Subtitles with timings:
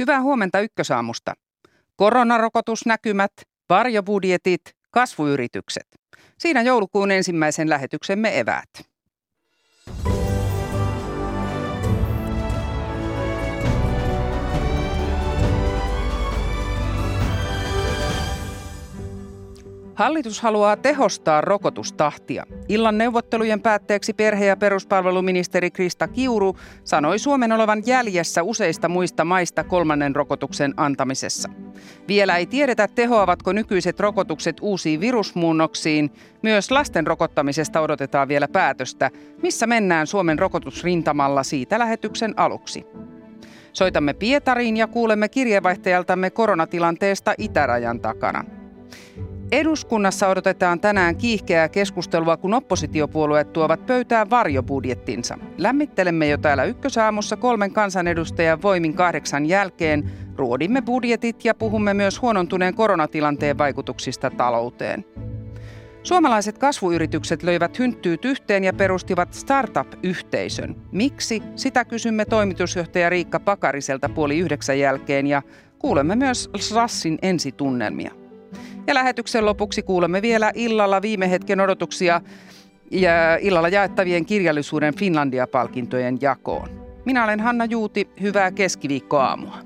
[0.00, 1.34] Hyvää huomenta ykkösaamusta.
[1.96, 3.32] Koronarokotusnäkymät,
[3.68, 5.86] varjobudjetit, kasvuyritykset.
[6.38, 8.68] Siinä joulukuun ensimmäisen lähetyksemme eväät.
[20.00, 22.44] Hallitus haluaa tehostaa rokotustahtia.
[22.68, 29.64] Illan neuvottelujen päätteeksi perhe- ja peruspalveluministeri Krista Kiuru sanoi Suomen olevan jäljessä useista muista maista
[29.64, 31.50] kolmannen rokotuksen antamisessa.
[32.08, 36.10] Vielä ei tiedetä, tehoavatko nykyiset rokotukset uusiin virusmuunnoksiin.
[36.42, 39.10] Myös lasten rokottamisesta odotetaan vielä päätöstä.
[39.42, 42.86] Missä mennään Suomen rokotusrintamalla siitä lähetyksen aluksi?
[43.72, 48.44] Soitamme Pietariin ja kuulemme kirjeenvaihtajaltamme koronatilanteesta itärajan takana.
[49.52, 55.38] Eduskunnassa odotetaan tänään kiihkeää keskustelua, kun oppositiopuolueet tuovat pöytään varjobudjettinsa.
[55.58, 60.10] Lämmittelemme jo täällä ykkösaamussa kolmen kansanedustajan voimin kahdeksan jälkeen.
[60.36, 65.04] Ruodimme budjetit ja puhumme myös huonontuneen koronatilanteen vaikutuksista talouteen.
[66.02, 70.76] Suomalaiset kasvuyritykset löivät hynttyyt yhteen ja perustivat startup-yhteisön.
[70.92, 71.42] Miksi?
[71.56, 75.42] Sitä kysymme toimitusjohtaja Riikka Pakariselta puoli yhdeksän jälkeen ja
[75.78, 78.19] kuulemme myös Srassin ensitunnelmia.
[78.86, 82.20] Ja lähetyksen lopuksi kuulemme vielä illalla viime hetken odotuksia
[82.90, 86.68] ja illalla jaettavien kirjallisuuden Finlandia-palkintojen jakoon.
[87.04, 89.58] Minä olen Hanna Juuti, hyvää keskiviikkoaamua.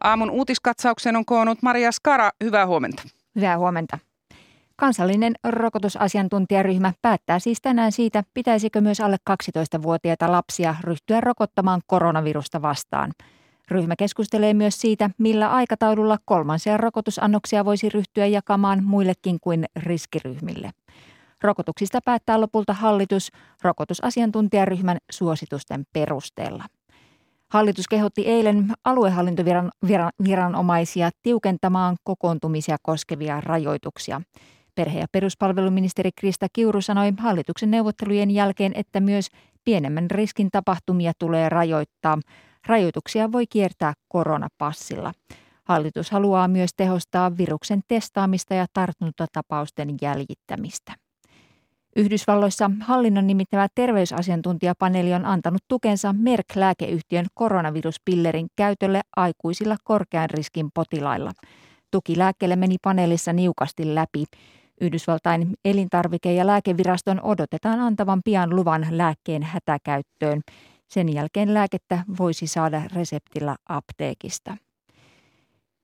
[0.00, 2.30] Aamun uutiskatsauksen on koonnut Maria Skara.
[2.44, 3.02] Hyvää huomenta.
[3.36, 3.98] Hyvää huomenta.
[4.76, 13.12] Kansallinen rokotusasiantuntijaryhmä päättää siis tänään siitä, pitäisikö myös alle 12-vuotiaita lapsia ryhtyä rokottamaan koronavirusta vastaan–
[13.72, 20.70] Ryhmä keskustelee myös siitä, millä aikataululla kolmansia rokotusannoksia voisi ryhtyä jakamaan muillekin kuin riskiryhmille.
[21.42, 23.28] Rokotuksista päättää lopulta hallitus
[23.62, 26.64] rokotusasiantuntijaryhmän suositusten perusteella.
[27.52, 34.20] Hallitus kehotti eilen aluehallintoviranomaisia tiukentamaan kokoontumisia koskevia rajoituksia.
[34.74, 39.28] Perhe- ja peruspalveluministeri Krista Kiuru sanoi hallituksen neuvottelujen jälkeen, että myös
[39.64, 42.18] pienemmän riskin tapahtumia tulee rajoittaa–
[42.66, 45.12] Rajoituksia voi kiertää koronapassilla.
[45.64, 50.94] Hallitus haluaa myös tehostaa viruksen testaamista ja tartuntatapausten jäljittämistä.
[51.96, 61.32] Yhdysvalloissa hallinnon nimittävä terveysasiantuntijapaneeli on antanut tukensa Merck-lääkeyhtiön koronaviruspillerin käytölle aikuisilla korkean riskin potilailla.
[61.90, 64.24] Tuki lääkkeelle meni paneelissa niukasti läpi.
[64.80, 70.40] Yhdysvaltain elintarvike- ja lääkeviraston odotetaan antavan pian luvan lääkkeen hätäkäyttöön.
[70.92, 74.56] Sen jälkeen lääkettä voisi saada reseptillä apteekista.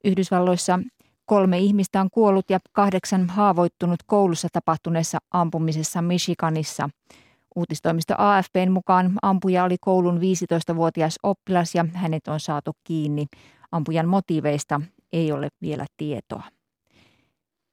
[0.04, 0.78] Yhdysvalloissa
[1.24, 6.90] kolme ihmistä on kuollut ja kahdeksan haavoittunut koulussa tapahtuneessa ampumisessa Michiganissa.
[7.56, 13.26] Uutistoimisto AFPn mukaan ampuja oli koulun 15-vuotias oppilas ja hänet on saatu kiinni.
[13.72, 14.80] Ampujan motiiveista
[15.12, 16.42] ei ole vielä tietoa.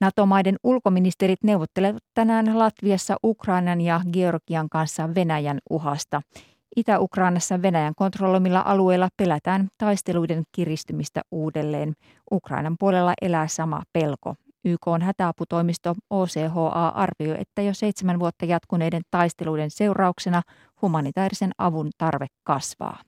[0.02, 6.22] NATO-maiden ulkoministerit neuvottelevat tänään Latviassa Ukrainan ja Georgian kanssa Venäjän uhasta–
[6.75, 11.94] Itä-Ukrainassa Venäjän kontrolloimilla alueilla pelätään taisteluiden kiristymistä uudelleen.
[12.31, 14.36] Ukrainan puolella elää sama pelko.
[14.66, 20.41] YK on hätäaputoimisto OCHA arvioi, että jo seitsemän vuotta jatkuneiden taisteluiden seurauksena
[20.81, 23.00] humanitaarisen avun tarve kasvaa.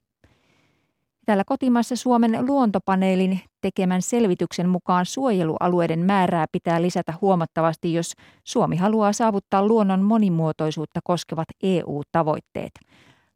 [1.25, 8.13] Täällä kotimaassa Suomen luontopaneelin tekemän selvityksen mukaan suojelualueiden määrää pitää lisätä huomattavasti, jos
[8.43, 12.71] Suomi haluaa saavuttaa luonnon monimuotoisuutta koskevat EU-tavoitteet.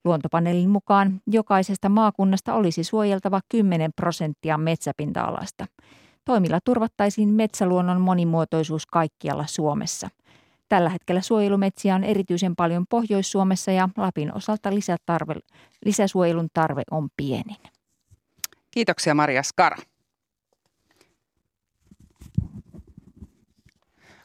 [0.06, 5.66] Luontopaneelin mukaan jokaisesta maakunnasta olisi suojeltava 10 prosenttia metsäpinta-alasta.
[6.26, 10.10] Toimilla turvattaisiin metsäluonnon monimuotoisuus kaikkialla Suomessa.
[10.70, 15.36] Tällä hetkellä suojelumetsiä on erityisen paljon Pohjois-Suomessa ja Lapin osalta lisätarve,
[15.86, 17.58] lisäsuojelun tarve on pienin.
[18.72, 19.78] Kiitoksia Maria Skara.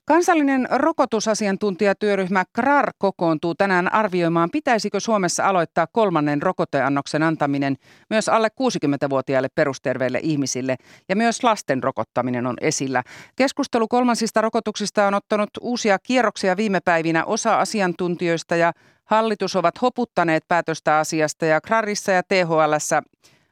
[0.08, 7.76] Kansallinen rokotusasiantuntijatyöryhmä KRAR kokoontuu tänään arvioimaan, pitäisikö Suomessa aloittaa kolmannen rokoteannoksen antaminen
[8.10, 10.76] myös alle 60-vuotiaille perusterveille ihmisille
[11.08, 13.02] ja myös lasten rokottaminen on esillä.
[13.36, 17.24] Keskustelu kolmansista rokotuksista on ottanut uusia kierroksia viime päivinä.
[17.24, 18.72] Osa asiantuntijoista ja
[19.04, 23.02] hallitus ovat hoputtaneet päätöstä asiasta ja KRARissa ja THLssä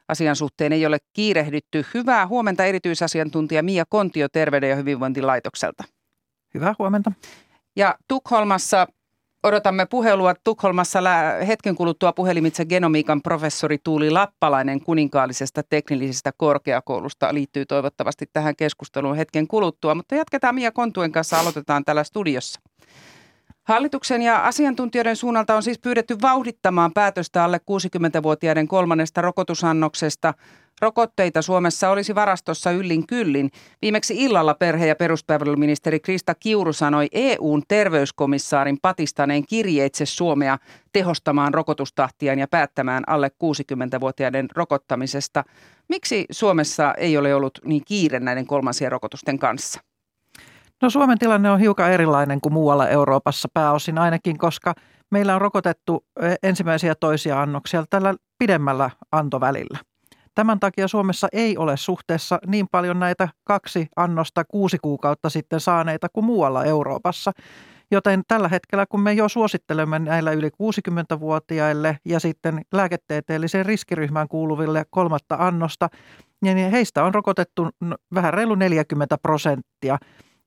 [0.07, 1.85] asian suhteen ei ole kiirehditty.
[1.93, 5.94] Hyvää huomenta erityisasiantuntija Mia Kontio Terveyden ja hyvinvointilaitokselta.
[6.55, 7.11] Hyvää huomenta.
[7.75, 8.87] Ja Tukholmassa
[9.43, 10.33] odotamme puhelua.
[10.43, 10.99] Tukholmassa
[11.47, 19.47] hetken kuluttua puhelimitse genomiikan professori Tuuli Lappalainen kuninkaallisesta teknillisestä korkeakoulusta liittyy toivottavasti tähän keskusteluun hetken
[19.47, 19.95] kuluttua.
[19.95, 22.61] Mutta jatketaan Mia Kontuen kanssa, aloitetaan täällä studiossa.
[23.67, 30.33] Hallituksen ja asiantuntijoiden suunnalta on siis pyydetty vauhdittamaan päätöstä alle 60-vuotiaiden kolmannesta rokotusannoksesta.
[30.81, 33.51] Rokotteita Suomessa olisi varastossa yllin kyllin.
[33.81, 40.57] Viimeksi illalla perhe- ja peruspalveluministeri Krista Kiuru sanoi EUn terveyskomissaarin patistaneen kirjeitse Suomea
[40.93, 45.43] tehostamaan rokotustahtiaan ja päättämään alle 60-vuotiaiden rokottamisesta.
[45.89, 49.81] Miksi Suomessa ei ole ollut niin kiire näiden kolmansien rokotusten kanssa?
[50.81, 54.73] No Suomen tilanne on hiukan erilainen kuin muualla Euroopassa pääosin ainakin, koska
[55.11, 56.05] meillä on rokotettu
[56.43, 59.79] ensimmäisiä toisia annoksia tällä pidemmällä antovälillä.
[60.35, 66.07] Tämän takia Suomessa ei ole suhteessa niin paljon näitä kaksi annosta kuusi kuukautta sitten saaneita
[66.13, 67.31] kuin muualla Euroopassa.
[67.91, 74.85] Joten tällä hetkellä, kun me jo suosittelemme näillä yli 60-vuotiaille ja sitten lääketieteelliseen riskiryhmään kuuluville
[74.89, 75.89] kolmatta annosta,
[76.41, 77.69] niin heistä on rokotettu
[78.13, 79.97] vähän reilu 40 prosenttia.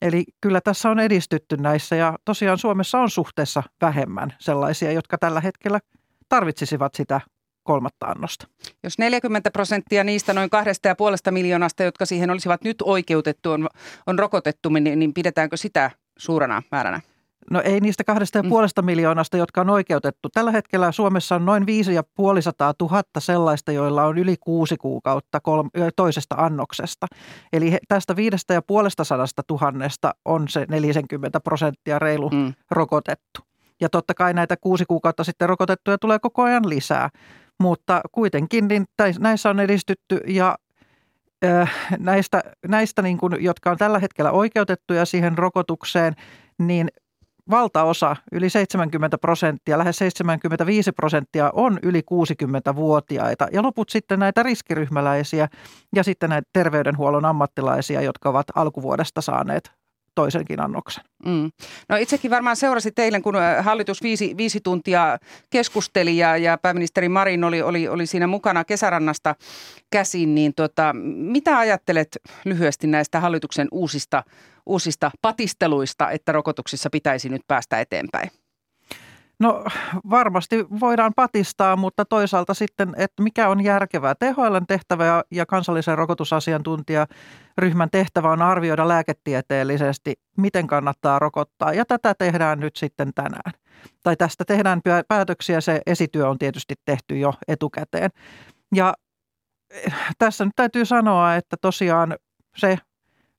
[0.02, 5.40] Eli kyllä tässä on edistytty näissä ja tosiaan Suomessa on suhteessa vähemmän sellaisia, jotka tällä
[5.40, 5.80] hetkellä
[6.28, 7.20] tarvitsisivat sitä
[7.62, 8.46] kolmatta annosta.
[8.82, 13.68] Jos 40 prosenttia niistä noin kahdesta ja puolesta miljoonasta, jotka siihen olisivat nyt oikeutettu, on,
[14.06, 17.00] on rokotettu, niin, niin pidetäänkö sitä suurena määränä?
[17.50, 18.48] No ei niistä kahdesta ja mm.
[18.48, 20.28] puolesta miljoonasta, jotka on oikeutettu.
[20.28, 25.40] Tällä hetkellä Suomessa on noin viisi ja puolisataa tuhatta sellaista, joilla on yli kuusi kuukautta
[25.96, 27.06] toisesta annoksesta.
[27.52, 32.54] Eli tästä viidestä ja puolesta sadasta tuhannesta on se 40 prosenttia reilu mm.
[32.70, 33.40] rokotettu.
[33.80, 37.08] Ja totta kai näitä kuusi kuukautta sitten rokotettuja tulee koko ajan lisää.
[37.60, 38.84] Mutta kuitenkin niin
[39.18, 40.56] näissä on edistytty ja
[41.98, 46.14] näistä, näistä niin kuin, jotka on tällä hetkellä oikeutettuja siihen rokotukseen,
[46.58, 46.88] niin
[47.50, 55.48] valtaosa, yli 70 prosenttia, lähes 75 prosenttia on yli 60-vuotiaita ja loput sitten näitä riskiryhmäläisiä
[55.94, 59.77] ja sitten näitä terveydenhuollon ammattilaisia, jotka ovat alkuvuodesta saaneet
[60.18, 61.04] toisenkin annoksen.
[61.26, 61.50] Mm.
[61.88, 65.18] No itsekin varmaan seurasi teille, kun hallitus viisi, viisi tuntia
[65.50, 69.34] keskusteli ja, ja pääministeri Marin oli, oli, oli siinä mukana kesärannasta
[69.90, 70.92] käsin, niin tota,
[71.32, 74.24] mitä ajattelet lyhyesti näistä hallituksen uusista,
[74.66, 78.30] uusista patisteluista, että rokotuksissa pitäisi nyt päästä eteenpäin?
[79.40, 79.64] No
[80.10, 84.14] varmasti voidaan patistaa, mutta toisaalta sitten, että mikä on järkevää.
[84.14, 91.72] THLn tehtävä ja kansallisen rokotusasiantuntijaryhmän tehtävä on arvioida lääketieteellisesti, miten kannattaa rokottaa.
[91.72, 93.52] Ja tätä tehdään nyt sitten tänään.
[94.02, 98.10] Tai tästä tehdään päätöksiä, se esityö on tietysti tehty jo etukäteen.
[98.74, 98.94] Ja
[99.70, 102.16] eh, tässä nyt täytyy sanoa, että tosiaan
[102.56, 102.78] se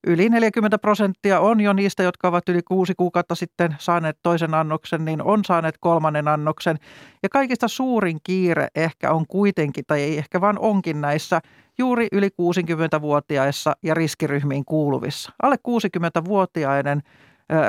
[0.07, 5.05] yli 40 prosenttia on jo niistä, jotka ovat yli kuusi kuukautta sitten saaneet toisen annoksen,
[5.05, 6.77] niin on saaneet kolmannen annoksen.
[7.23, 11.39] Ja kaikista suurin kiire ehkä on kuitenkin, tai ei ehkä vaan onkin näissä
[11.77, 15.33] juuri yli 60-vuotiaissa ja riskiryhmiin kuuluvissa.
[15.43, 17.01] Alle 60-vuotiaiden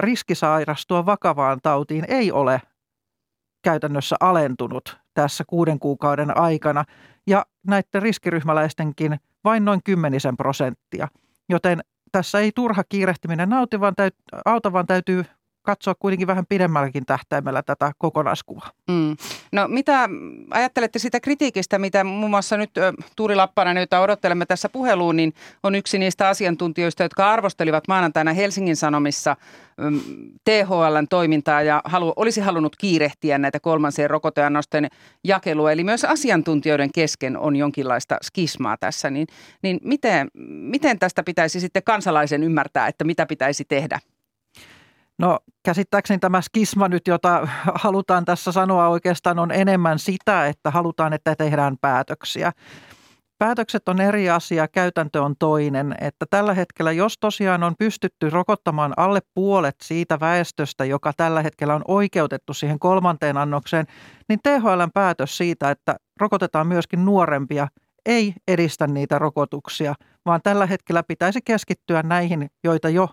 [0.01, 2.63] riski sairastua vakavaan tautiin ei ole
[3.63, 6.85] käytännössä alentunut tässä kuuden kuukauden aikana
[7.27, 11.09] ja näiden riskiryhmäläistenkin vain noin kymmenisen prosenttia.
[11.49, 11.81] Joten
[12.13, 14.15] tässä ei turha kiirehtiminen nauti, vaan täyt,
[14.45, 15.25] auta, vaan täytyy
[15.63, 18.71] katsoa kuitenkin vähän pidemmälläkin tähtäimellä tätä kokonaiskuvaa.
[18.89, 19.17] Mm.
[19.53, 20.09] No mitä
[20.51, 22.71] ajattelette sitä kritiikistä, mitä muun muassa nyt
[23.17, 28.77] Tuuri Lappanen, jota odottelemme tässä puheluun, niin on yksi niistä asiantuntijoista, jotka arvostelivat maanantaina Helsingin
[28.77, 29.37] Sanomissa
[30.45, 34.89] THLn toimintaa ja halu, olisi halunnut kiirehtiä näitä kolmansien rokoteannosten
[35.25, 35.73] jakelua.
[35.73, 39.11] Eli myös asiantuntijoiden kesken on jonkinlaista skismaa tässä.
[39.11, 39.27] Niin,
[39.63, 44.01] niin miten, miten tästä pitäisi sitten kansalaisen ymmärtää, että mitä pitäisi tehdä?
[45.21, 51.13] No käsittääkseni tämä skisma nyt, jota halutaan tässä sanoa oikeastaan on enemmän sitä, että halutaan,
[51.13, 52.53] että tehdään päätöksiä.
[53.39, 55.95] Päätökset on eri asia, käytäntö on toinen.
[56.01, 61.75] Että tällä hetkellä, jos tosiaan on pystytty rokottamaan alle puolet siitä väestöstä, joka tällä hetkellä
[61.75, 63.87] on oikeutettu siihen kolmanteen annokseen,
[64.29, 67.69] niin THLn päätös siitä, että rokotetaan myöskin nuorempia,
[68.07, 69.95] ei edistä niitä rokotuksia,
[70.27, 73.09] vaan tällä hetkellä pitäisi keskittyä näihin, joita jo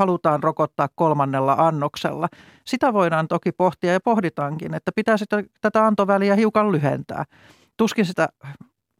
[0.00, 2.28] halutaan rokottaa kolmannella annoksella.
[2.66, 5.24] Sitä voidaan toki pohtia ja pohditaankin, että pitäisi
[5.60, 7.24] tätä antoväliä hiukan lyhentää.
[7.76, 8.28] Tuskin sitä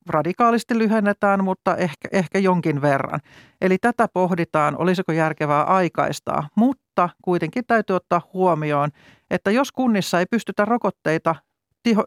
[0.08, 3.20] radikaalisti lyhennetään, mutta ehkä, ehkä jonkin verran.
[3.60, 8.90] Eli tätä pohditaan, olisiko järkevää aikaistaa, mutta kuitenkin täytyy ottaa huomioon,
[9.30, 11.34] että jos kunnissa ei pystytä rokotteita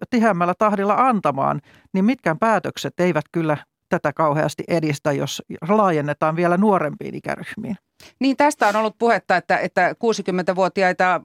[0.10, 1.62] tiheämmällä tahdilla antamaan,
[1.94, 3.58] niin mitkään päätökset eivät kyllä
[3.94, 7.78] tätä kauheasti edistä, jos laajennetaan vielä nuorempiin ikäryhmiin.
[8.20, 11.22] Niin tästä on ollut puhetta, että, että 60-vuotiaita,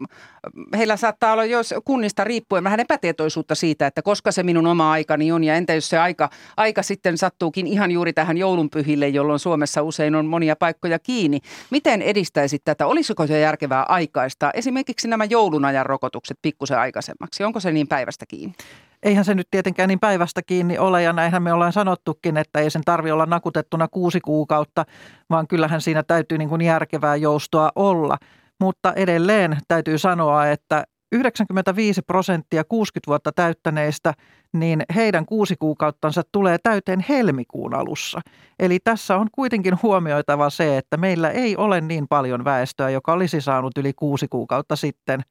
[0.77, 5.33] heillä saattaa olla jos kunnista riippuen vähän epätietoisuutta siitä, että koska se minun oma aikani
[5.33, 9.83] on ja entä jos se aika, aika sitten sattuukin ihan juuri tähän joulunpyhille, jolloin Suomessa
[9.83, 11.41] usein on monia paikkoja kiinni.
[11.71, 12.87] Miten edistäisit tätä?
[12.87, 17.45] Olisiko se järkevää aikaista esimerkiksi nämä joulunajan rokotukset pikkusen aikaisemmaksi?
[17.45, 18.55] Onko se niin päivästä kiinni?
[19.03, 22.71] Eihän se nyt tietenkään niin päivästä kiinni ole ja näinhän me ollaan sanottukin, että ei
[22.71, 24.85] sen tarvi olla nakutettuna kuusi kuukautta,
[25.31, 28.19] vaan kyllähän siinä täytyy niin kuin järkevää joustoa olla.
[28.61, 34.15] Mutta edelleen täytyy sanoa, että 95 prosenttia 60 vuotta täyttäneistä,
[34.53, 38.21] niin heidän kuusi kuukauttansa tulee täyteen helmikuun alussa.
[38.59, 43.41] Eli tässä on kuitenkin huomioitava se, että meillä ei ole niin paljon väestöä, joka olisi
[43.41, 45.23] saanut yli kuusi kuukautta sitten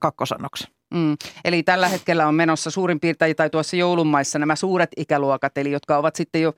[0.00, 0.74] kakkosannoksen.
[0.94, 1.16] Mm.
[1.44, 5.96] Eli tällä hetkellä on menossa suurin piirtein, tai tuossa joulumaissa nämä suuret ikäluokat, eli jotka
[5.96, 6.52] ovat sitten jo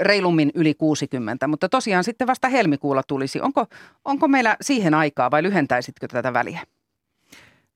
[0.00, 3.40] reilummin yli 60, mutta tosiaan sitten vasta helmikuulla tulisi.
[3.40, 3.66] Onko,
[4.04, 6.60] onko meillä siihen aikaa vai lyhentäisitkö tätä väliä?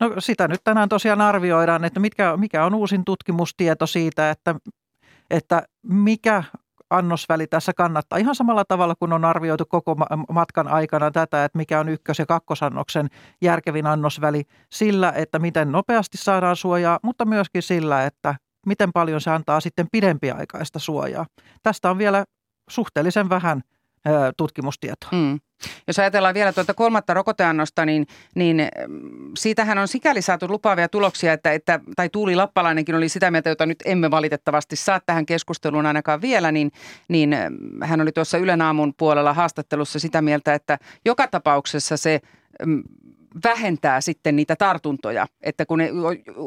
[0.00, 4.54] No sitä nyt tänään tosiaan arvioidaan, että mitkä, mikä on uusin tutkimustieto siitä, että,
[5.30, 6.44] että mikä
[6.90, 8.18] annosväli tässä kannattaa.
[8.18, 9.96] Ihan samalla tavalla kuin on arvioitu koko
[10.32, 13.08] matkan aikana tätä, että mikä on ykkös- ja kakkosannoksen
[13.42, 18.34] järkevin annosväli sillä, että miten nopeasti saadaan suojaa, mutta myöskin sillä, että
[18.66, 21.26] miten paljon se antaa sitten pidempiaikaista suojaa.
[21.62, 22.24] Tästä on vielä
[22.70, 23.62] suhteellisen vähän
[24.36, 25.10] tutkimustietoa.
[25.12, 25.40] Mm.
[25.86, 31.32] Jos ajatellaan vielä tuota kolmatta rokoteannosta, niin, niin mm, siitähän on sikäli saatu lupaavia tuloksia,
[31.32, 35.86] että, että, tai Tuuli Lappalainenkin oli sitä mieltä, jota nyt emme valitettavasti saa tähän keskusteluun
[35.86, 36.70] ainakaan vielä, niin,
[37.08, 42.20] niin mm, hän oli tuossa Ylen aamun puolella haastattelussa sitä mieltä, että joka tapauksessa se
[42.66, 42.82] mm,
[43.44, 45.90] vähentää sitten niitä tartuntoja, että kun ne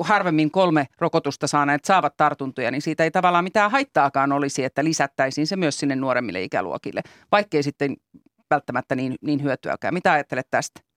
[0.01, 5.47] harvemmin kolme rokotusta saaneet saavat tartuntoja, niin siitä ei tavallaan mitään haittaakaan olisi, että lisättäisiin
[5.47, 7.95] se myös sinne nuoremmille ikäluokille, vaikkei sitten
[8.49, 9.93] välttämättä niin, niin hyötyäkään.
[9.93, 10.92] Mitä ajattelet tästä?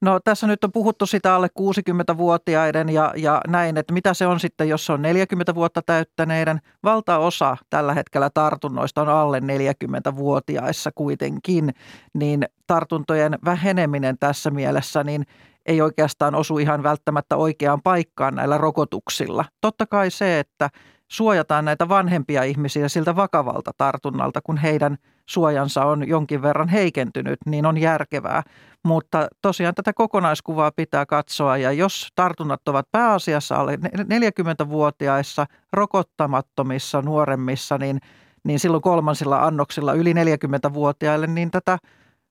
[0.00, 4.40] No tässä nyt on puhuttu sitä alle 60-vuotiaiden ja, ja näin, että mitä se on
[4.40, 6.60] sitten, jos se on 40 vuotta täyttäneiden.
[6.84, 11.74] Valtaosa tällä hetkellä tartunnoista on alle 40-vuotiaissa kuitenkin,
[12.14, 15.26] niin tartuntojen väheneminen tässä mielessä niin
[15.66, 19.44] ei oikeastaan osu ihan välttämättä oikeaan paikkaan näillä rokotuksilla.
[19.60, 20.70] Totta kai se, että
[21.08, 24.96] suojataan näitä vanhempia ihmisiä siltä vakavalta tartunnalta, kun heidän
[25.26, 28.42] suojansa on jonkin verran heikentynyt, niin on järkevää.
[28.84, 37.78] Mutta tosiaan tätä kokonaiskuvaa pitää katsoa ja jos tartunnat ovat pääasiassa alle 40-vuotiaissa, rokottamattomissa, nuoremmissa,
[37.78, 37.98] niin,
[38.44, 41.78] niin silloin kolmansilla annoksilla yli 40-vuotiaille, niin tätä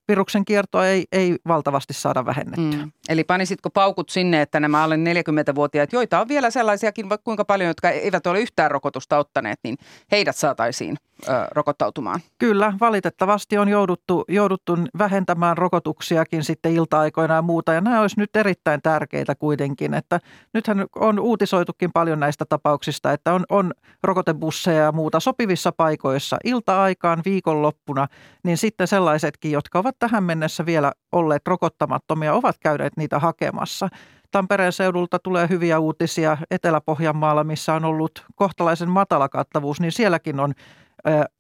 [0.08, 2.86] viruksen kiertoa ei, ei valtavasti saada vähennettyä.
[2.86, 2.92] Mm.
[3.10, 7.68] Eli panisitko paukut sinne, että nämä alle 40-vuotiaat, joita on vielä sellaisiakin, vaikka kuinka paljon,
[7.68, 9.78] jotka eivät ole yhtään rokotusta ottaneet, niin
[10.12, 10.98] heidät saataisiin
[11.30, 12.20] ö, rokottautumaan?
[12.38, 17.74] Kyllä, valitettavasti on jouduttu, jouduttu vähentämään rokotuksiakin sitten ilta-aikoina ja muuta.
[17.74, 20.20] Ja nämä olisi nyt erittäin tärkeitä kuitenkin, että
[20.54, 23.74] nythän on uutisoitukin paljon näistä tapauksista, että on, on
[24.04, 28.08] rokotebusseja ja muuta sopivissa paikoissa ilta-aikaan, viikonloppuna,
[28.44, 33.90] niin sitten sellaisetkin, jotka ovat tähän mennessä vielä olleet rokottamattomia, ovat käyneet niitä hakemassa.
[34.32, 40.54] Tampereen seudulta tulee hyviä uutisia Etelä-Pohjanmaalla, missä on ollut kohtalaisen matala kattavuus, niin sielläkin on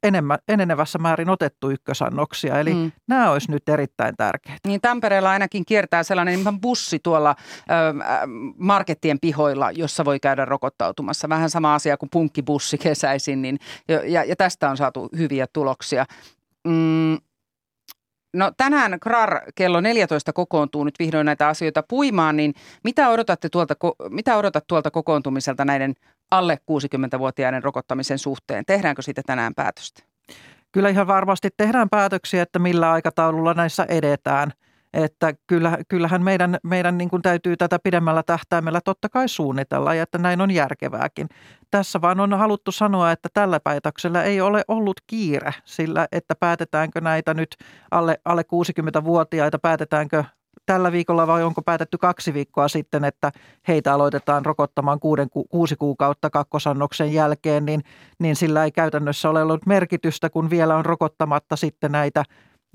[0.03, 2.59] enemmän, enenevässä määrin otettu ykkösannoksia.
[2.59, 2.91] Eli mm.
[3.07, 4.67] nämä olisi nyt erittäin tärkeitä.
[4.67, 7.73] Niin Tampereella ainakin kiertää sellainen bussi tuolla ö,
[8.57, 11.29] markettien pihoilla, jossa voi käydä rokottautumassa.
[11.29, 13.59] Vähän sama asia kuin punkkibussi kesäisin, niin,
[14.07, 16.05] ja, ja tästä on saatu hyviä tuloksia.
[16.67, 17.17] Mm,
[18.37, 22.53] No tänään KRAR kello 14 kokoontuu nyt vihdoin näitä asioita puimaan, niin
[22.83, 23.75] mitä, odotatte tuolta,
[24.09, 25.93] mitä odotat tuolta kokoontumiselta näiden
[26.31, 28.65] alle 60-vuotiaiden rokottamisen suhteen?
[28.65, 30.03] Tehdäänkö siitä tänään päätöstä?
[30.71, 34.51] Kyllä ihan varmasti tehdään päätöksiä, että millä aikataululla näissä edetään–
[34.93, 35.33] että
[35.87, 40.41] kyllähän meidän, meidän niin kuin täytyy tätä pidemmällä tähtäimellä totta kai suunnitella ja että näin
[40.41, 41.29] on järkevääkin.
[41.71, 47.01] Tässä vaan on haluttu sanoa, että tällä päätöksellä ei ole ollut kiire sillä, että päätetäänkö
[47.01, 47.55] näitä nyt
[47.91, 50.23] alle, alle 60-vuotiaita, päätetäänkö
[50.65, 53.31] tällä viikolla vai onko päätetty kaksi viikkoa sitten, että
[53.67, 57.83] heitä aloitetaan rokottamaan kuuden, kuusi kuukautta kakkosannoksen jälkeen, niin,
[58.19, 62.23] niin sillä ei käytännössä ole ollut merkitystä, kun vielä on rokottamatta sitten näitä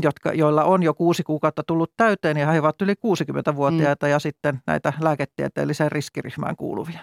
[0.03, 4.11] jotka, joilla on jo kuusi kuukautta tullut täyteen ja he ovat yli 60-vuotiaita mm.
[4.11, 7.01] ja sitten näitä lääketieteelliseen riskiryhmään kuuluvia.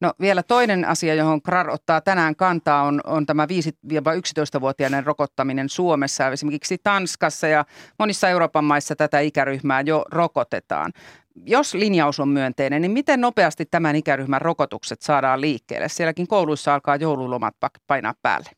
[0.00, 6.28] No vielä toinen asia, johon KRAR ottaa tänään kantaa, on, on tämä 5-11-vuotiaiden rokottaminen Suomessa.
[6.28, 7.64] Esimerkiksi Tanskassa ja
[7.98, 10.92] monissa Euroopan maissa tätä ikäryhmää jo rokotetaan.
[11.46, 15.88] Jos linjaus on myönteinen, niin miten nopeasti tämän ikäryhmän rokotukset saadaan liikkeelle?
[15.88, 17.54] Sielläkin kouluissa alkaa joululomat
[17.86, 18.50] painaa päälle.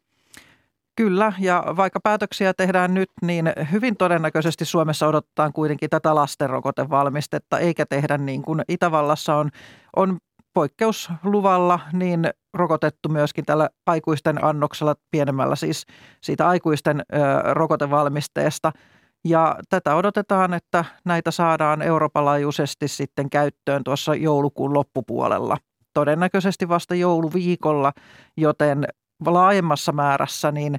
[0.97, 7.87] Kyllä, ja vaikka päätöksiä tehdään nyt, niin hyvin todennäköisesti Suomessa odotetaan kuitenkin tätä lastenrokotevalmistetta, eikä
[7.87, 9.51] tehdä niin kuin Itävallassa on,
[9.97, 10.19] on
[10.55, 15.87] poikkeusluvalla niin rokotettu myöskin tällä aikuisten annoksella pienemmällä siis
[16.21, 17.15] siitä aikuisten ö,
[17.55, 18.73] rokotevalmisteesta.
[19.25, 25.57] Ja tätä odotetaan, että näitä saadaan Euroopan laajuisesti sitten käyttöön tuossa joulukuun loppupuolella.
[25.95, 27.93] Todennäköisesti vasta jouluviikolla,
[28.37, 28.87] joten
[29.27, 30.77] laajemmassa määrässä, niin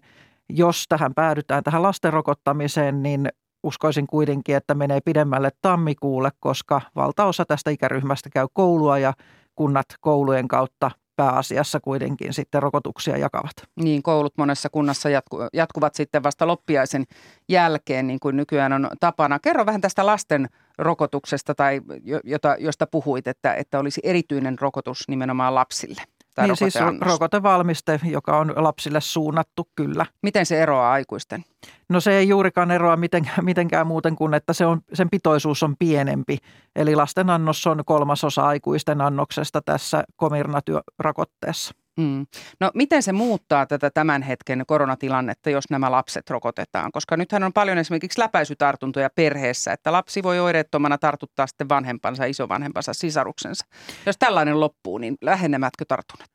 [0.50, 3.30] jos tähän päädytään tähän lasten rokottamiseen, niin
[3.64, 9.14] uskoisin kuitenkin, että menee pidemmälle tammikuulle, koska valtaosa tästä ikäryhmästä käy koulua ja
[9.56, 13.54] kunnat koulujen kautta pääasiassa kuitenkin sitten rokotuksia jakavat.
[13.76, 17.04] Niin, koulut monessa kunnassa jatku, jatkuvat sitten vasta loppiaisen
[17.50, 19.40] jälkeen, niin kuin nykyään on tapana.
[19.40, 21.82] Kerro vähän tästä lasten rokotuksesta, tai
[22.24, 26.02] jota, josta puhuit, että, että olisi erityinen rokotus nimenomaan lapsille.
[26.34, 30.06] Tai niin siis rokotevalmiste, joka on lapsille suunnattu, kyllä.
[30.22, 31.46] Miten se eroaa aikuisten?
[31.90, 35.76] No se ei juurikaan eroa mitenkään, mitenkään muuten kuin, että se on, sen pitoisuus on
[35.80, 36.38] pienempi.
[36.76, 41.74] Eli lasten annos on kolmasosa aikuisten annoksesta tässä komirnatyörokotteessa.
[41.98, 42.26] Mm.
[42.60, 46.92] No miten se muuttaa tätä tämän hetken koronatilannetta, jos nämä lapset rokotetaan?
[46.92, 52.94] Koska nythän on paljon esimerkiksi läpäisytartuntoja perheessä, että lapsi voi oireettomana tartuttaa sitten vanhempansa, isovanhempansa,
[52.94, 53.66] sisaruksensa.
[54.06, 56.30] Jos tällainen loppuu, niin lähenemätkö tartunnat?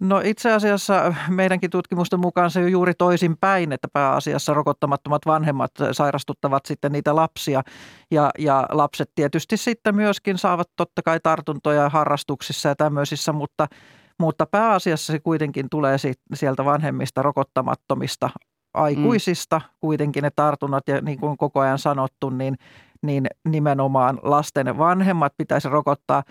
[0.00, 5.70] No itse asiassa meidänkin tutkimusten mukaan se on juuri toisin päin, että pääasiassa rokottamattomat vanhemmat
[5.92, 7.62] sairastuttavat sitten niitä lapsia
[8.10, 13.66] ja, ja lapset tietysti sitten myöskin saavat totta kai tartuntoja harrastuksissa ja tämmöisissä, mutta
[14.20, 15.96] mutta pääasiassa se kuitenkin tulee
[16.34, 18.30] sieltä vanhemmista rokottamattomista
[18.74, 19.70] aikuisista mm.
[19.80, 22.58] kuitenkin ne tartunnat ja niin kuin koko ajan sanottu, niin,
[23.02, 26.22] niin nimenomaan lasten vanhemmat pitäisi rokottaa.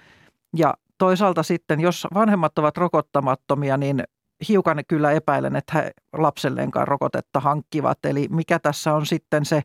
[0.57, 4.03] Ja toisaalta sitten, jos vanhemmat ovat rokottamattomia, niin
[4.47, 8.05] hiukan kyllä epäilen, että he lapselleenkaan rokotetta hankkivat.
[8.05, 9.61] Eli mikä tässä on sitten se,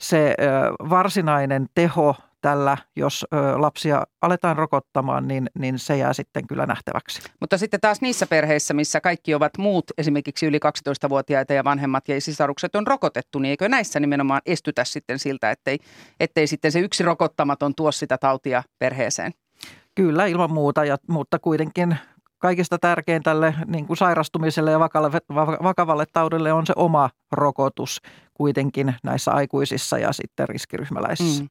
[0.00, 0.34] se
[0.90, 7.22] varsinainen teho tällä, jos lapsia aletaan rokottamaan, niin, niin se jää sitten kyllä nähtäväksi.
[7.40, 12.20] Mutta sitten taas niissä perheissä, missä kaikki ovat muut, esimerkiksi yli 12-vuotiaita ja vanhemmat ja
[12.20, 15.78] sisarukset on rokotettu, niin eikö näissä nimenomaan estytä sitten siltä, ettei,
[16.20, 19.32] ettei sitten se yksi rokottamaton tuo sitä tautia perheeseen?
[19.94, 21.96] Kyllä, ilman muuta, ja, mutta kuitenkin
[22.38, 25.20] kaikista tärkein tälle niin kuin sairastumiselle ja vakavalle,
[25.62, 28.00] vakavalle taudille on se oma rokotus
[28.34, 31.42] kuitenkin näissä aikuisissa ja sitten riskiryhmäläisissä.
[31.42, 31.48] Mm.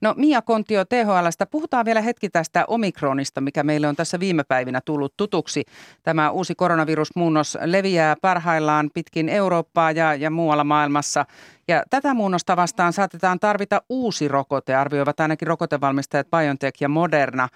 [0.00, 4.80] No Mia Kontio THLstä, puhutaan vielä hetki tästä omikronista, mikä meille on tässä viime päivinä
[4.84, 5.64] tullut tutuksi.
[6.02, 11.24] Tämä uusi koronavirusmuunnos leviää parhaillaan pitkin Eurooppaa ja, ja muualla maailmassa.
[11.68, 17.48] Ja tätä muunnosta vastaan saatetaan tarvita uusi rokote, arvioivat ainakin rokotevalmistajat BioNTech ja Moderna.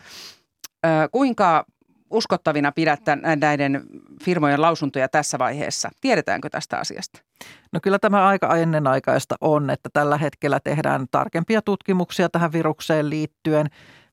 [1.13, 1.65] Kuinka
[2.11, 3.83] uskottavina pidätte näiden
[4.23, 5.91] firmojen lausuntoja tässä vaiheessa?
[6.01, 7.23] Tiedetäänkö tästä asiasta?
[7.73, 13.67] No kyllä tämä aika ennenaikaista on, että tällä hetkellä tehdään tarkempia tutkimuksia tähän virukseen liittyen.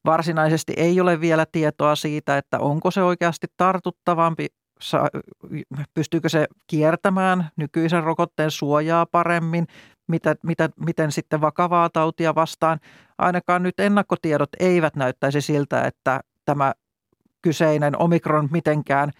[0.06, 4.48] Varsinaisesti ei ole vielä tietoa siitä, että onko se oikeasti tartuttavampi,
[5.94, 9.68] pystyykö se kiertämään nykyisen rokotteen suojaa paremmin,
[10.08, 12.80] mitä, mitä, miten sitten vakavaa tautia vastaan.
[13.18, 16.74] Ainakaan nyt ennakkotiedot eivät näyttäisi siltä, että tämä
[17.44, 19.12] kyseinen omikron mitenkään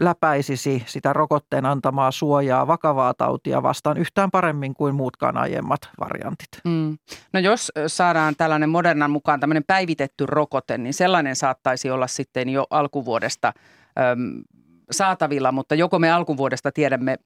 [0.00, 6.48] läpäisisi sitä rokotteen antamaa suojaa vakavaa tautia vastaan yhtään paremmin kuin muutkaan aiemmat variantit.
[6.64, 6.98] Mm.
[7.32, 12.66] No jos saadaan tällainen Modernan mukaan tämmöinen päivitetty rokote, niin sellainen saattaisi olla sitten jo
[12.70, 13.52] alkuvuodesta
[13.98, 14.42] äm,
[14.90, 17.16] saatavilla, mutta joko me alkuvuodesta tiedämme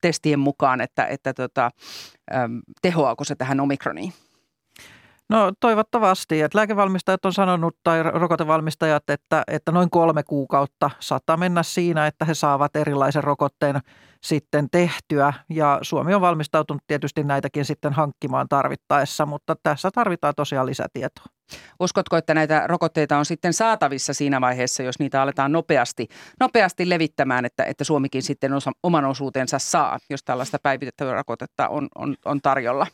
[0.00, 1.70] testien mukaan, että, että tota,
[2.34, 4.12] äm, tehoaako se tähän omikroniin?
[5.30, 6.40] No toivottavasti.
[6.40, 12.24] Että lääkevalmistajat on sanonut tai rokotevalmistajat, että, että noin kolme kuukautta saattaa mennä siinä, että
[12.24, 13.80] he saavat erilaisen rokotteen
[14.22, 15.32] sitten tehtyä.
[15.50, 21.24] Ja Suomi on valmistautunut tietysti näitäkin sitten hankkimaan tarvittaessa, mutta tässä tarvitaan tosiaan lisätietoa.
[21.80, 26.08] Uskotko, että näitä rokotteita on sitten saatavissa siinä vaiheessa, jos niitä aletaan nopeasti,
[26.40, 31.88] nopeasti levittämään, että, että Suomikin sitten osa, oman osuutensa saa, jos tällaista päivitettävää rokotetta on,
[31.94, 32.86] on, on tarjolla?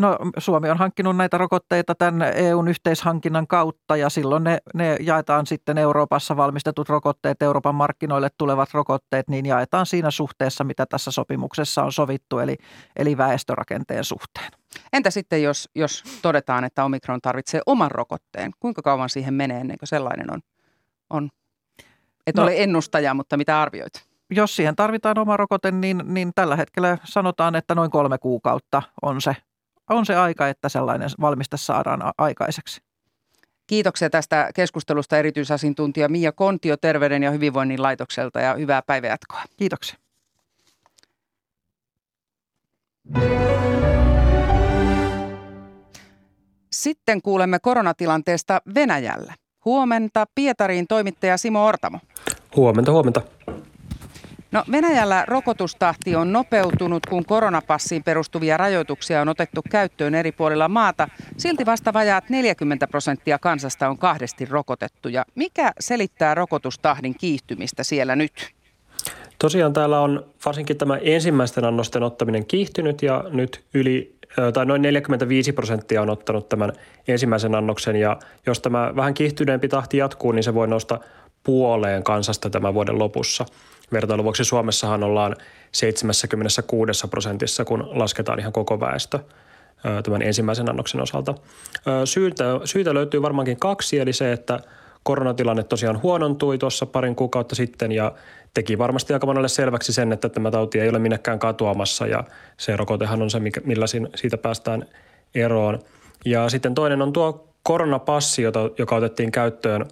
[0.00, 5.46] No Suomi on hankkinut näitä rokotteita tämän EUn yhteishankinnan kautta ja silloin ne, ne jaetaan
[5.46, 11.82] sitten Euroopassa valmistetut rokotteet, Euroopan markkinoille tulevat rokotteet, niin jaetaan siinä suhteessa, mitä tässä sopimuksessa
[11.82, 12.56] on sovittu, eli,
[12.96, 14.50] eli väestörakenteen suhteen.
[14.92, 18.50] Entä sitten, jos, jos todetaan, että omikron tarvitsee oman rokotteen?
[18.60, 20.40] Kuinka kauan siihen menee ennen kuin sellainen on?
[21.10, 21.28] on?
[22.26, 23.92] Et no, ole ennustaja, mutta mitä arvioit?
[24.30, 29.20] Jos siihen tarvitaan oma rokote, niin, niin tällä hetkellä sanotaan, että noin kolme kuukautta on
[29.20, 29.36] se
[29.90, 32.80] on se aika, että sellainen valmiste saadaan aikaiseksi.
[33.66, 39.42] Kiitoksia tästä keskustelusta erityisasiantuntija Mia Kontio Terveyden ja hyvinvoinnin laitokselta ja hyvää päivänjatkoa.
[39.56, 39.96] Kiitoksia.
[46.72, 49.34] Sitten kuulemme koronatilanteesta Venäjällä.
[49.64, 51.98] Huomenta Pietariin toimittaja Simo Ortamo.
[52.56, 53.22] Huomenta, huomenta.
[54.52, 61.08] No Venäjällä rokotustahti on nopeutunut, kun koronapassiin perustuvia rajoituksia on otettu käyttöön eri puolilla maata.
[61.36, 65.24] Silti vasta vajaat 40 prosenttia kansasta on kahdesti rokotettuja.
[65.34, 68.50] Mikä selittää rokotustahdin kiihtymistä siellä nyt?
[69.38, 74.14] Tosiaan täällä on varsinkin tämä ensimmäisten annosten ottaminen kiihtynyt ja nyt yli
[74.52, 76.72] tai noin 45 prosenttia on ottanut tämän
[77.08, 81.00] ensimmäisen annoksen ja jos tämä vähän kiihtyneempi tahti jatkuu, niin se voi nousta
[81.42, 83.46] puoleen kansasta tämän vuoden lopussa.
[83.92, 85.36] Vertailuvuoksi Suomessahan ollaan
[85.72, 89.18] 76 prosentissa, kun lasketaan ihan koko väestö
[90.02, 91.34] tämän ensimmäisen annoksen osalta.
[92.04, 94.60] Syitä, syitä löytyy varmaankin kaksi, eli se, että
[95.02, 98.12] koronatilanne tosiaan huonontui tuossa parin kuukautta sitten ja
[98.54, 102.24] teki varmasti aika monelle selväksi sen, että tämä tauti ei ole minnekään katoamassa ja
[102.56, 104.86] se rokotehan on se, millä siitä päästään
[105.34, 105.78] eroon.
[106.24, 109.86] Ja sitten toinen on tuo koronapassi, jota, joka otettiin käyttöön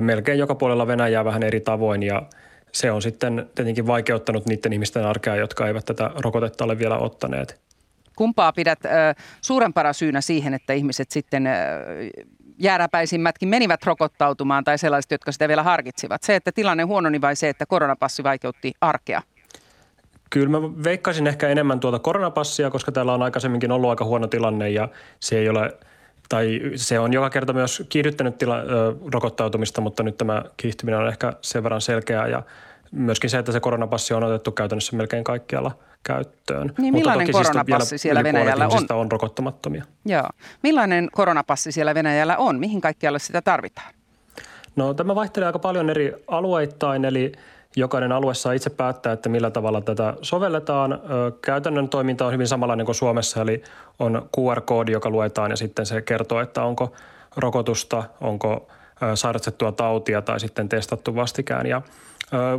[0.00, 2.22] melkein joka puolella Venäjää vähän eri tavoin ja
[2.72, 7.60] se on sitten tietenkin vaikeuttanut niiden ihmisten arkea, jotka eivät tätä rokotetta ole vielä ottaneet.
[8.16, 8.88] Kumpaa pidät ö,
[9.40, 11.50] suurempana syynä siihen, että ihmiset sitten ö,
[12.58, 16.22] jääräpäisimmätkin menivät rokottautumaan tai sellaiset, jotka sitä vielä harkitsivat?
[16.22, 19.22] Se, että tilanne huononi vai se, että koronapassi vaikeutti arkea?
[20.30, 24.70] Kyllä mä veikkaisin ehkä enemmän tuota koronapassia, koska täällä on aikaisemminkin ollut aika huono tilanne
[24.70, 24.88] ja
[25.20, 25.78] se ei ole
[26.28, 31.08] tai se on joka kerta myös kiihdyttänyt tila, ö, rokottautumista, mutta nyt tämä kiihtyminen on
[31.08, 32.42] ehkä sen verran selkeää ja
[32.92, 36.72] myöskin se, että se koronapassi on otettu käytännössä melkein kaikkialla käyttöön.
[36.78, 38.96] Niin millainen Mutta toki koronapassi siis siellä Venäjällä on?
[39.00, 39.84] on rokottamattomia.
[40.04, 40.28] Joo.
[40.62, 42.58] Millainen koronapassi siellä Venäjällä on?
[42.58, 43.94] Mihin kaikkialle sitä tarvitaan?
[44.76, 47.32] No tämä vaihtelee aika paljon eri alueittain, eli
[47.76, 51.00] jokainen alue saa itse päättää, että millä tavalla tätä sovelletaan.
[51.42, 53.62] Käytännön toiminta on hyvin samanlainen kuin Suomessa, eli
[53.98, 56.92] on QR-koodi, joka luetaan ja sitten se kertoo, että onko
[57.36, 58.68] rokotusta, onko
[59.14, 61.66] sairastettua tautia tai sitten testattu vastikään.
[61.66, 61.82] Ja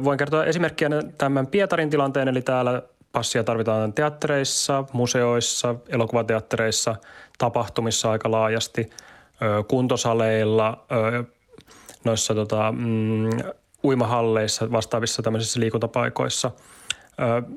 [0.03, 6.95] voin kertoa esimerkkiä tämän Pietarin tilanteen, eli täällä passia tarvitaan teattereissa, museoissa, elokuvateattereissa,
[7.37, 8.89] tapahtumissa aika laajasti,
[9.67, 10.85] kuntosaleilla,
[12.03, 13.29] noissa tota, mm,
[13.83, 16.51] uimahalleissa, vastaavissa tämmöisissä liikuntapaikoissa.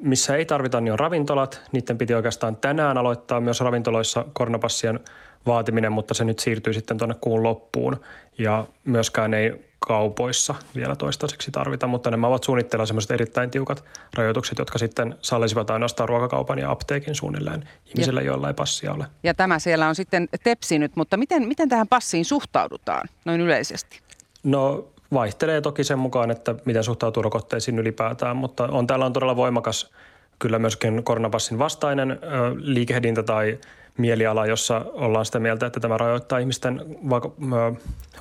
[0.02, 1.60] Missä ei tarvita, niin on ravintolat.
[1.72, 5.00] Niiden piti oikeastaan tänään aloittaa myös ravintoloissa koronapassien
[5.46, 8.00] vaatiminen, mutta se nyt siirtyy sitten tuonne kuun loppuun.
[8.38, 14.58] Ja myöskään ei kaupoissa vielä toistaiseksi tarvita, mutta nämä ovat suunnitteilla sellaiset erittäin tiukat rajoitukset,
[14.58, 18.26] jotka sitten sallisivat ainoastaan ruokakaupan ja apteekin suunnilleen ihmisille, ja.
[18.26, 19.06] joilla ei passia ole.
[19.22, 24.00] Ja tämä siellä on sitten tepsinyt, mutta miten, miten tähän passiin suhtaudutaan noin yleisesti?
[24.42, 29.36] No vaihtelee toki sen mukaan, että miten suhtautuu rokotteisiin ylipäätään, mutta on täällä on todella
[29.36, 29.90] voimakas
[30.38, 32.16] kyllä myöskin koronapassin vastainen ö,
[32.56, 33.58] liikehdintä tai
[33.98, 37.72] mieliala, jossa ollaan sitä mieltä, että tämä rajoittaa ihmisten va-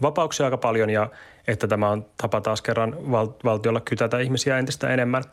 [0.02, 1.10] vapauksia aika paljon ja
[1.48, 5.24] että tämä on tapa taas kerran val- valtiolla kytätä ihmisiä entistä enemmän.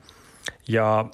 [0.68, 1.04] Ja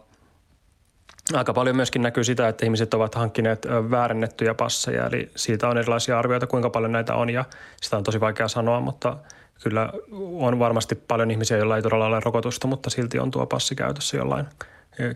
[1.32, 6.18] aika paljon myöskin näkyy sitä, että ihmiset ovat hankkineet väärennettyjä passeja, eli siitä on erilaisia
[6.18, 7.44] arvioita, kuinka paljon näitä on ja
[7.82, 9.16] sitä on tosi vaikea sanoa, mutta
[9.64, 9.92] kyllä
[10.38, 14.16] on varmasti paljon ihmisiä, joilla ei todella ole rokotusta, mutta silti on tuo passi käytössä
[14.16, 14.46] jollain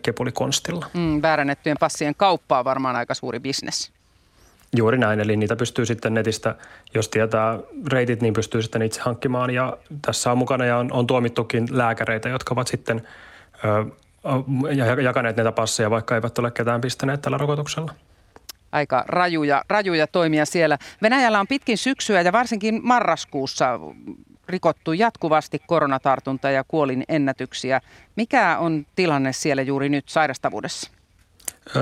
[0.01, 0.85] kepulikonstilla.
[0.93, 3.91] Mm, väärennettyjen passien kauppa on varmaan aika suuri bisnes.
[4.75, 6.55] Juuri näin, eli niitä pystyy sitten netistä,
[6.93, 7.59] jos tietää
[7.91, 9.49] reitit, niin pystyy sitten itse hankkimaan.
[9.49, 13.07] Ja tässä on mukana ja on, on tuomittukin lääkäreitä, jotka ovat sitten
[13.63, 13.85] ö,
[15.01, 17.93] jakaneet näitä passeja, vaikka eivät ole ketään pistäneet tällä rokotuksella
[18.71, 20.77] aika rajuja, rajuja toimia siellä.
[21.01, 23.79] Venäjällä on pitkin syksyä ja varsinkin marraskuussa
[24.49, 27.81] rikottu jatkuvasti koronatartunta- ja kuolin ennätyksiä.
[28.15, 30.91] Mikä on tilanne siellä juuri nyt sairastavuudessa?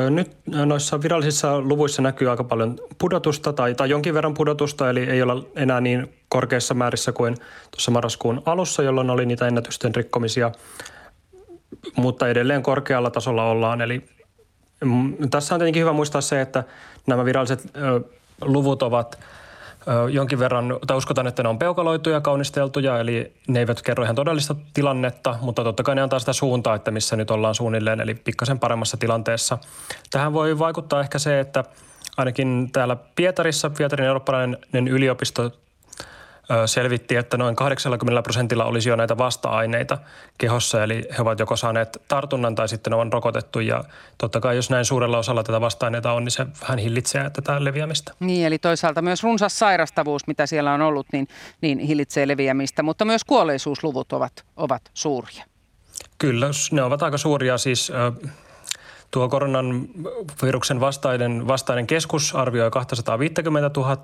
[0.09, 5.21] Nyt noissa virallisissa luvuissa näkyy aika paljon pudotusta tai, tai jonkin verran pudotusta, eli ei
[5.21, 7.37] olla enää niin korkeissa määrissä kuin
[7.71, 10.51] tuossa marraskuun alussa, jolloin oli niitä ennätysten rikkomisia,
[11.95, 13.81] mutta edelleen korkealla tasolla ollaan.
[13.81, 14.09] Eli
[14.85, 16.63] mm, tässä on tietenkin hyvä muistaa se, että
[17.07, 17.71] nämä viralliset
[18.41, 19.17] luvut ovat–
[20.11, 24.55] jonkin verran, tai uskotaan, että ne on peukaloituja, kaunisteltuja, eli ne eivät kerro ihan todellista
[24.73, 28.59] tilannetta, mutta totta kai ne antaa sitä suuntaa, että missä nyt ollaan suunnilleen, eli pikkasen
[28.59, 29.57] paremmassa tilanteessa.
[30.11, 31.63] Tähän voi vaikuttaa ehkä se, että
[32.17, 35.51] ainakin täällä Pietarissa, Pietarin eurooppalainen yliopisto
[36.65, 39.97] selvitti, että noin 80 prosentilla olisi jo näitä vasta-aineita
[40.37, 43.59] kehossa, eli he ovat joko saaneet tartunnan tai sitten on rokotettu.
[43.59, 43.83] Ja
[44.17, 48.13] totta kai jos näin suurella osalla tätä vasta-aineita on, niin se vähän hillitsee tätä leviämistä.
[48.19, 51.27] Niin, eli toisaalta myös runsas sairastavuus, mitä siellä on ollut, niin,
[51.61, 55.43] niin hillitsee leviämistä, mutta myös kuolleisuusluvut ovat, ovat suuria.
[56.17, 57.57] Kyllä, ne ovat aika suuria.
[57.57, 57.91] Siis
[59.11, 59.87] tuo koronan
[60.41, 63.97] viruksen vastainen, vastainen keskus arvioi 250 000.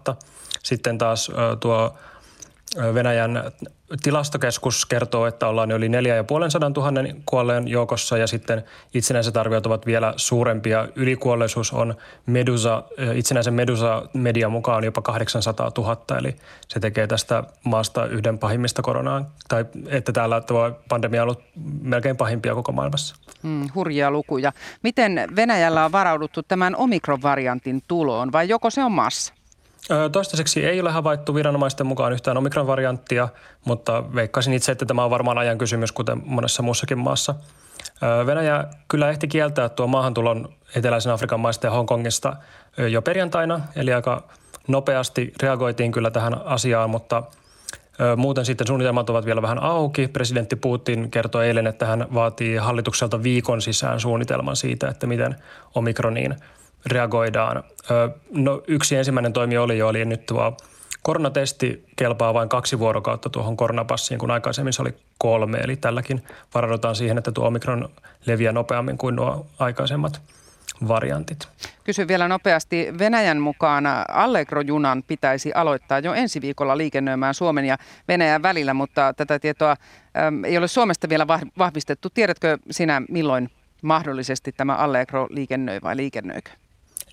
[0.63, 1.97] Sitten taas tuo
[2.93, 3.43] Venäjän
[4.03, 10.13] tilastokeskus kertoo, että ollaan yli 4,5 tuhannen kuolleen joukossa ja sitten itsenäiset arviot ovat vielä
[10.15, 10.87] suurempia.
[10.95, 12.83] Ylikuolleisuus on Medusa,
[13.15, 16.35] itsenäisen Medusa-median mukaan jopa 800 000, eli
[16.67, 21.43] se tekee tästä maasta yhden pahimmista koronaan, tai että täällä tuo pandemia on ollut
[21.81, 23.15] melkein pahimpia koko maailmassa.
[23.43, 24.51] Hmm, hurjia lukuja.
[24.83, 29.33] Miten Venäjällä on varauduttu tämän omikron-variantin tuloon vai joko se on massa?
[30.11, 33.29] Toistaiseksi ei ole havaittu viranomaisten mukaan yhtään omikron-varianttia,
[33.65, 37.35] mutta veikkaisin itse, että tämä on varmaan ajan kysymys, kuten monessa muussakin maassa.
[38.25, 42.35] Venäjä kyllä ehti kieltää tuo maahantulon eteläisen Afrikan maista ja Hongkongista
[42.89, 44.23] jo perjantaina, eli aika
[44.67, 47.23] nopeasti reagoitiin kyllä tähän asiaan, mutta
[48.17, 50.07] muuten sitten suunnitelmat ovat vielä vähän auki.
[50.07, 55.35] Presidentti Putin kertoi eilen, että hän vaatii hallitukselta viikon sisään suunnitelman siitä, että miten
[55.75, 56.35] omikroniin–
[56.85, 57.63] reagoidaan.
[58.31, 60.57] No, yksi ensimmäinen toimi oli jo, eli nyt tuo
[61.01, 65.57] koronatesti kelpaa vain kaksi vuorokautta tuohon koronapassiin, kun aikaisemmin se oli kolme.
[65.57, 67.89] Eli tälläkin varaudutaan siihen, että tuo omikron
[68.25, 70.21] leviää nopeammin kuin nuo aikaisemmat
[70.87, 71.47] variantit.
[71.83, 72.93] Kysyn vielä nopeasti.
[72.99, 79.39] Venäjän mukaan Allegro-junan pitäisi aloittaa jo ensi viikolla liikennöimään Suomen ja Venäjän välillä, mutta tätä
[79.39, 79.75] tietoa
[80.27, 82.09] äm, ei ole Suomesta vielä vahvistettu.
[82.09, 83.49] Tiedätkö sinä, milloin
[83.81, 86.49] mahdollisesti tämä Allegro liikennöi vai liikennöikö?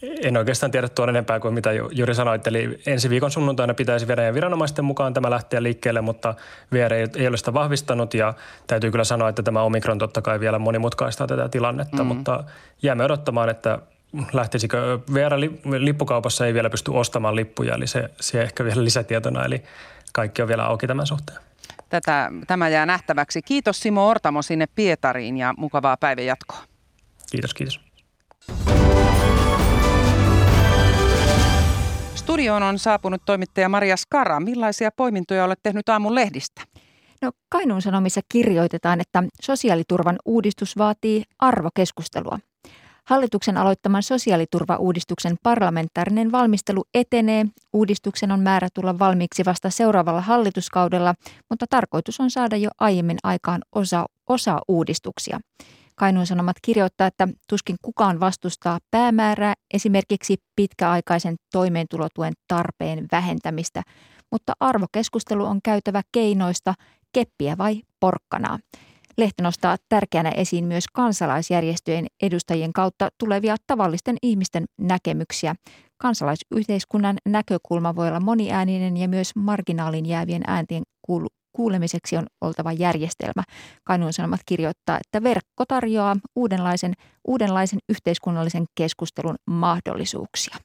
[0.03, 2.47] En oikeastaan tiedä tuon enempää kuin mitä juuri sanoit.
[2.47, 6.35] Eli ensi viikon sunnuntaina pitäisi Venäjän viranomaisten mukaan tämä lähteä liikkeelle, mutta
[6.73, 8.35] VR ei, ei ole sitä vahvistanut ja
[8.67, 12.07] täytyy kyllä sanoa, että tämä Omikron totta kai vielä monimutkaistaa tätä tilannetta, mm.
[12.07, 12.45] mutta
[12.83, 13.79] jäämme odottamaan, että
[14.33, 19.63] lähtisikö VR-lippukaupassa ei vielä pysty ostamaan lippuja, eli se, se ehkä vielä lisätietona, eli
[20.13, 21.39] kaikki on vielä auki tämän suhteen.
[21.89, 23.43] Tätä, tämä jää nähtäväksi.
[23.43, 26.59] Kiitos Simo Ortamo sinne Pietariin ja mukavaa päivänjatkoa.
[27.31, 27.81] Kiitos, kiitos.
[32.31, 34.41] Studioon on saapunut toimittaja Maria Skara.
[34.41, 36.63] Millaisia poimintoja olet tehnyt aamun lehdistä?
[37.23, 42.39] No Kainuun Sanomissa kirjoitetaan, että sosiaaliturvan uudistus vaatii arvokeskustelua.
[43.05, 47.47] Hallituksen aloittaman sosiaaliturvauudistuksen parlamentaarinen valmistelu etenee.
[47.73, 51.15] Uudistuksen on määrä tulla valmiiksi vasta seuraavalla hallituskaudella,
[51.51, 55.41] mutta tarkoitus on saada jo aiemmin aikaan osa, osa uudistuksia.
[56.01, 63.83] Kainuun Sanomat kirjoittaa, että tuskin kukaan vastustaa päämäärää, esimerkiksi pitkäaikaisen toimeentulotuen tarpeen vähentämistä,
[64.31, 66.75] mutta arvokeskustelu on käytävä keinoista,
[67.13, 68.59] keppiä vai porkkanaa.
[69.19, 75.55] Lehti nostaa tärkeänä esiin myös kansalaisjärjestöjen edustajien kautta tulevia tavallisten ihmisten näkemyksiä.
[75.97, 80.83] Kansalaisyhteiskunnan näkökulma voi olla moniääninen ja myös marginaalin jäävien ääntien
[81.53, 83.43] kuulemiseksi on oltava järjestelmä.
[83.85, 86.95] Kainuun Sanomat kirjoittaa, että verkko tarjoaa uudenlaisen,
[87.29, 90.57] uudenlaisen yhteiskunnallisen keskustelun mahdollisuuksia.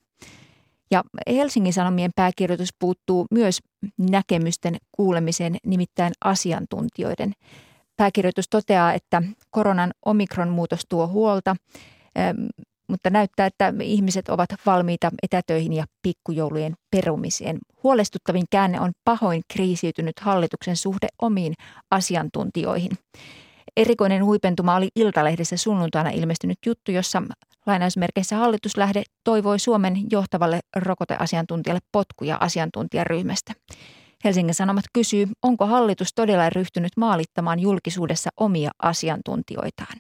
[0.92, 3.60] Ja Helsingin Sanomien pääkirjoitus puuttuu myös
[3.98, 7.34] näkemysten kuulemiseen, nimittäin asiantuntijoiden.
[7.98, 11.56] Pääkirjoitus toteaa, että koronan omikron muutos tuo huolta
[12.88, 17.58] mutta näyttää, että ihmiset ovat valmiita etätöihin ja pikkujoulujen perumiseen.
[17.84, 21.54] Huolestuttavin käänne on pahoin kriisiytynyt hallituksen suhde omiin
[21.92, 22.92] asiantuntijoihin.
[23.78, 27.24] Erikoinen huipentuma oli Iltalehdessä sunnuntaina ilmestynyt juttu, jossa
[27.66, 33.54] lainausmerkeissä hallituslähde toivoi Suomen johtavalle rokoteasiantuntijalle potkuja asiantuntijaryhmästä.
[34.24, 39.98] Helsingin Sanomat kysyy, onko hallitus todella ryhtynyt maalittamaan julkisuudessa omia asiantuntijoitaan.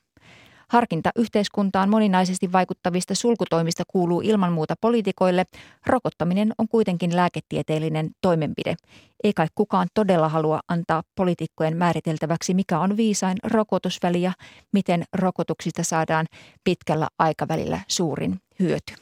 [0.67, 5.45] Harkinta yhteiskuntaan moninaisesti vaikuttavista sulkutoimista kuuluu ilman muuta poliitikoille.
[5.85, 8.75] Rokottaminen on kuitenkin lääketieteellinen toimenpide.
[9.23, 14.31] Ei kai kukaan todella halua antaa poliitikkojen määriteltäväksi, mikä on viisain rokotusväli ja
[14.73, 16.25] miten rokotuksista saadaan
[16.63, 18.93] pitkällä aikavälillä suurin hyöty.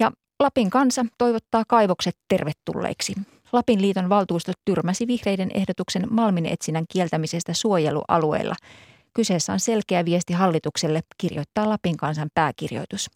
[0.00, 3.14] Ja Lapin kansa toivottaa kaivokset tervetulleiksi.
[3.52, 8.54] Lapin liiton valtuusto tyrmäsi vihreiden ehdotuksen malmin etsinnän kieltämisestä suojelualueella–
[9.14, 13.10] Kyseessä on selkeä viesti hallitukselle, kirjoittaa Lapin kansan pääkirjoitus.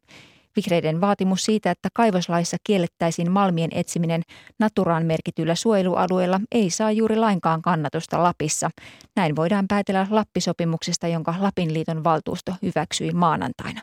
[0.56, 4.22] Vihreiden vaatimus siitä, että kaivoslaissa kiellettäisiin malmien etsiminen
[4.58, 8.70] naturaan merkityillä suojelualueilla ei saa juuri lainkaan kannatusta Lapissa.
[9.16, 13.80] Näin voidaan päätellä Lappisopimuksesta, jonka Lapin liiton valtuusto hyväksyi maanantaina.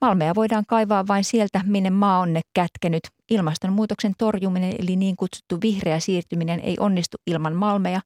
[0.00, 3.02] Malmeja voidaan kaivaa vain sieltä, minne maa on ne kätkenyt.
[3.30, 8.00] Ilmastonmuutoksen torjuminen eli niin kutsuttu vihreä siirtyminen ei onnistu ilman malmeja,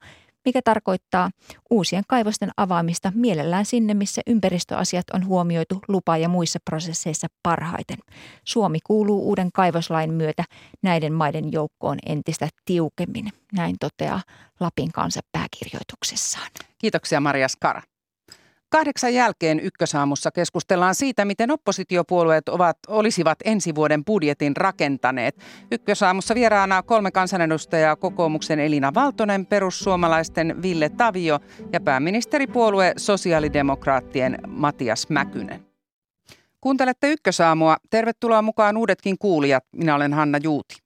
[0.45, 1.31] mikä tarkoittaa
[1.71, 7.99] uusien kaivosten avaamista mielellään sinne, missä ympäristöasiat on huomioitu lupa- ja muissa prosesseissa parhaiten.
[8.45, 10.45] Suomi kuuluu uuden kaivoslain myötä
[10.83, 14.23] näiden maiden joukkoon entistä tiukemmin, näin toteaa
[14.61, 16.51] Lapin kansa pääkirjoituksessaan.
[16.79, 17.83] Kiitoksia Maria Skara.
[18.75, 25.37] Kahdeksan jälkeen ykkösaamussa keskustellaan siitä, miten oppositiopuolueet ovat, olisivat ensi vuoden budjetin rakentaneet.
[25.71, 31.39] Ykkösaamussa vieraana kolme kansanedustajaa kokoomuksen Elina Valtonen, perussuomalaisten Ville Tavio
[31.73, 35.67] ja pääministeripuolue sosiaalidemokraattien Matias Mäkynen.
[36.61, 37.77] Kuuntelette Ykkösaamua.
[37.91, 39.65] Tervetuloa mukaan uudetkin kuulijat.
[39.73, 40.77] Minä olen Hanna Juuti.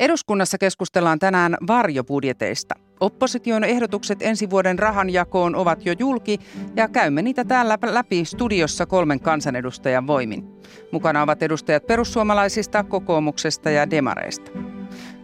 [0.00, 2.74] Eduskunnassa keskustellaan tänään varjobudjeteista.
[3.00, 6.38] Opposition ehdotukset ensi vuoden rahanjakoon ovat jo julki
[6.76, 10.48] ja käymme niitä täällä läpi studiossa kolmen kansanedustajan voimin.
[10.92, 14.50] Mukana ovat edustajat perussuomalaisista, kokoomuksesta ja demareista.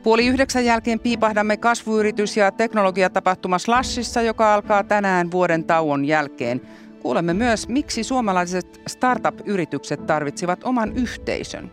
[0.03, 6.61] Puoli yhdeksän jälkeen piipahdamme kasvuyritys- ja teknologiatapahtuma Slashissa, joka alkaa tänään vuoden tauon jälkeen.
[7.03, 11.73] Kuulemme myös, miksi suomalaiset startup-yritykset tarvitsivat oman yhteisön.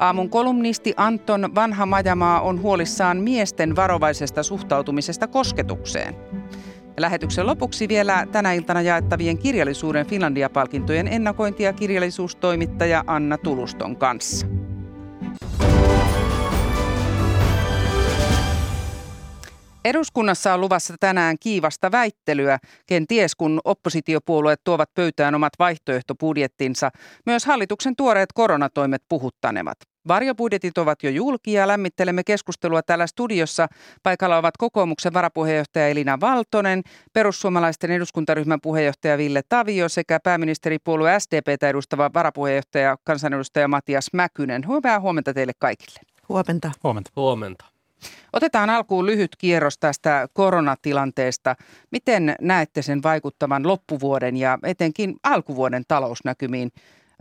[0.00, 6.16] Aamun kolumnisti Anton Vanha Majamaa on huolissaan miesten varovaisesta suhtautumisesta kosketukseen.
[6.96, 14.46] Lähetyksen lopuksi vielä tänä iltana jaettavien kirjallisuuden Finlandia-palkintojen ennakointi- ja kirjallisuustoimittaja Anna Tuluston kanssa.
[19.84, 26.90] Eduskunnassa on luvassa tänään kiivasta väittelyä, kenties kun oppositiopuolueet tuovat pöytään omat vaihtoehtobudjettinsa.
[27.26, 29.89] Myös hallituksen tuoreet koronatoimet puhuttanevat.
[30.08, 33.66] Varjobudjetit ovat jo julki ja lämmittelemme keskustelua täällä studiossa.
[34.02, 36.82] Paikalla ovat kokoomuksen varapuheenjohtaja Elina Valtonen,
[37.12, 44.62] perussuomalaisten eduskuntaryhmän puheenjohtaja Ville Tavio sekä pääministeripuolue SDPtä edustava varapuheenjohtaja kansanedustaja Matias Mäkynen.
[44.68, 46.00] Hyvää huomenta teille kaikille.
[46.28, 46.72] Huomenta.
[46.82, 47.10] Huomenta.
[47.16, 47.64] Huomenta.
[48.32, 51.56] Otetaan alkuun lyhyt kierros tästä koronatilanteesta.
[51.90, 56.70] Miten näette sen vaikuttavan loppuvuoden ja etenkin alkuvuoden talousnäkymiin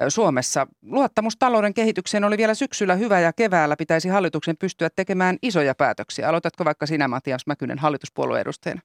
[0.07, 0.67] Suomessa?
[0.81, 6.29] Luottamus talouden kehitykseen oli vielä syksyllä hyvä ja keväällä pitäisi hallituksen pystyä tekemään isoja päätöksiä.
[6.29, 8.81] Aloitatko vaikka sinä Matias Mäkynen hallituspuolueen edustajana?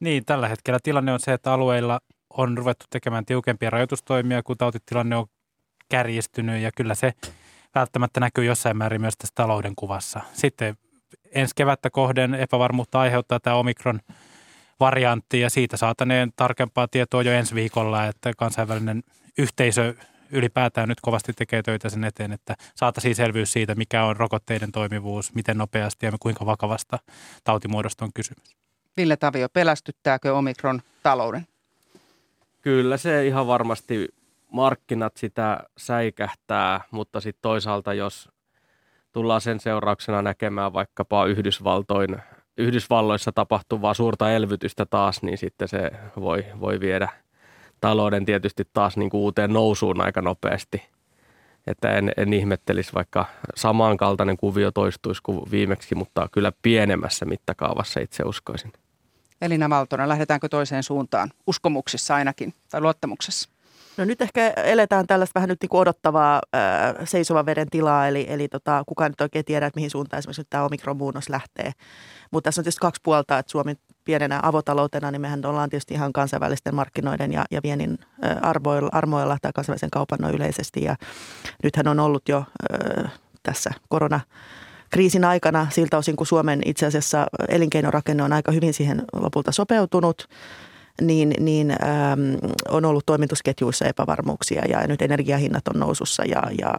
[0.00, 2.00] Niin, tällä hetkellä tilanne on se, että alueilla
[2.30, 5.26] on ruvettu tekemään tiukempia rajoitustoimia, kun tautitilanne on
[5.88, 7.12] kärjistynyt ja kyllä se
[7.74, 10.20] välttämättä näkyy jossain määrin myös tässä talouden kuvassa.
[10.32, 10.76] Sitten
[11.32, 14.00] ensi kevättä kohden epävarmuutta aiheuttaa tämä omikron
[14.80, 19.02] variantti ja siitä saataneen tarkempaa tietoa jo ensi viikolla, että kansainvälinen
[19.38, 19.94] yhteisö
[20.32, 25.34] ylipäätään nyt kovasti tekee töitä sen eteen, että saataisiin selvyys siitä, mikä on rokotteiden toimivuus,
[25.34, 26.98] miten nopeasti ja kuinka vakavasta
[27.44, 28.56] tautimuodosta on kysymys.
[28.96, 31.46] Ville Tavio, pelästyttääkö omikron talouden?
[32.62, 34.08] Kyllä se ihan varmasti
[34.50, 38.28] markkinat sitä säikähtää, mutta sitten toisaalta jos
[39.12, 42.16] tullaan sen seurauksena näkemään vaikkapa Yhdysvaltoin,
[42.56, 47.08] Yhdysvalloissa tapahtuvaa suurta elvytystä taas, niin sitten se voi, voi viedä
[47.82, 50.82] talouden tietysti taas niin kuin uuteen nousuun aika nopeasti.
[51.66, 58.22] Että en, en ihmettelisi, vaikka samankaltainen kuvio toistuisi kuin viimeksi, mutta kyllä pienemmässä mittakaavassa itse
[58.22, 58.72] uskoisin.
[59.42, 61.30] Elina Valtonen, lähdetäänkö toiseen suuntaan?
[61.46, 63.48] Uskomuksissa ainakin tai luottamuksessa?
[63.96, 66.60] No nyt ehkä eletään tällaista vähän nyt niin kuin odottavaa äh,
[67.04, 70.64] seisovan veden tilaa, eli, eli tota, kukaan nyt oikein tiedä, että mihin suuntaan esimerkiksi tämä
[70.64, 71.72] omikronmuunnos lähtee.
[72.30, 76.12] Mutta tässä on tietysti kaksi puolta, että Suomi pienenä avotaloutena, niin mehän ollaan tietysti ihan
[76.12, 77.98] kansainvälisten markkinoiden ja, ja viennin
[78.42, 80.84] arvoilla, armoilla tai kansainvälisen kaupan noin yleisesti.
[80.84, 80.96] Ja
[81.62, 82.44] nythän on ollut jo
[83.06, 83.12] äh,
[83.42, 84.20] tässä korona
[84.90, 90.28] kriisin aikana siltä osin, kun Suomen itse asiassa elinkeinorakenne on aika hyvin siihen lopulta sopeutunut–
[91.00, 91.78] niin, niin äm,
[92.68, 96.74] on ollut toimitusketjuissa epävarmuuksia ja nyt energiahinnat on nousussa ja, ja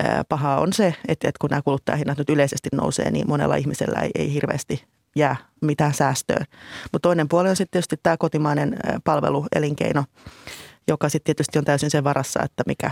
[0.00, 4.00] ää, paha on se, että, että kun nämä kuluttajahinnat nyt yleisesti nousee, niin monella ihmisellä
[4.00, 4.84] ei, ei hirveästi
[5.18, 6.44] jää mitään säästöä.
[6.92, 10.04] Mutta toinen puoli on sitten tietysti tämä kotimainen palveluelinkeino,
[10.88, 12.90] joka sitten tietysti on täysin sen varassa, että mikä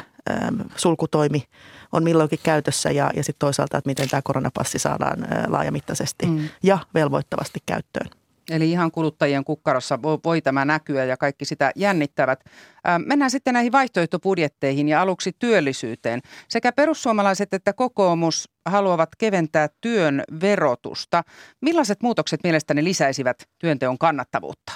[0.77, 1.45] sulkutoimi
[1.93, 6.49] on milloinkin käytössä ja, ja sitten toisaalta, että miten tämä koronapassi saadaan laajamittaisesti mm.
[6.63, 8.11] ja velvoittavasti käyttöön.
[8.51, 12.45] Eli ihan kuluttajien kukkarossa voi, voi tämä näkyä ja kaikki sitä jännittävät.
[12.85, 16.21] Ää, mennään sitten näihin vaihtoehtobudjetteihin ja aluksi työllisyyteen.
[16.49, 21.23] Sekä perussuomalaiset että kokoomus haluavat keventää työn verotusta.
[21.61, 24.73] Millaiset muutokset mielestäni lisäisivät työnteon kannattavuutta?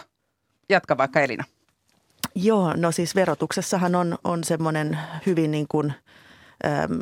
[0.69, 1.45] Jatka vaikka Elina.
[2.35, 5.93] Joo, no siis verotuksessahan on, on semmoinen hyvin niin kuin–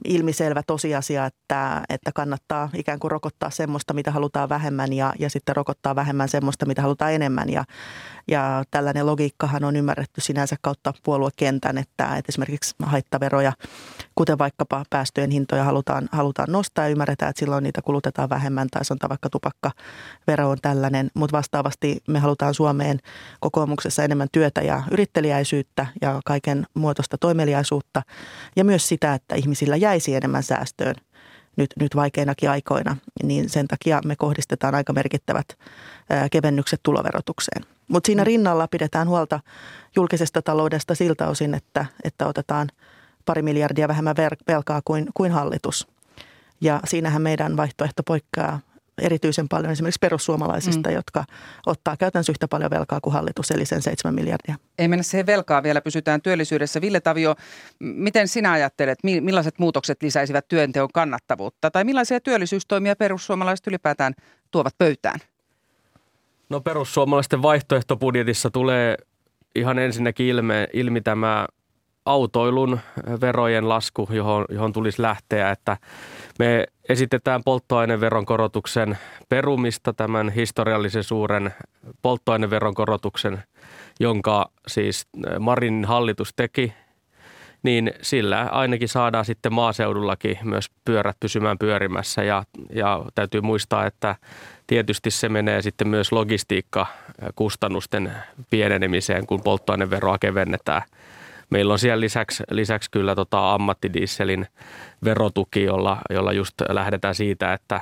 [0.05, 5.57] ilmiselvä tosiasia, että, että kannattaa ikään kuin rokottaa semmoista, mitä halutaan vähemmän ja, ja sitten
[5.57, 7.51] rokottaa vähemmän semmoista, mitä halutaan enemmän.
[7.51, 7.64] Ja,
[8.29, 13.53] ja tällainen logiikkahan on ymmärretty sinänsä kautta puoluekentän, että, että esimerkiksi haittaveroja,
[14.18, 18.85] kuten vaikkapa päästöjen hintoja halutaan, halutaan nostaa ja ymmärretään, että silloin niitä kulutetaan vähemmän tai
[18.85, 21.11] sanotaan vaikka tupakkavero on tällainen.
[21.14, 22.99] Mutta vastaavasti me halutaan Suomeen
[23.40, 28.03] kokoomuksessa enemmän työtä ja yrittelijäisyyttä ja kaiken muotoista toimeliaisuutta
[28.57, 30.95] ja myös sitä, että ihmisillä jäisi enemmän säästöön
[31.57, 35.47] nyt, nyt vaikeinakin aikoina, niin sen takia me kohdistetaan aika merkittävät
[36.30, 37.64] kevennykset tuloverotukseen.
[37.88, 39.40] Mutta siinä rinnalla pidetään huolta
[39.97, 42.68] julkisesta taloudesta siltä osin, että, että otetaan
[43.29, 44.16] pari miljardia vähemmän
[44.49, 45.89] velkaa kuin, kuin hallitus.
[46.61, 48.61] Ja siinähän meidän vaihtoehto poikkeaa
[49.03, 50.95] erityisen paljon esimerkiksi perussuomalaisista, mm.
[50.95, 51.24] jotka
[51.66, 54.57] ottaa käytännössä yhtä paljon velkaa kuin hallitus, eli sen 7 miljardia.
[54.79, 56.81] Ei mennä siihen velkaa vielä, pysytään työllisyydessä.
[56.81, 57.35] Ville Tavio,
[57.79, 61.70] miten sinä ajattelet, millaiset muutokset lisäisivät työnteon kannattavuutta?
[61.70, 64.14] Tai millaisia työllisyystoimia perussuomalaiset ylipäätään
[64.51, 65.20] tuovat pöytään?
[66.49, 68.97] No perussuomalaisten vaihtoehtobudjetissa tulee
[69.55, 71.47] ihan ensinnäkin ilme, ilmi tämä
[72.09, 72.80] autoilun
[73.20, 75.76] verojen lasku, johon, johon tulisi lähteä, että
[76.38, 78.98] me esitetään polttoaineveron korotuksen
[79.28, 81.54] perumista, tämän historiallisen suuren
[82.02, 83.42] polttoaineveron korotuksen,
[84.00, 85.06] jonka siis
[85.40, 86.72] Marin hallitus teki,
[87.62, 92.22] niin sillä ainakin saadaan sitten maaseudullakin myös pyörät pysymään pyörimässä.
[92.22, 94.16] Ja, ja täytyy muistaa, että
[94.66, 98.12] tietysti se menee sitten myös logistiikkakustannusten
[98.50, 100.82] pienenemiseen, kun polttoaineveroa kevennetään–
[101.51, 104.46] Meillä on siellä lisäksi, lisäksi kyllä tota ammattidieselin
[105.05, 107.80] verotuki, jolla, jolla just lähdetään siitä, että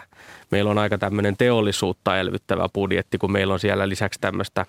[0.50, 4.66] meillä on aika tämmöinen teollisuutta elvyttävä budjetti, kun meillä on siellä lisäksi tämmöistä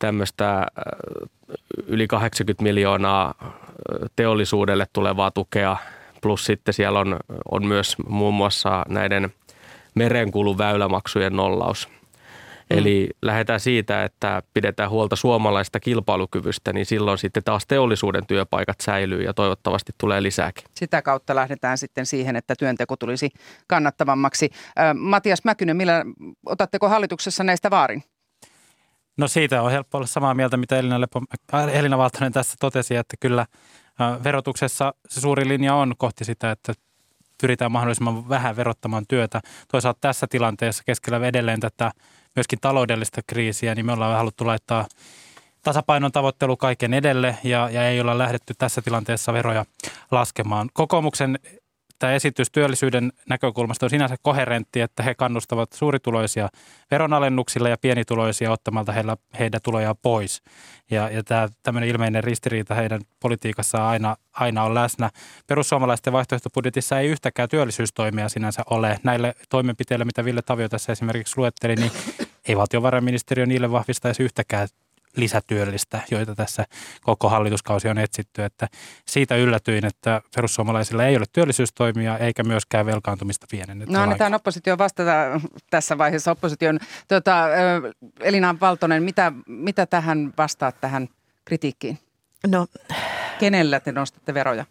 [0.00, 0.66] tämmöistä
[1.86, 3.34] yli 80 miljoonaa
[4.16, 5.76] teollisuudelle tulevaa tukea,
[6.22, 7.16] plus sitten siellä on,
[7.50, 9.32] on myös muun muassa näiden
[9.94, 11.88] merenkulun väylämaksujen nollaus.
[12.70, 19.22] Eli lähdetään siitä, että pidetään huolta suomalaista kilpailukyvystä, niin silloin sitten taas teollisuuden työpaikat säilyy
[19.22, 20.64] ja toivottavasti tulee lisääkin.
[20.74, 23.30] Sitä kautta lähdetään sitten siihen, että työnteko tulisi
[23.66, 24.50] kannattavammaksi.
[24.94, 26.04] Matias Mäkynen, millä
[26.46, 28.02] otatteko hallituksessa näistä vaarin?
[29.16, 31.22] No siitä on helppo olla samaa mieltä, mitä Elina, Lepo,
[31.54, 33.46] äh, Elina Valtonen tässä totesi, että kyllä
[34.24, 36.72] verotuksessa se suuri linja on kohti sitä, että
[37.40, 39.40] pyritään mahdollisimman vähän verottamaan työtä.
[39.72, 41.90] Toisaalta tässä tilanteessa keskellä edelleen tätä
[42.40, 44.86] myöskin taloudellista kriisiä, niin me ollaan haluttu laittaa
[45.62, 49.64] tasapainon tavoittelu kaiken edelle ja, ja ei olla lähdetty tässä tilanteessa veroja
[50.10, 50.68] laskemaan.
[50.72, 51.38] Kokoomuksen
[52.00, 56.48] tämä esitys työllisyyden näkökulmasta on sinänsä koherentti, että he kannustavat suurituloisia
[56.90, 60.42] veronalennuksilla ja pienituloisia ottamalta heillä, heidän tulojaan pois.
[60.90, 65.10] Ja, ja tämä tämmöinen ilmeinen ristiriita heidän politiikassaan aina, aina on läsnä.
[65.46, 68.98] Perussuomalaisten vaihtoehtobudjetissa ei yhtäkään työllisyystoimia sinänsä ole.
[69.02, 71.92] Näille toimenpiteille, mitä Ville Tavio tässä esimerkiksi luetteli, niin
[72.50, 74.68] ei valtiovarainministeriö niille vahvistaisi yhtäkään
[75.16, 76.64] lisätyöllistä, joita tässä
[77.02, 78.44] koko hallituskausi on etsitty.
[78.44, 78.68] Että
[79.06, 83.94] siitä yllätyin, että perussuomalaisilla ei ole työllisyystoimia eikä myöskään velkaantumista pienennetty.
[83.94, 85.12] No annetaan opposition vastata
[85.70, 86.30] tässä vaiheessa.
[86.30, 86.78] Opposition,
[87.08, 87.46] tuota,
[88.20, 91.08] Elina Valtonen, mitä, mitä tähän vastaat tähän
[91.44, 91.98] kritiikkiin?
[92.46, 92.66] No,
[93.38, 94.64] Kenellä te nostatte veroja?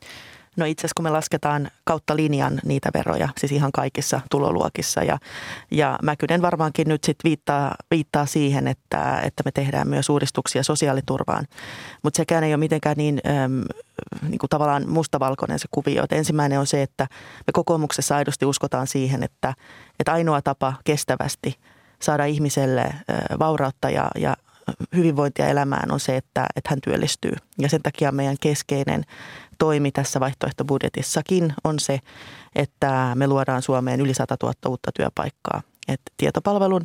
[0.57, 5.17] No itse asiassa kun me lasketaan kautta linjan niitä veroja, siis ihan kaikissa tuloluokissa ja,
[5.71, 11.47] ja Mäkynen varmaankin nyt sitten viittaa, viittaa siihen, että, että me tehdään myös uudistuksia sosiaaliturvaan,
[12.03, 13.63] mutta sekään ei ole mitenkään niin, äm,
[14.29, 16.03] niin kuin tavallaan mustavalkoinen se kuvio.
[16.03, 17.07] Et ensimmäinen on se, että
[17.47, 19.53] me kokoomuksessa aidosti uskotaan siihen, että,
[19.99, 21.55] että ainoa tapa kestävästi
[22.01, 22.93] saada ihmiselle
[23.39, 24.35] vaurautta ja, ja
[24.95, 27.33] hyvinvointia elämään on se, että, että hän työllistyy.
[27.57, 29.03] Ja sen takia meidän keskeinen
[29.59, 31.99] toimi tässä vaihtoehtobudjetissakin on se,
[32.55, 35.61] että me luodaan Suomeen yli 100 000 uutta työpaikkaa.
[35.87, 36.83] Et tietopalvelun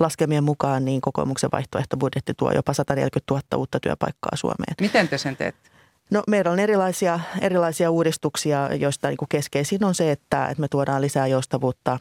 [0.00, 4.74] laskemien mukaan niin kokoomuksen vaihtoehtobudjetti tuo jopa 140 000 uutta työpaikkaa Suomeen.
[4.80, 5.70] Miten te sen teette?
[6.10, 11.02] No, meillä on erilaisia, erilaisia uudistuksia, joista niin keskeisin on se, että, että me tuodaan
[11.02, 11.98] lisää joustavuutta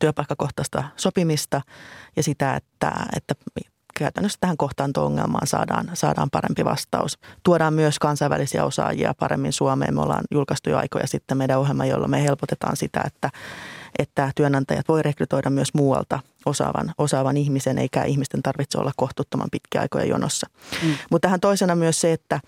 [0.00, 1.60] työpaikkakohtaista sopimista
[2.16, 3.34] ja sitä, että, että
[3.98, 7.18] käytännössä tähän kohtaanto-ongelmaan saadaan, saadaan parempi vastaus.
[7.42, 9.94] Tuodaan myös kansainvälisiä osaajia paremmin Suomeen.
[9.94, 13.30] Me ollaan julkaistu jo aikoja sitten meidän ohjelma, jolla me helpotetaan sitä, että,
[13.98, 19.80] että työnantajat voi rekrytoida myös muualta osaavan, osaavan ihmisen, eikä ihmisten tarvitse olla kohtuuttoman pitkiä
[19.80, 20.46] aikoja jonossa.
[20.82, 20.94] Mm.
[21.10, 22.40] Mutta tähän toisena myös se, että,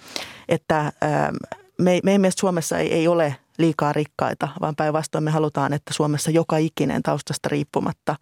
[0.49, 1.35] että ähm,
[1.79, 6.31] me, meidän mielestä Suomessa ei, ei ole– liikaa rikkaita, vaan päinvastoin me halutaan, että Suomessa
[6.31, 8.17] joka ikinen taustasta riippumatta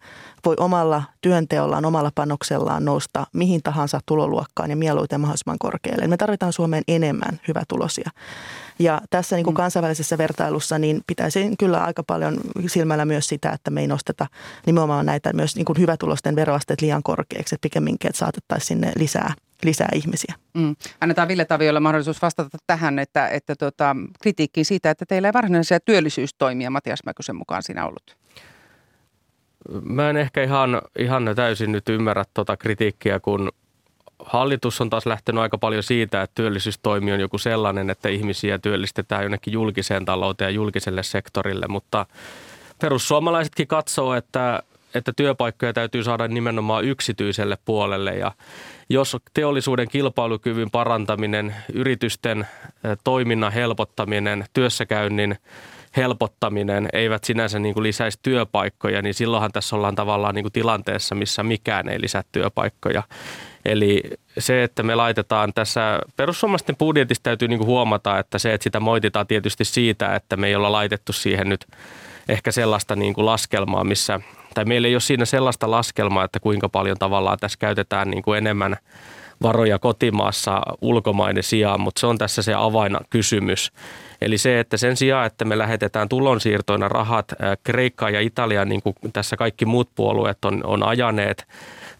[0.45, 6.07] voi omalla työnteollaan, omalla panoksellaan nousta mihin tahansa tuloluokkaan ja mieluiten mahdollisimman korkealle.
[6.07, 8.09] Me tarvitaan Suomeen enemmän hyvätulosia.
[8.79, 9.57] Ja tässä niin kuin mm.
[9.57, 14.27] kansainvälisessä vertailussa niin pitäisi kyllä aika paljon silmällä myös sitä, että me ei nosteta
[14.65, 19.33] nimenomaan näitä myös niin kuin hyvätulosten veroasteet liian korkeaksi, että pikemminkin, että saatettaisiin sinne lisää
[19.63, 20.35] lisää ihmisiä.
[20.53, 20.75] Mm.
[21.01, 25.79] Annetaan Ville Taviolle mahdollisuus vastata tähän, että, että tota, kritiikkiin siitä, että teillä ei varsinaisia
[25.79, 28.17] työllisyystoimia Matias Mäkysen mukaan siinä ollut.
[29.83, 33.51] Mä en ehkä ihan, ihan täysin nyt ymmärrä tuota kritiikkiä, kun
[34.19, 39.23] hallitus on taas lähtenyt aika paljon siitä, että työllisyystoimi on joku sellainen, että ihmisiä työllistetään
[39.23, 42.05] jonnekin julkiseen talouteen ja julkiselle sektorille, mutta
[42.81, 44.63] perussuomalaisetkin katsoo, että
[44.95, 48.31] että työpaikkoja täytyy saada nimenomaan yksityiselle puolelle ja
[48.89, 52.47] jos teollisuuden kilpailukyvyn parantaminen, yritysten
[53.03, 55.37] toiminnan helpottaminen, työssäkäynnin
[55.97, 61.15] helpottaminen eivät sinänsä niin kuin lisäisi työpaikkoja, niin silloinhan tässä ollaan tavallaan niin kuin tilanteessa,
[61.15, 63.03] missä mikään ei lisää työpaikkoja.
[63.65, 64.03] Eli
[64.37, 68.79] se, että me laitetaan tässä, perussuomalaisten budjetista täytyy niin kuin huomata, että se, että sitä
[68.79, 71.67] moititaan tietysti siitä, että me ei olla laitettu siihen nyt
[72.29, 74.19] ehkä sellaista niin kuin laskelmaa, missä,
[74.57, 78.37] tai meillä ei ole siinä sellaista laskelmaa, että kuinka paljon tavallaan tässä käytetään niin kuin
[78.37, 78.77] enemmän
[79.41, 83.71] varoja kotimaassa ulkomainen sijaan, mutta se on tässä se avainkysymys.
[84.21, 87.33] Eli se, että sen sijaan, että me lähetetään tulonsiirtoina rahat
[87.63, 91.47] Kreikkaan ja Italiaan, niin kuin tässä kaikki muut puolueet on, on ajaneet,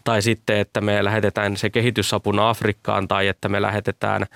[0.08, 4.26] tai sitten, että me lähetetään se kehitysapuna Afrikkaan tai että me lähetetään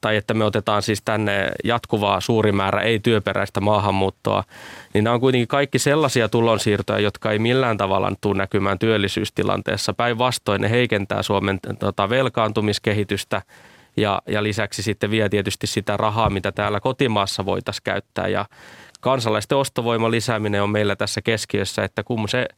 [0.00, 4.44] tai että me otetaan siis tänne jatkuvaa suuri määrä ei-työperäistä maahanmuuttoa,
[4.94, 9.92] niin nämä on kuitenkin kaikki sellaisia tulonsiirtoja, jotka ei millään tavalla tule näkymään työllisyystilanteessa.
[9.92, 13.42] Päinvastoin ne heikentää Suomen tota, velkaantumiskehitystä
[13.96, 18.44] ja, ja lisäksi sitten vie tietysti sitä rahaa, mitä täällä kotimaassa voitaisiin käyttää ja
[19.00, 22.48] kansalaisten ostovoiman lisääminen on meillä tässä keskiössä, että kun se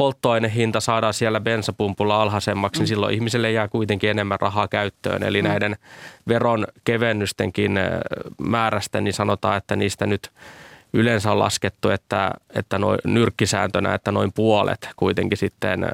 [0.00, 2.88] polttoainehinta saadaan siellä bensapumpulla alhaisemmaksi, niin mm.
[2.88, 5.22] silloin ihmiselle jää kuitenkin enemmän rahaa käyttöön.
[5.22, 5.48] Eli mm.
[5.48, 5.76] näiden
[6.28, 7.78] veron kevennystenkin
[8.38, 10.30] määrästä, niin sanotaan, että niistä nyt
[10.92, 15.86] yleensä on laskettu, että, että noin nyrkkisääntönä, että noin puolet kuitenkin sitten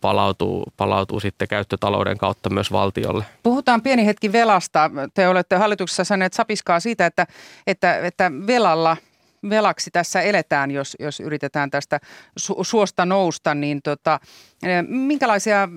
[0.00, 3.24] palautuu, palautuu sitten käyttötalouden kautta myös valtiolle.
[3.42, 4.90] Puhutaan pieni hetki velasta.
[5.14, 7.26] Te olette hallituksessa saaneet sapiskaa siitä, että,
[7.66, 8.96] että, että velalla–
[9.50, 12.00] velaksi tässä eletään, jos, jos yritetään tästä
[12.40, 14.20] su- suosta nousta, niin tota,
[14.62, 15.68] eh, minkälaisia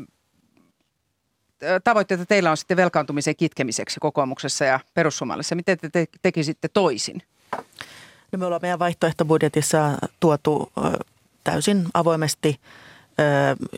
[1.61, 5.55] eh, tavoitteita teillä on sitten velkaantumisen kitkemiseksi kokoomuksessa ja perussuomalaisessa?
[5.55, 7.21] Miten te, te tekisitte toisin?
[8.31, 10.71] No me ollaan meidän vaihtoehtobudjetissa tuotu
[11.43, 12.59] täysin avoimesti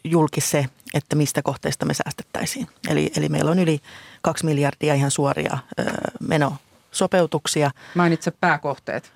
[0.04, 2.68] julki se, että mistä kohteista me säästettäisiin.
[2.90, 3.80] Eli, eli meillä on yli
[4.22, 5.58] kaksi miljardia ihan suoria
[6.20, 7.72] menosopeutuksia.
[7.96, 9.12] Mainitse pääkohteet.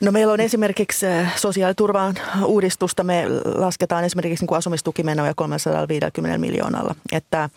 [0.00, 3.04] No meillä on esimerkiksi äh, sosiaaliturvan uudistusta.
[3.04, 3.24] Me
[3.54, 6.94] lasketaan esimerkiksi niin asumistukimenoja 350 miljoonalla.
[7.12, 7.50] Että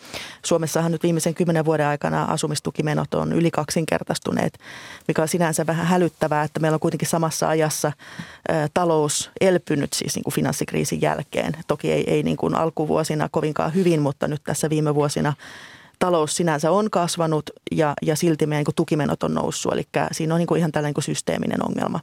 [0.44, 4.58] Suomessahan nyt viimeisen kymmenen vuoden aikana asumistukimenot on yli kaksinkertaistuneet,
[5.08, 10.14] mikä on sinänsä vähän hälyttävää, että meillä on kuitenkin samassa ajassa äh, talous elpynyt siis
[10.14, 11.52] niin kuin finanssikriisin jälkeen.
[11.66, 15.32] Toki ei, ei niin kuin alkuvuosina kovinkaan hyvin, mutta nyt tässä viime vuosina
[16.02, 19.72] talous sinänsä on kasvanut ja, ja silti meidän niin tukimenot on noussut.
[19.72, 22.00] Eli siinä on niin ihan tällainen niin systeeminen ongelma.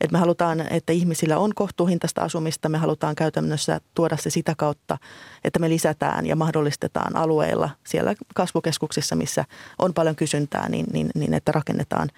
[0.00, 2.68] Et me halutaan, että ihmisillä on kohtuuhintaista asumista.
[2.68, 4.98] Me halutaan käytännössä tuoda se sitä kautta,
[5.44, 9.44] että me lisätään ja mahdollistetaan alueilla siellä kasvukeskuksissa, missä
[9.78, 12.08] on paljon kysyntää, niin, niin, niin että rakennetaan,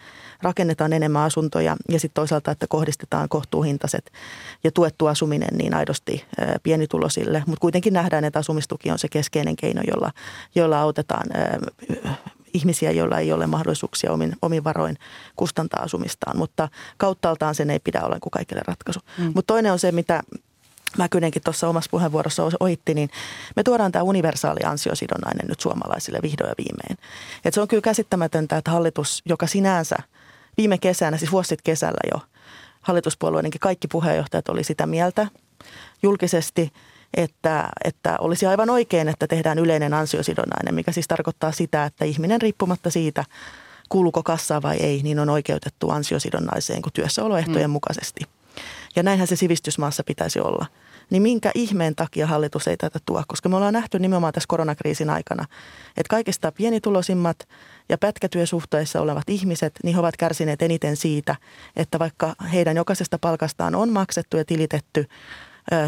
[0.42, 4.12] rakennetaan enemmän asuntoja ja sitten toisaalta, että kohdistetaan kohtuuhintaiset
[4.64, 6.24] ja tuettu asuminen niin aidosti
[6.62, 7.42] pienitulosille.
[7.46, 10.10] Mutta kuitenkin nähdään, että asumistuki on se keskeinen keino, jolla,
[10.54, 11.26] jolla autetaan
[12.54, 14.98] ihmisiä, joilla ei ole mahdollisuuksia omin, omin varoin
[15.36, 16.36] kustantaa asumistaan.
[16.36, 19.00] Mutta kauttaaltaan sen ei pidä olla kuin kaikille ratkaisu.
[19.18, 19.32] Mm.
[19.34, 20.22] Mutta toinen on se, mitä
[20.98, 23.10] Mäkynenkin tuossa omassa puheenvuorossa ohitti, niin
[23.56, 26.98] me tuodaan tämä universaali ansiosidonnainen nyt suomalaisille vihdoin ja viimein.
[27.44, 29.96] Et se on kyllä käsittämätöntä, että hallitus, joka sinänsä
[30.56, 32.20] viime kesänä, siis vuosit kesällä jo,
[32.80, 35.26] hallituspuolueidenkin kaikki puheenjohtajat oli sitä mieltä
[36.02, 36.72] julkisesti–
[37.16, 42.40] että, että olisi aivan oikein, että tehdään yleinen ansiosidonnainen, mikä siis tarkoittaa sitä, että ihminen
[42.40, 43.24] riippumatta siitä,
[43.88, 47.72] kuuluuko kassaa vai ei, niin on oikeutettu ansiosidonnaiseen kuin työssäoloehtojen mm.
[47.72, 48.24] mukaisesti.
[48.96, 50.66] Ja näinhän se sivistysmaassa pitäisi olla.
[51.10, 53.22] Niin minkä ihmeen takia hallitus ei tätä tuo?
[53.28, 55.44] Koska me ollaan nähty nimenomaan tässä koronakriisin aikana,
[55.88, 57.48] että kaikista pienituloisimmat
[57.88, 61.36] ja pätkätyösuhteissa olevat ihmiset, niin he ovat kärsineet eniten siitä,
[61.76, 65.06] että vaikka heidän jokaisesta palkastaan on maksettu ja tilitetty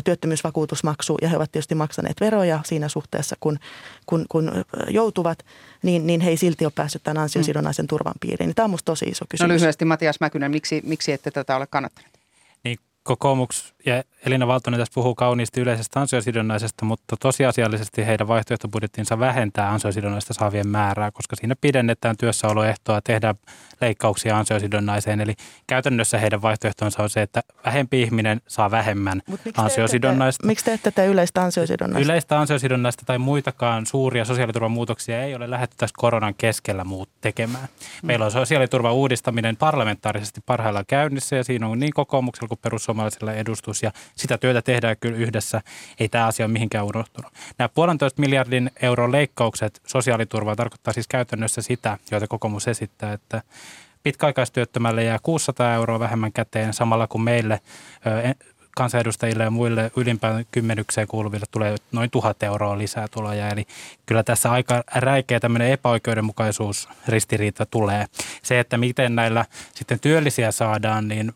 [0.05, 3.59] työttömyysvakuutusmaksu ja he ovat tietysti maksaneet veroja siinä suhteessa, kun,
[4.07, 4.53] kun, kun
[4.89, 5.45] joutuvat,
[5.83, 8.55] niin, niin he ei silti ole päässyt tämän ansiosidonnaisen turvan piiriin.
[8.55, 9.49] Tämä on minusta tosi iso no kysymys.
[9.49, 12.18] No lyhyesti Matias Mäkynen, miksi, miksi ette tätä ole kannattaneet?
[12.64, 19.72] Niin kokoomus ja Elina Valtonen tässä puhuu kauniisti yleisestä ansiosidonnaisesta, mutta tosiasiallisesti heidän vaihtoehtobudjettinsa vähentää
[19.72, 23.35] ansiosidonnaista saavien määrää, koska siinä pidennetään työssäoloehtoa, tehdään
[23.81, 25.20] leikkauksia ansiosidonnaiseen.
[25.20, 25.35] Eli
[25.66, 30.43] käytännössä heidän vaihtoehtonsa on se, että vähempi ihminen saa vähemmän miksi ansiosidonnaista.
[30.43, 32.05] Te miksi te ette tee yleistä ansiosidonnaista?
[32.05, 37.68] Yleistä ansiosidonnaista tai muitakaan suuria sosiaaliturvan muutoksia ei ole lähdetty tässä koronan keskellä muut tekemään.
[38.03, 43.68] Meillä on sosiaaliturvan uudistaminen parlamentaarisesti parhaillaan käynnissä ja siinä on niin kokoomuksella kuin perussuomalaisilla edustus
[43.83, 45.61] ja sitä työtä tehdään kyllä yhdessä.
[46.01, 47.33] Ei tämä asia ole mihinkään unohtunut.
[47.59, 53.43] Nämä puolentoista miljardin euron leikkaukset sosiaaliturvaa tarkoittaa siis käytännössä sitä, joita kokoomus esittää, että
[54.03, 57.61] pitkäaikaistyöttömälle jää 600 euroa vähemmän käteen samalla kuin meille
[58.77, 63.49] kansanedustajille ja muille ylimpään kymmenykseen kuuluville tulee noin tuhat euroa lisää tuloja.
[63.49, 63.66] Eli
[64.07, 68.07] kyllä tässä aika räikeä tämmöinen epäoikeudenmukaisuus ristiriita tulee.
[68.43, 69.45] Se, että miten näillä
[69.75, 71.33] sitten työllisiä saadaan, niin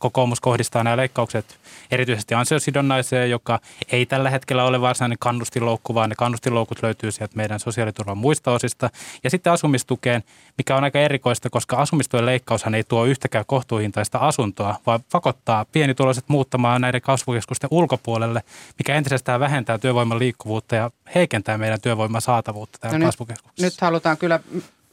[0.00, 1.58] kokoomus kohdistaa nämä leikkaukset
[1.90, 3.60] erityisesti ansiosidonnaiseen, joka
[3.92, 8.90] ei tällä hetkellä ole varsinainen kannustinloukku, vaan ne kannustinloukut löytyy sieltä meidän sosiaaliturvan muista osista.
[9.24, 10.22] Ja sitten asumistukeen,
[10.58, 16.24] mikä on aika erikoista, koska asumistuen leikkaushan ei tuo yhtäkään kohtuuhintaista asuntoa, vaan pakottaa pienituloiset
[16.28, 18.42] muuttamaan näiden kasvukeskusten ulkopuolelle,
[18.78, 23.66] mikä entisestään vähentää työvoiman liikkuvuutta ja heikentää meidän työvoiman saatavuutta täällä no kasvukeskuksessa.
[23.66, 24.40] Nyt, nyt halutaan kyllä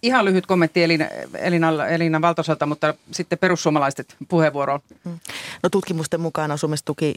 [0.02, 1.06] Ihan lyhyt kommentti Elina,
[1.38, 4.80] Elina, Elina Valtoselta, mutta sitten perussuomalaiset puheenvuoroon.
[5.04, 5.20] Mm.
[5.64, 7.14] No tutkimusten mukaan asumistuki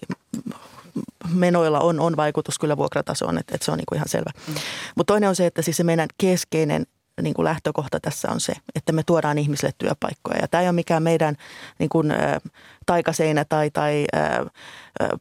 [1.35, 4.31] menoilla on, on vaikutus kyllä vuokratasoon, että, että se on niin kuin ihan selvä.
[4.49, 4.55] Mm.
[4.97, 6.87] Mutta toinen on se, että siis se meidän keskeinen
[7.23, 10.39] niin kuin lähtökohta tässä on se, että me tuodaan ihmisille työpaikkoja.
[10.41, 11.37] Ja tämä ei ole mikään meidän
[11.79, 12.41] niin kuin, ä,
[12.87, 14.47] taikaseinä tai, tai ä,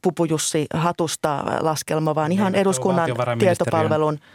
[0.02, 4.18] pupujussi hatusta laskelma, vaan ihan eduskunnan tietopalvelun–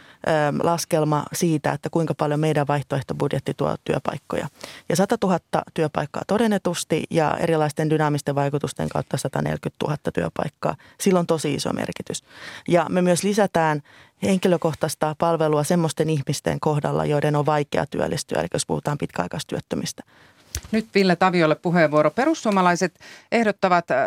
[0.62, 4.48] laskelma siitä, että kuinka paljon meidän vaihtoehtobudjetti tuo työpaikkoja.
[4.88, 5.40] Ja 100 000
[5.74, 10.76] työpaikkaa todennetusti ja erilaisten dynaamisten vaikutusten kautta 140 000 työpaikkaa.
[11.00, 12.24] Sillä on tosi iso merkitys.
[12.68, 13.82] Ja me myös lisätään
[14.22, 20.02] henkilökohtaista palvelua semmoisten ihmisten kohdalla, joiden on vaikea työllistyä, eli jos puhutaan pitkäaikaistyöttömistä.
[20.72, 22.10] Nyt Ville Taviolle puheenvuoro.
[22.10, 22.98] Perussuomalaiset
[23.32, 23.98] ehdottavat äh,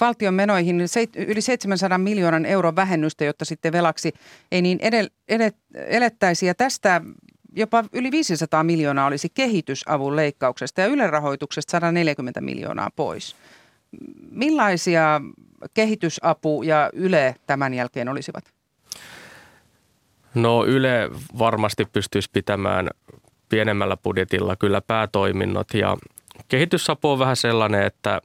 [0.00, 0.80] valtion menoihin
[1.16, 4.12] yli 700 miljoonan euron vähennystä, jotta sitten velaksi
[4.52, 6.46] ei niin edel, edet, elettäisi.
[6.46, 7.00] Ja tästä
[7.56, 13.36] jopa yli 500 miljoonaa olisi kehitysavun leikkauksesta ja Ylen rahoituksesta 140 miljoonaa pois.
[14.30, 15.20] Millaisia
[15.74, 18.44] kehitysapu ja Yle tämän jälkeen olisivat?
[20.34, 22.88] No Yle varmasti pystyisi pitämään
[23.48, 25.96] pienemmällä budjetilla kyllä päätoiminnot ja
[26.48, 28.20] kehitysapu on vähän sellainen, että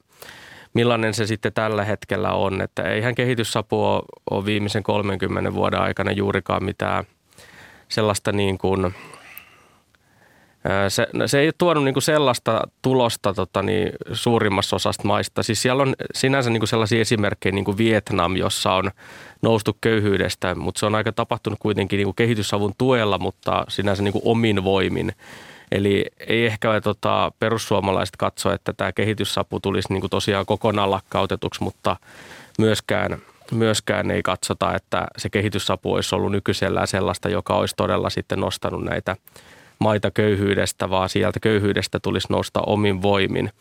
[0.74, 2.62] millainen se sitten tällä hetkellä on.
[2.62, 3.84] Että eihän kehitysapu
[4.32, 7.04] ole viimeisen 30 vuoden aikana juurikaan mitään
[7.90, 8.94] sellaista niin kuin–
[10.90, 15.44] se, no, se ei ole tuonut niin kuin sellaista tulosta tota, niin, suurimmassa osasta maista.
[15.44, 18.92] Siis siellä on sinänsä niin kuin sellaisia esimerkkejä niin kuin Vietnam, jossa on
[19.42, 24.12] noustu köyhyydestä, mutta se on aika tapahtunut kuitenkin niin kuin kehitysavun tuella, mutta sinänsä niin
[24.12, 25.14] kuin omin voimin.
[25.72, 31.64] Eli ei ehkä tota, perussuomalaiset katso, että tämä kehitysapu tulisi niin kuin tosiaan kokonaan lakkautetuksi,
[31.64, 31.96] mutta
[32.60, 33.18] myöskään,
[33.52, 38.84] myöskään ei katsota, että se kehitysapu olisi ollut nykyisellään sellaista, joka olisi todella sitten nostanut
[38.84, 39.16] näitä–
[39.80, 43.52] maita köyhyydestä, vaan sieltä köyhyydestä tulisi nousta omin voimin.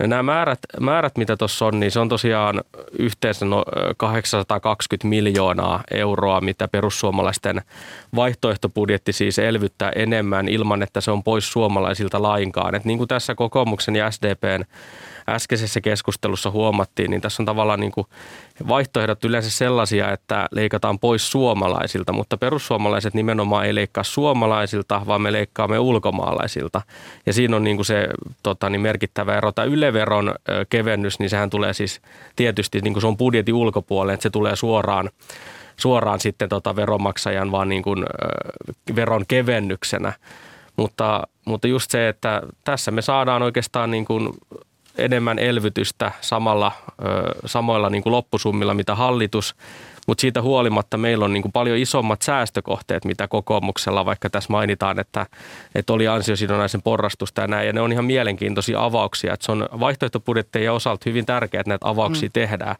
[0.00, 2.60] Ja nämä määrät, määrät, mitä tuossa on, niin se on tosiaan
[2.98, 3.64] yhteensä no
[3.96, 7.62] 820 miljoonaa euroa, mitä perussuomalaisten
[8.16, 12.74] vaihtoehtobudjetti siis elvyttää enemmän ilman, että se on pois suomalaisilta lainkaan.
[12.74, 14.64] Et niin kuin tässä kokoomuksen ja SDPn
[15.30, 18.06] äskeisessä keskustelussa huomattiin, niin tässä on tavallaan niin kuin
[18.68, 25.32] vaihtoehdot yleensä sellaisia, että leikataan pois suomalaisilta, mutta perussuomalaiset nimenomaan ei leikkaa suomalaisilta, vaan me
[25.32, 26.82] leikkaamme ulkomaalaisilta.
[27.26, 28.08] Ja siinä on niin kuin se
[28.42, 29.52] tota, niin merkittävä ero.
[29.52, 30.34] Tämä Yleveron
[30.70, 32.00] kevennys, niin sehän tulee siis
[32.36, 35.10] tietysti, niin kuin se on budjetin ulkopuolelle, että se tulee suoraan
[35.80, 38.04] suoraan sitten tota veronmaksajan vaan niin kuin,
[38.96, 40.12] veron kevennyksenä.
[40.76, 44.28] Mutta, mutta just se, että tässä me saadaan oikeastaan niin kuin
[45.00, 46.72] enemmän elvytystä samalla,
[47.46, 49.54] samoilla niin kuin loppusummilla, mitä hallitus,
[50.06, 54.98] mutta siitä huolimatta meillä on niin kuin paljon isommat säästökohteet, mitä kokoomuksella, vaikka tässä mainitaan,
[54.98, 55.26] että,
[55.74, 59.68] että oli ansiosidonnaisen porrastusta ja näin, ja ne on ihan mielenkiintoisia avauksia, että se on
[59.80, 62.32] vaihtoehtobudjetteja osalta hyvin tärkeää, että näitä avauksia mm.
[62.32, 62.76] tehdään,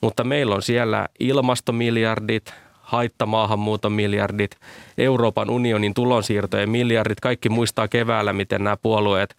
[0.00, 4.56] mutta meillä on siellä ilmastomiljardit, haittamaahanmuuton miljardit,
[4.98, 7.20] Euroopan unionin tulonsiirtojen miljardit.
[7.20, 9.36] Kaikki muistaa keväällä, miten nämä puolueet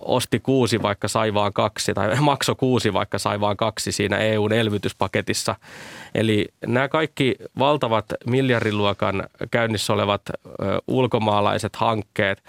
[0.00, 4.52] osti kuusi, vaikka sai vaan kaksi, tai makso kuusi, vaikka sai vaan kaksi siinä EUn
[4.52, 5.54] elvytyspaketissa.
[6.14, 10.22] Eli nämä kaikki valtavat miljardiluokan käynnissä olevat
[10.88, 12.42] ulkomaalaiset hankkeet,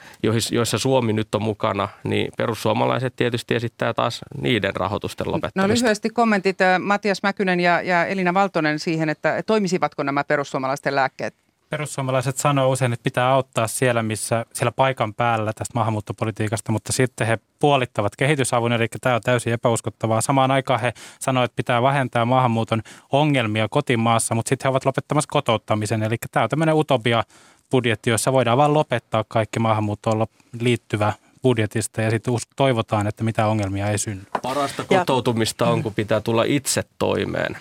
[0.52, 5.68] joissa Suomi nyt on mukana, niin perussuomalaiset tietysti esittää taas niiden rahoitusten no lopettamista.
[5.68, 11.36] No lyhyesti kommentit Matias Mäkynen ja, ja Elina Valtonen siihen, että toimisivatko nämä perussuomalaisten lääkkeet
[11.72, 17.28] Perussuomalaiset sanoo usein, että pitää auttaa siellä, missä, siellä paikan päällä tästä maahanmuuttopolitiikasta, mutta sitten
[17.28, 20.22] he puolittavat kehitysavun, eli tämä on täysin epäuskottavaa.
[20.22, 25.28] Samaan aikaan he sanoivat, että pitää vähentää maahanmuuton ongelmia kotimaassa, mutta sitten he ovat lopettamassa
[25.32, 27.24] kotouttamisen, eli tämä on tämmöinen utopia
[27.72, 30.28] budjetti, jossa voidaan vain lopettaa kaikki maahanmuuttoon
[30.60, 31.14] liittyvä
[31.44, 34.24] budjetista ja sitten toivotaan, että mitä ongelmia ei synny.
[34.42, 37.58] Parasta kotoutumista on, kun pitää tulla itse toimeen.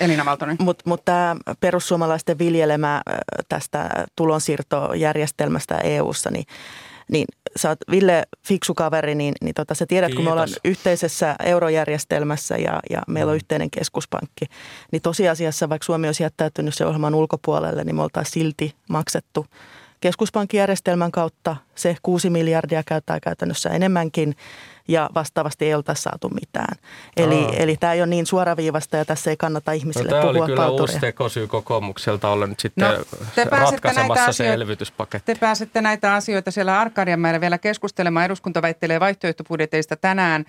[0.00, 0.56] Elina Valtonen.
[0.60, 3.02] Mutta mut tämä perussuomalaisten viljelemä
[3.48, 6.44] tästä tulonsiirtojärjestelmästä EU-ssa, niin
[7.10, 7.24] niin
[7.56, 10.16] sä oot Ville fiksu kaveri, niin, niin tota, sä tiedät, Kiitos.
[10.16, 13.36] kun me ollaan yhteisessä eurojärjestelmässä ja, ja meillä on mm.
[13.36, 14.44] yhteinen keskuspankki,
[14.92, 19.46] niin tosiasiassa vaikka Suomi olisi jättäytynyt se ohjelman ulkopuolelle, niin me oltaisiin silti maksettu
[20.00, 24.36] keskuspankkijärjestelmän kautta se 6 miljardia käyttää käytännössä enemmänkin
[24.88, 26.76] ja vastaavasti ei oltaisi saatu mitään.
[27.16, 30.44] Eli, eli tämä ei ole niin suoraviivasta ja tässä ei kannata ihmisille no, puhua Tämä
[30.44, 35.34] oli kyllä uusi tekosyy kokoomukselta olla nyt sitten no, te ratkaisemassa näitä se elvytyspaketti.
[35.34, 38.26] Te pääsette näitä asioita siellä Arkadianmäellä vielä keskustelemaan.
[38.26, 40.44] Eduskunta väittelee vaihtoehtobudjeteista tänään.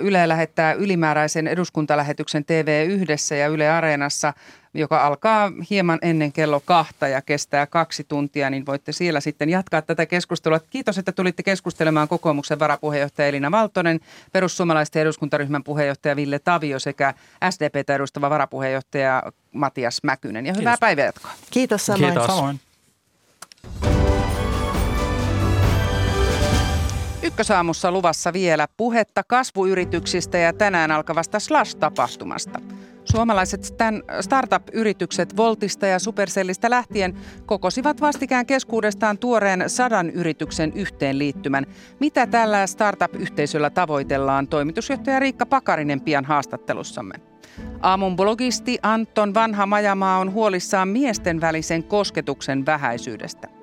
[0.00, 4.32] Yle lähettää ylimääräisen eduskuntalähetyksen TV yhdessä ja Yle Areenassa
[4.78, 9.82] joka alkaa hieman ennen kello kahta ja kestää kaksi tuntia, niin voitte siellä sitten jatkaa
[9.82, 10.60] tätä keskustelua.
[10.70, 14.00] Kiitos, että tulitte keskustelemaan kokoomuksen varapuheenjohtaja Elina Valtonen,
[14.32, 17.14] perussuomalaisten eduskuntaryhmän puheenjohtaja Ville Tavio sekä
[17.50, 19.22] SDP edustava varapuheenjohtaja
[19.52, 20.46] Matias Mäkynen.
[20.46, 20.80] Ja hyvää Kiitos.
[20.80, 21.30] päivänjatkoa.
[21.50, 22.12] Kiitos samoin.
[22.12, 22.26] Kiitos.
[22.26, 22.60] samoin.
[27.26, 32.60] Ykkösaamussa luvassa vielä puhetta kasvuyrityksistä ja tänään alkavasta Slash-tapahtumasta.
[33.04, 33.74] Suomalaiset
[34.20, 37.14] startup-yritykset Voltista ja Supercellistä lähtien
[37.46, 41.66] kokosivat vastikään keskuudestaan tuoreen sadan yrityksen yhteenliittymän.
[42.00, 44.48] Mitä tällä startup-yhteisöllä tavoitellaan?
[44.48, 47.14] Toimitusjohtaja Riikka Pakarinen pian haastattelussamme.
[47.80, 53.55] Aamun blogisti Anton Vanha Majamaa on huolissaan miesten välisen kosketuksen vähäisyydestä.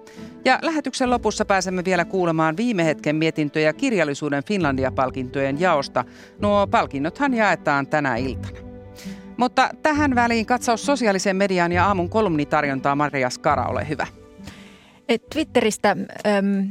[0.45, 6.05] Ja lähetyksen lopussa pääsemme vielä kuulemaan viime hetken mietintöjä kirjallisuuden Finlandia-palkintojen jaosta.
[6.39, 8.59] Nuo palkinnothan jaetaan tänä iltana.
[9.37, 14.07] Mutta tähän väliin katsaus sosiaalisen median ja aamun kolumnitarjontaa Maria Skara, ole hyvä.
[15.33, 15.89] Twitteristä
[16.27, 16.67] äm,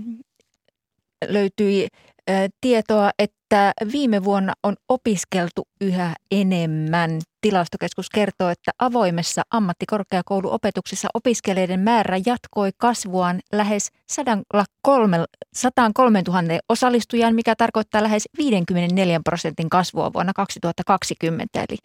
[1.28, 1.86] löytyi
[2.30, 7.10] ä, tietoa, että viime vuonna on opiskeltu yhä enemmän.
[7.42, 15.24] Tilastokeskus kertoo, että avoimessa ammattikorkeakouluopetuksessa opiskelijoiden määrä jatkoi kasvuaan lähes 103,
[15.54, 21.60] 103 000 osallistujan, mikä tarkoittaa lähes 54 prosentin kasvua vuonna 2020.
[21.68, 21.78] Eli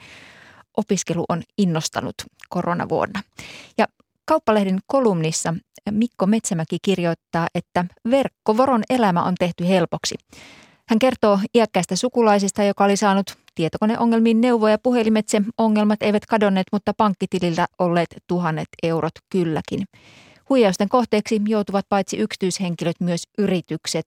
[0.77, 2.15] opiskelu on innostanut
[2.49, 3.21] koronavuonna.
[3.77, 3.87] Ja
[4.25, 5.53] Kauppalehden kolumnissa
[5.91, 10.15] Mikko Metsämäki kirjoittaa, että verkkovoron elämä on tehty helpoksi.
[10.89, 14.77] Hän kertoo iäkkäistä sukulaisista, joka oli saanut tietokoneongelmiin neuvoja.
[14.83, 19.85] Puhelimetse ongelmat eivät kadonneet, mutta pankkitilillä olleet tuhannet eurot kylläkin.
[20.49, 24.05] Huijausten kohteeksi joutuvat paitsi yksityishenkilöt myös yritykset.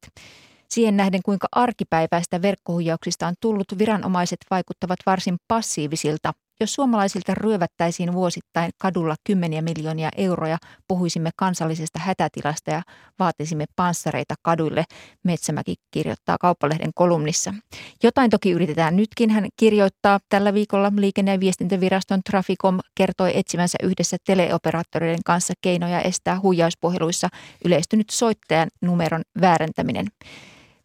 [0.68, 8.70] Siihen nähden, kuinka arkipäiväistä verkkohuijauksista on tullut, viranomaiset vaikuttavat varsin passiivisilta jos suomalaisilta ryövättäisiin vuosittain
[8.78, 10.58] kadulla kymmeniä miljoonia euroja,
[10.88, 12.82] puhuisimme kansallisesta hätätilasta ja
[13.18, 14.84] vaatisimme panssareita kaduille,
[15.24, 17.54] Metsämäki kirjoittaa Kauppalehden kolumnissa.
[18.02, 19.30] Jotain toki yritetään nytkin.
[19.30, 26.40] Hän kirjoittaa tällä viikolla liikenne- ja viestintäviraston Traficom kertoi etsivänsä yhdessä teleoperaattoreiden kanssa keinoja estää
[26.40, 27.28] huijauspuheluissa
[27.64, 30.06] yleistynyt soittajan numeron väärentäminen.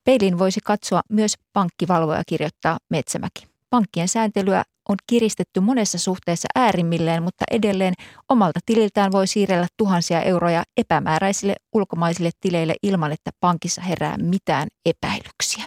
[0.04, 3.55] Peiliin voisi katsoa myös pankkivalvoja, kirjoittaa Metsämäki.
[3.76, 7.94] Pankkien sääntelyä on kiristetty monessa suhteessa äärimmilleen, mutta edelleen
[8.30, 15.66] omalta tililtään voi siirrellä tuhansia euroja epämääräisille ulkomaisille tileille ilman, että pankissa herää mitään epäilyksiä.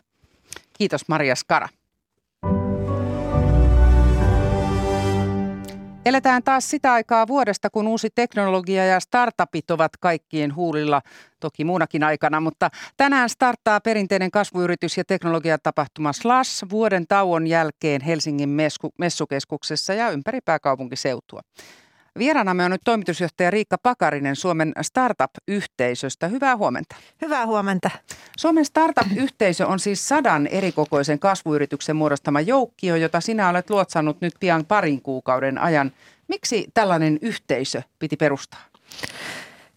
[0.78, 1.68] Kiitos Maria Skara.
[6.08, 11.02] Eletään taas sitä aikaa vuodesta, kun uusi teknologia ja startupit ovat kaikkien huulilla,
[11.40, 18.48] toki muunakin aikana, mutta tänään starttaa perinteinen kasvuyritys ja teknologiatapahtuma Slash vuoden tauon jälkeen Helsingin
[18.98, 21.40] messukeskuksessa ja ympäri pääkaupunkiseutua.
[22.18, 26.28] Vieraanamme on nyt toimitusjohtaja Riikka Pakarinen Suomen startup-yhteisöstä.
[26.28, 26.96] Hyvää huomenta.
[27.22, 27.90] Hyvää huomenta.
[28.38, 34.64] Suomen startup-yhteisö on siis sadan erikokoisen kasvuyrityksen muodostama joukkio, jota sinä olet luotsannut nyt pian
[34.64, 35.92] parin kuukauden ajan.
[36.28, 38.60] Miksi tällainen yhteisö piti perustaa?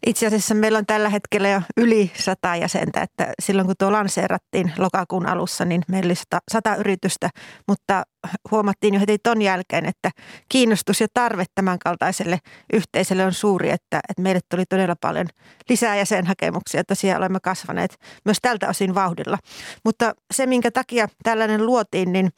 [0.05, 4.73] Itse asiassa meillä on tällä hetkellä jo yli sata jäsentä, että silloin kun tuo lanseerattiin
[4.77, 7.29] lokakuun alussa, niin meillä oli sata, sata yritystä,
[7.67, 8.03] mutta
[8.51, 10.11] huomattiin jo heti ton jälkeen, että
[10.49, 12.39] kiinnostus ja tarve tämän kaltaiselle
[12.73, 15.27] yhteisölle on suuri, että, että meille tuli todella paljon
[15.69, 16.83] lisää jäsenhakemuksia.
[16.83, 19.37] Tosiaan olemme kasvaneet myös tältä osin vauhdilla.
[19.85, 22.29] Mutta se, minkä takia tällainen luotiin, niin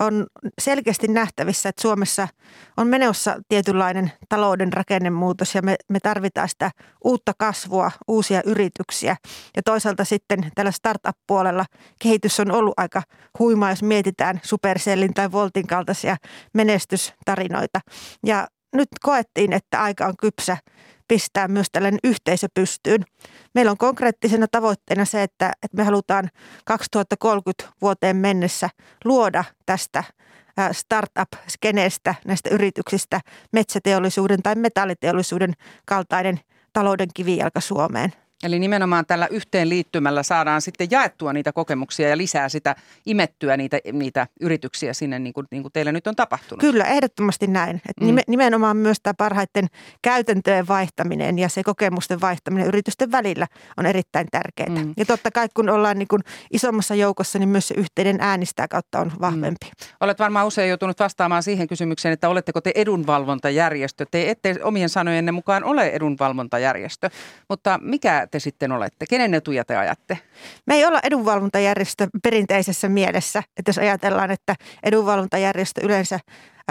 [0.00, 0.26] on
[0.58, 2.28] selkeästi nähtävissä, että Suomessa
[2.76, 6.70] on menossa tietynlainen talouden rakennemuutos ja me, me tarvitaan sitä
[7.04, 9.16] uutta kasvua, uusia yrityksiä.
[9.56, 11.64] Ja toisaalta sitten tällä startup-puolella
[12.02, 13.02] kehitys on ollut aika
[13.38, 16.16] huimaa, jos mietitään Supercellin tai Voltin kaltaisia
[16.54, 17.80] menestystarinoita.
[18.26, 20.56] Ja nyt koettiin, että aika on kypsä
[21.08, 23.04] pistää myös tällainen yhteisö pystyyn.
[23.54, 26.30] Meillä on konkreettisena tavoitteena se, että, että me halutaan
[26.64, 28.70] 2030 vuoteen mennessä
[29.04, 30.04] luoda tästä
[30.72, 33.20] startup-skeneestä, näistä yrityksistä
[33.52, 35.52] metsäteollisuuden tai metalliteollisuuden
[35.86, 36.40] kaltainen
[36.72, 38.12] talouden kivijalka Suomeen.
[38.42, 42.76] Eli nimenomaan tällä yhteenliittymällä saadaan sitten jaettua niitä kokemuksia ja lisää sitä
[43.06, 46.60] imettyä niitä, niitä yrityksiä sinne, niin kuin, niin kuin teillä nyt on tapahtunut.
[46.60, 47.76] Kyllä, ehdottomasti näin.
[47.76, 48.16] Et mm.
[48.28, 49.66] Nimenomaan myös tämä parhaiten
[50.02, 54.82] käytäntöjen vaihtaminen ja se kokemusten vaihtaminen yritysten välillä on erittäin tärkeää.
[54.84, 54.94] Mm.
[54.96, 59.00] Ja totta kai kun ollaan niin kuin isommassa joukossa, niin myös se yhteinen äänistää kautta
[59.00, 59.66] on vahvempi.
[59.66, 59.86] Mm.
[60.00, 64.06] Olet varmaan usein joutunut vastaamaan siihen kysymykseen, että oletteko te edunvalvontajärjestö.
[64.10, 67.10] Te ette omien sanojenne mukaan ole edunvalvontajärjestö,
[67.48, 69.06] mutta mikä te sitten olette?
[69.08, 70.18] Kenen etuja te ajatte?
[70.66, 73.42] Me ei olla edunvalvontajärjestö perinteisessä mielessä.
[73.56, 76.20] Että jos ajatellaan, että edunvalvontajärjestö yleensä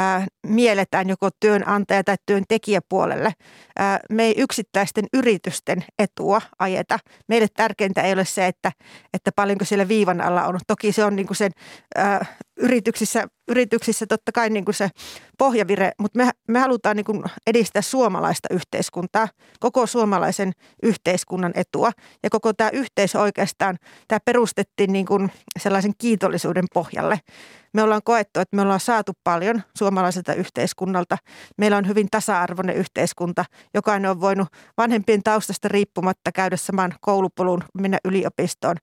[0.01, 3.33] ää, mielletään joko työnantaja- tai työntekijäpuolelle.
[3.79, 6.99] Ää, me ei yksittäisten yritysten etua ajeta.
[7.27, 8.71] Meille tärkeintä ei ole se, että,
[9.13, 10.59] että paljonko siellä viivan alla on.
[10.67, 11.51] Toki se on niin kuin sen
[11.95, 12.25] ää,
[12.57, 14.89] yrityksissä, yrityksissä totta kai niin kuin se
[15.37, 19.27] pohjavire, mutta me, me halutaan niin kuin edistää suomalaista yhteiskuntaa,
[19.59, 20.51] koko suomalaisen
[20.83, 21.91] yhteiskunnan etua.
[22.23, 23.77] Ja koko tämä yhteisö oikeastaan,
[24.07, 27.19] tämä perustettiin niin kuin sellaisen kiitollisuuden pohjalle.
[27.73, 31.17] Me ollaan koettu, että me ollaan saatu paljon suomalaiselta yhteiskunnalta.
[31.57, 33.45] Meillä on hyvin tasa-arvoinen yhteiskunta.
[33.73, 34.47] Jokainen on voinut
[34.77, 38.75] vanhempien taustasta riippumatta käydä saman koulupolun, mennä yliopistoon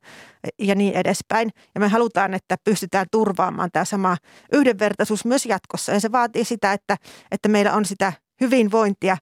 [0.58, 1.50] ja niin edespäin.
[1.74, 4.16] Ja me halutaan, että pystytään turvaamaan tämä sama
[4.52, 5.92] yhdenvertaisuus myös jatkossa.
[5.92, 6.96] Ja se vaatii sitä, että,
[7.30, 9.16] että meillä on sitä hyvinvointia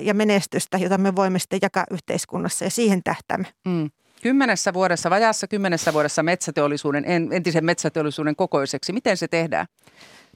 [0.00, 3.46] ja menestystä, jota me voimme sitten jakaa yhteiskunnassa ja siihen tähtäämme.
[3.66, 3.90] Mm.
[4.22, 8.92] Kymmenessä vuodessa, vajaassa kymmenessä vuodessa metsäteollisuuden, entisen metsäteollisuuden kokoiseksi.
[8.92, 9.66] Miten se tehdään?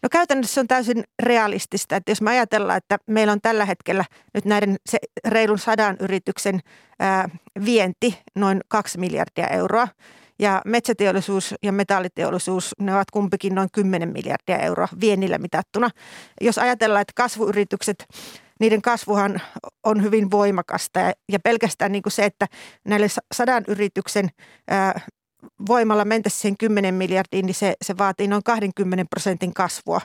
[0.03, 4.05] No käytännössä se on täysin realistista, että jos me ajatellaan, että meillä on tällä hetkellä
[4.35, 6.61] nyt näiden se reilun sadan yrityksen
[7.01, 7.29] ää,
[7.65, 9.89] vienti noin kaksi miljardia euroa
[10.39, 15.91] ja metsäteollisuus ja metalliteollisuus, ne ovat kumpikin noin 10 miljardia euroa vienillä mitattuna.
[16.41, 18.07] Jos ajatellaan, että kasvuyritykset
[18.61, 19.41] niiden kasvuhan
[19.85, 21.01] on hyvin voimakasta
[21.33, 22.47] ja, pelkästään niin kuin se, että
[22.85, 24.29] näille sadan yrityksen
[25.69, 30.01] voimalla mentäisiin siihen 10 miljardiin, niin se, se vaatii noin 20 prosentin kasvua.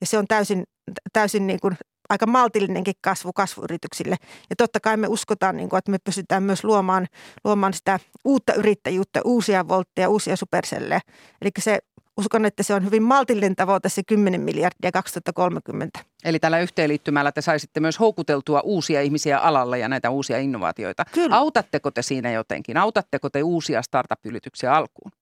[0.00, 0.64] Ja se on täysin,
[1.12, 1.76] täysin niin kuin
[2.08, 4.16] aika maltillinenkin kasvu kasvuyrityksille.
[4.50, 7.06] Ja totta kai me uskotaan, niin kuin, että me pystytään myös luomaan,
[7.44, 11.00] luomaan sitä uutta yrittäjyyttä, uusia voltteja, uusia supersellejä.
[11.42, 11.78] Eli se
[12.18, 16.00] uskon, että se on hyvin maltillinen tavoite se 10 miljardia 2030.
[16.24, 21.04] Eli tällä yhteenliittymällä te saisitte myös houkuteltua uusia ihmisiä alalle ja näitä uusia innovaatioita.
[21.12, 21.36] Kyllä.
[21.36, 22.76] Autatteko te siinä jotenkin?
[22.76, 25.12] Autatteko te uusia startup-yrityksiä alkuun?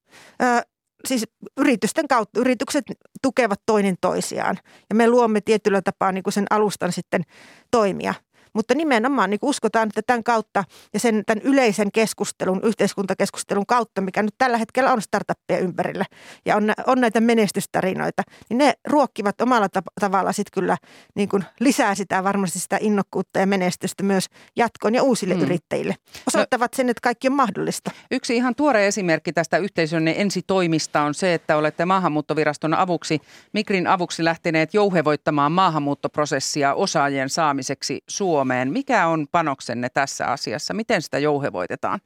[0.43, 0.62] Ö,
[1.05, 1.26] siis
[1.57, 2.84] yritysten kautta, yritykset
[3.22, 4.59] tukevat toinen toisiaan
[4.91, 7.22] ja me luomme tietyllä tapaa niin kuin sen alustan sitten
[7.70, 8.14] toimia–
[8.55, 14.22] mutta nimenomaan niin uskotaan, että tämän kautta ja sen tämän yleisen keskustelun, yhteiskuntakeskustelun kautta, mikä
[14.22, 16.05] nyt tällä hetkellä on startuppia ympärillä
[16.46, 19.68] ja on, on näitä menestystarinoita, niin ne ruokkivat omalla
[20.01, 20.76] tavalla sitten kyllä
[21.14, 24.26] niin kuin lisää sitä varmasti sitä innokkuutta ja menestystä myös
[24.57, 25.42] jatkoon ja uusille hmm.
[25.42, 25.94] yrittäjille.
[26.26, 27.90] Osoittavat no, sen, että kaikki on mahdollista.
[28.11, 33.20] Yksi ihan tuore esimerkki tästä yhteisön ensitoimista on se, että olette maahanmuuttoviraston avuksi,
[33.53, 38.39] Migrin avuksi lähteneet jouhevoittamaan maahanmuuttoprosessia osaajien saamiseksi Suomeen.
[38.41, 38.72] Suomeen.
[38.72, 40.74] Mikä on panoksenne tässä asiassa?
[40.74, 42.01] Miten sitä jouhevoitetaan?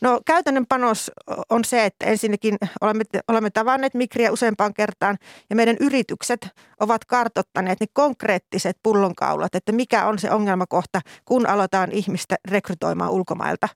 [0.00, 1.10] No käytännön panos
[1.50, 5.18] on se, että ensinnäkin olemme, olemme tavanneet Mikriä useampaan kertaan
[5.50, 6.48] ja meidän yritykset
[6.80, 13.68] ovat kartottaneet ne konkreettiset pullonkaulat, että mikä on se ongelmakohta, kun aloitetaan ihmistä rekrytoimaan ulkomailta.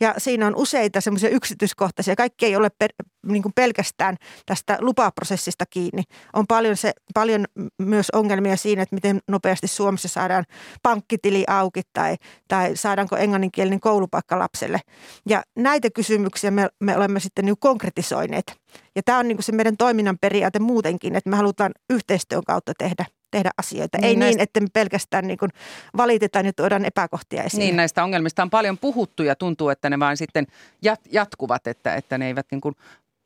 [0.00, 2.16] Ja siinä on useita semmoisia yksityiskohtaisia.
[2.16, 2.90] Kaikki ei ole per,
[3.26, 6.02] niin kuin pelkästään tästä lupaprosessista kiinni.
[6.32, 7.44] On paljon, se, paljon
[7.82, 10.44] myös ongelmia siinä, että miten nopeasti Suomessa saadaan
[10.82, 12.16] pankkitili auki tai,
[12.48, 14.80] tai saadaanko englanninkielinen koulupaikka lapselle.
[15.28, 18.56] Ja näitä kysymyksiä me, me olemme sitten niin konkretisoineet.
[18.96, 22.72] Ja tämä on niin kuin se meidän toiminnan periaate muutenkin, että me halutaan yhteistyön kautta
[22.78, 23.98] tehdä– tehdä asioita.
[23.98, 25.50] Niin Ei näistä, niin, että me pelkästään niin kuin
[25.96, 27.60] valitetaan ja tuodaan epäkohtia esiin.
[27.60, 30.46] Niin, näistä ongelmista on paljon puhuttu ja tuntuu, että ne vain sitten
[30.82, 32.74] jat, jatkuvat, että, että ne eivät niin kuin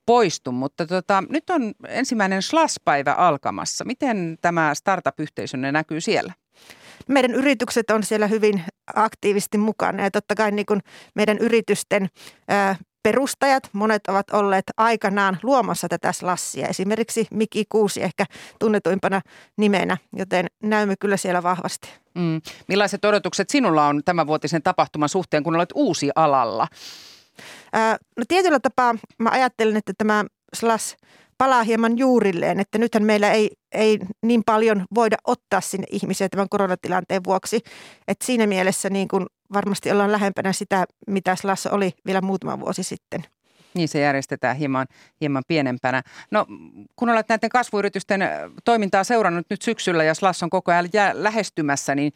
[0.06, 0.52] poistu.
[0.52, 3.84] Mutta tota, nyt on ensimmäinen SLAS-päivä alkamassa.
[3.84, 6.32] Miten tämä startup-yhteisönne näkyy siellä?
[7.08, 10.80] Meidän yritykset on siellä hyvin aktiivisesti mukana ja totta kai niin kuin
[11.14, 12.08] meidän yritysten
[13.02, 16.68] perustajat, monet ovat olleet aikanaan luomassa tätä slassia.
[16.68, 18.24] Esimerkiksi Miki Kuusi ehkä
[18.58, 19.20] tunnetuimpana
[19.56, 21.88] nimenä, joten näymme kyllä siellä vahvasti.
[22.14, 22.40] Mm.
[22.68, 26.68] Millaiset odotukset sinulla on tämänvuotisen tapahtuman suhteen, kun olet uusi alalla?
[27.72, 30.24] Ää, no tietyllä tapaa mä ajattelen, että tämä
[30.54, 30.96] slas
[31.38, 36.48] palaa hieman juurilleen, että nythän meillä ei, ei niin paljon voida ottaa sinne ihmisiä tämän
[36.48, 37.60] koronatilanteen vuoksi.
[38.08, 42.82] Että siinä mielessä niin kuin varmasti ollaan lähempänä sitä, mitä Slasso oli vielä muutama vuosi
[42.82, 43.24] sitten.
[43.74, 44.86] Niin se järjestetään hieman,
[45.20, 46.02] hieman pienempänä.
[46.30, 46.46] No
[46.96, 48.28] kun olet näiden kasvuyritysten
[48.64, 52.12] toimintaa seurannut nyt syksyllä ja SLAS on koko ajan jää lähestymässä, niin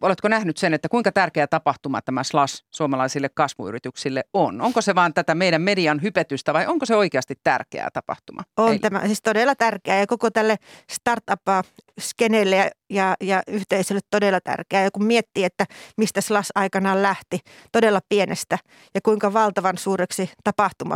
[0.00, 4.60] oletko nähnyt sen, että kuinka tärkeä tapahtuma tämä SLAS suomalaisille kasvuyrityksille on?
[4.60, 8.42] Onko se vaan tätä meidän median hypetystä vai onko se oikeasti tärkeä tapahtuma?
[8.56, 8.78] On Eli...
[8.78, 10.56] tämä siis todella tärkeä ja koko tälle
[10.90, 14.82] startup-skeneelle ja, ja yhteisölle todella tärkeää.
[14.82, 17.40] Ja kun miettii, että mistä SLAS aikanaan lähti
[17.72, 18.58] todella pienestä
[18.94, 20.89] ja kuinka valtavan suureksi tapahtumaksi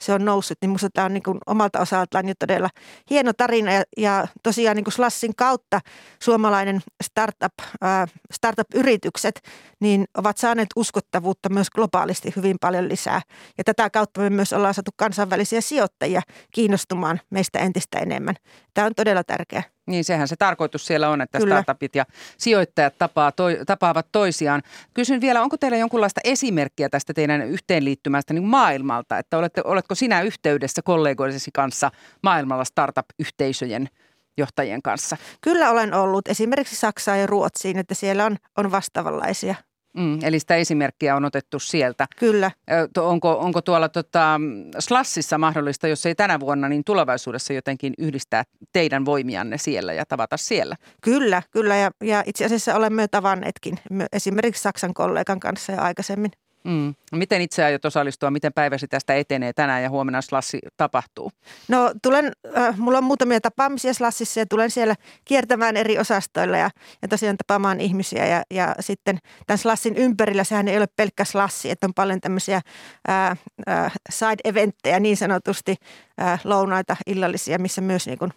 [0.00, 2.68] se on noussut, niin minusta tämä on niin kuin omalta osaltaan jo todella
[3.10, 3.72] hieno tarina.
[3.72, 5.80] Ja, ja tosiaan niin kuin SLASin kautta
[6.22, 7.52] suomalainen startup,
[7.84, 9.40] äh, startup-yritykset
[9.80, 13.20] niin ovat saaneet uskottavuutta myös globaalisti hyvin paljon lisää.
[13.58, 16.22] Ja tätä kautta me myös ollaan saatu kansainvälisiä sijoittajia
[16.54, 18.34] kiinnostumaan meistä entistä enemmän.
[18.74, 19.62] Tämä on todella tärkeää.
[19.86, 21.54] Niin sehän se tarkoitus siellä on, että Kyllä.
[21.54, 22.04] startupit ja
[22.38, 24.62] sijoittajat tapaa toi, tapaavat toisiaan.
[24.94, 30.22] Kysyn vielä, onko teillä jonkunlaista esimerkkiä tästä teidän yhteenliittymästä niin maailmalta, että olette, oletko sinä
[30.22, 31.90] yhteydessä kollegoidesi kanssa
[32.22, 33.88] maailmalla startup-yhteisöjen
[34.36, 35.16] johtajien kanssa?
[35.40, 39.54] Kyllä olen ollut esimerkiksi Saksaan ja Ruotsiin, että siellä on, on vastaavanlaisia
[39.96, 42.06] Mm, eli sitä esimerkkiä on otettu sieltä.
[42.18, 42.50] Kyllä.
[42.98, 44.40] Onko, onko tuolla tota,
[44.78, 50.36] Slassissa mahdollista, jos ei tänä vuonna, niin tulevaisuudessa jotenkin yhdistää teidän voimianne siellä ja tavata
[50.36, 50.76] siellä?
[51.00, 51.76] Kyllä, kyllä.
[51.76, 53.78] Ja, ja itse asiassa olemme tavanneetkin
[54.12, 56.30] esimerkiksi Saksan kollegan kanssa jo aikaisemmin.
[56.64, 56.94] Mm.
[57.12, 58.30] Miten itse aiot osallistua?
[58.30, 61.30] Miten päiväsi tästä etenee tänään ja huomenna Slassi tapahtuu?
[61.68, 64.94] No tulen, äh, mulla on muutamia tapaamisia Slassissa ja tulen siellä
[65.24, 66.70] kiertämään eri osastoilla ja,
[67.02, 68.26] ja tosiaan tapaamaan ihmisiä.
[68.26, 72.60] Ja, ja sitten tämän Slassin ympärillä sehän ei ole pelkkä Slassi, että on paljon tämmöisiä
[73.08, 73.30] äh,
[73.68, 75.76] äh, side-eventtejä niin sanotusti,
[76.20, 78.32] äh, lounaita, illallisia, missä myös niin kuin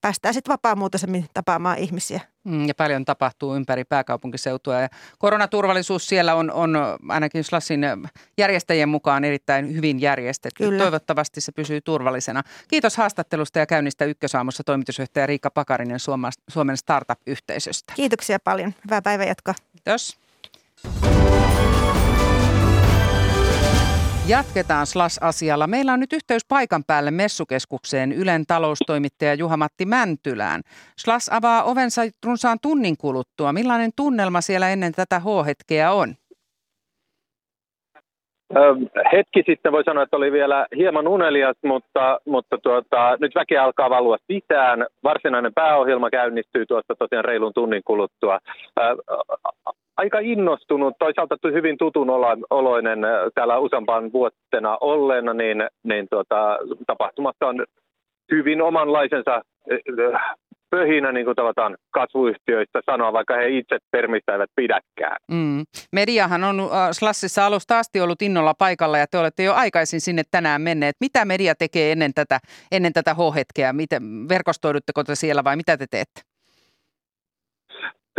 [0.00, 2.20] päästään sitten vapaamuotoisemmin tapaamaan ihmisiä.
[2.44, 6.76] Mm, ja paljon tapahtuu ympäri pääkaupunkiseutua ja koronaturvallisuus siellä on, on
[7.08, 7.80] ainakin Slassin
[8.38, 10.64] järjestäjien mukaan erittäin hyvin järjestetty.
[10.64, 10.82] Kyllä.
[10.82, 12.42] Toivottavasti se pysyy turvallisena.
[12.68, 15.98] Kiitos haastattelusta ja käynnistä Ykkösaamussa toimitusjohtaja Riikka Pakarinen
[16.48, 17.92] Suomen startup-yhteisöstä.
[17.96, 18.74] Kiitoksia paljon.
[18.84, 19.54] Hyvää päivänjatkoa.
[19.72, 20.18] Kiitos.
[24.30, 25.66] Jatketaan SLAS-asialla.
[25.66, 30.60] Meillä on nyt yhteys paikan päälle messukeskukseen Ylen taloustoimittaja Juha-Matti Mäntylään.
[30.96, 33.52] SLAS avaa ovensa runsaan tunnin kuluttua.
[33.52, 36.14] Millainen tunnelma siellä ennen tätä H-hetkeä on?
[39.12, 43.90] Hetki sitten voi sanoa, että oli vielä hieman unelias, mutta, mutta tuota, nyt väki alkaa
[43.90, 44.86] valua sisään.
[45.04, 48.38] Varsinainen pääohjelma käynnistyy tuosta tosiaan reilun tunnin kuluttua
[50.00, 52.10] aika innostunut, toisaalta hyvin tutun
[52.50, 57.64] oloinen äh, täällä useampaan vuotena olleena, niin, niin tuota, tapahtumassa on
[58.32, 60.34] hyvin omanlaisensa äh,
[60.70, 65.16] pöhinä, niin kuin tavataan kasvuyhtiöistä sanoa, vaikka he itse termistä eivät pidäkään.
[65.32, 65.62] Mm.
[65.92, 70.22] Mediahan on äh, Slassissa alusta asti ollut innolla paikalla ja te olette jo aikaisin sinne
[70.30, 70.96] tänään menneet.
[71.00, 72.38] Mitä media tekee ennen tätä,
[72.72, 73.72] ennen tätä H-hetkeä?
[73.72, 76.29] Miten, verkostoidutteko te siellä vai mitä te teette?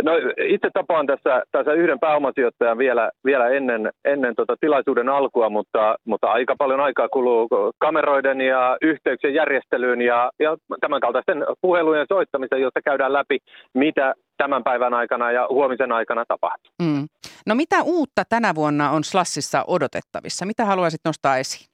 [0.02, 0.12] No
[0.48, 6.26] itse tapaan tässä, tässä yhden pääomasijoittajan vielä, vielä ennen, ennen tota tilaisuuden alkua, mutta, mutta
[6.26, 12.80] aika paljon aikaa kuluu kameroiden ja yhteyksien järjestelyyn ja, ja tämän kaltaisten puhelujen soittamiseen, jossa
[12.84, 13.38] käydään läpi,
[13.74, 16.72] mitä tämän päivän aikana ja huomisen aikana tapahtuu.
[16.82, 17.06] Mm.
[17.46, 20.46] No mitä uutta tänä vuonna on Slassissa odotettavissa?
[20.46, 21.66] Mitä haluaisit nostaa esiin?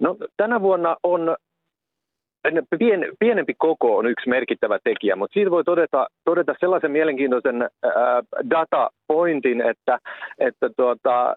[0.00, 1.36] No, tänä vuonna on
[2.78, 8.22] Pien, pienempi koko on yksi merkittävä tekijä, mutta siitä voi todeta, todeta sellaisen mielenkiintoisen ää,
[8.50, 9.98] datapointin, että,
[10.38, 11.34] että tuota,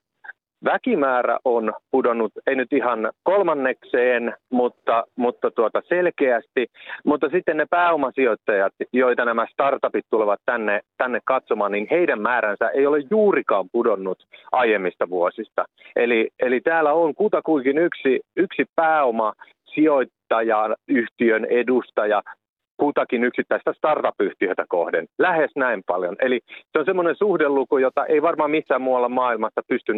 [0.65, 6.67] väkimäärä on pudonnut, ei nyt ihan kolmannekseen, mutta, mutta tuota selkeästi.
[7.05, 12.87] Mutta sitten ne pääomasijoittajat, joita nämä startupit tulevat tänne, tänne katsomaan, niin heidän määränsä ei
[12.87, 14.17] ole juurikaan pudonnut
[14.51, 15.65] aiemmista vuosista.
[15.95, 19.33] Eli, eli täällä on kutakuinkin yksi, yksi pääoma
[19.77, 22.21] sijoittajan, yhtiön edustaja
[22.77, 25.05] kutakin yksittäistä startup-yhtiötä kohden.
[25.19, 26.15] Lähes näin paljon.
[26.19, 26.39] Eli
[26.71, 29.93] se on semmoinen suhdeluku, jota ei varmaan missään muualla maailmassa pysty,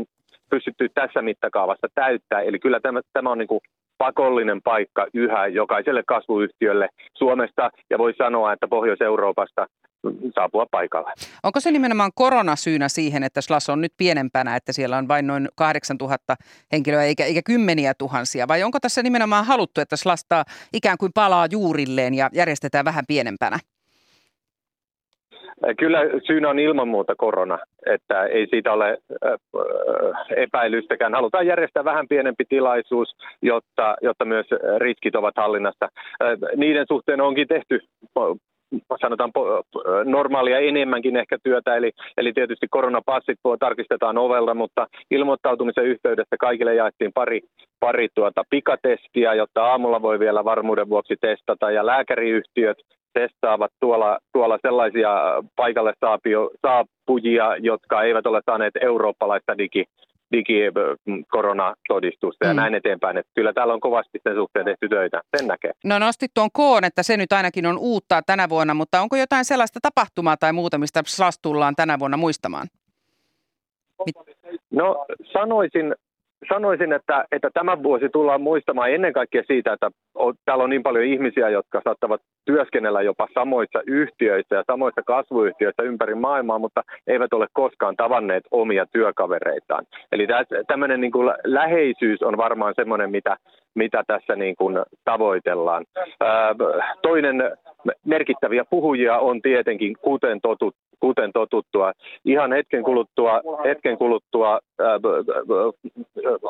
[0.49, 2.41] pystytty tässä mittakaavassa täyttää.
[2.41, 3.61] Eli kyllä tämä, tämä on niin kuin
[3.97, 9.67] pakollinen paikka yhä jokaiselle kasvuyhtiölle Suomesta ja voi sanoa, että Pohjois-Euroopasta
[10.35, 11.11] saapua paikalle.
[11.43, 15.47] Onko se nimenomaan koronasyynä siihen, että SLAS on nyt pienempänä, että siellä on vain noin
[15.55, 16.35] 8000
[16.71, 18.47] henkilöä eikä, eikä kymmeniä tuhansia?
[18.47, 20.43] Vai onko tässä nimenomaan haluttu, että SLASta
[20.73, 23.59] ikään kuin palaa juurilleen ja järjestetään vähän pienempänä?
[25.77, 28.97] Kyllä syynä on ilman muuta korona, että ei siitä ole
[30.35, 31.13] epäilystäkään.
[31.13, 34.45] Halutaan järjestää vähän pienempi tilaisuus, jotta, jotta myös
[34.77, 35.89] riskit ovat hallinnassa.
[36.55, 37.79] Niiden suhteen onkin tehty
[39.01, 39.31] sanotaan
[40.05, 47.11] normaalia enemmänkin ehkä työtä, eli, eli tietysti koronapassit tarkistetaan ovelta, mutta ilmoittautumisen yhteydessä kaikille jaettiin
[47.13, 47.41] pari,
[47.79, 52.77] pari tuota pikatestiä, jotta aamulla voi vielä varmuuden vuoksi testata, ja lääkäriyhtiöt
[53.13, 59.85] testaavat tuolla, tuolla sellaisia paikalle saapio, saapujia, jotka eivät ole saaneet eurooppalaista digi,
[60.31, 62.49] digikoronatodistusta mm.
[62.49, 63.17] ja näin eteenpäin.
[63.17, 65.71] Että kyllä täällä on kovasti sen suhteen tehty töitä, sen näkee.
[65.83, 69.45] No nostit tuon koon, että se nyt ainakin on uutta tänä vuonna, mutta onko jotain
[69.45, 72.67] sellaista tapahtumaa tai muuta, mistä SLAS tullaan tänä vuonna muistamaan?
[74.71, 75.95] No sanoisin,
[76.53, 80.83] sanoisin, että, että tämä vuosi tullaan muistamaan ennen kaikkea siitä, että on, täällä on niin
[80.83, 87.33] paljon ihmisiä, jotka saattavat työskennellä jopa samoissa yhtiöissä ja samoissa kasvuyhtiöissä ympäri maailmaa, mutta eivät
[87.33, 89.85] ole koskaan tavanneet omia työkavereitaan.
[90.11, 90.27] Eli
[90.67, 93.37] tämmöinen niin kuin läheisyys on varmaan semmoinen, mitä,
[93.75, 95.85] mitä tässä niin kuin tavoitellaan.
[96.19, 96.55] Ää,
[97.01, 97.57] toinen
[98.05, 101.91] merkittäviä puhujia on tietenkin, kuten totut, kuten totuttua.
[102.25, 104.99] Ihan hetken kuluttua, hetken kuluttua ää,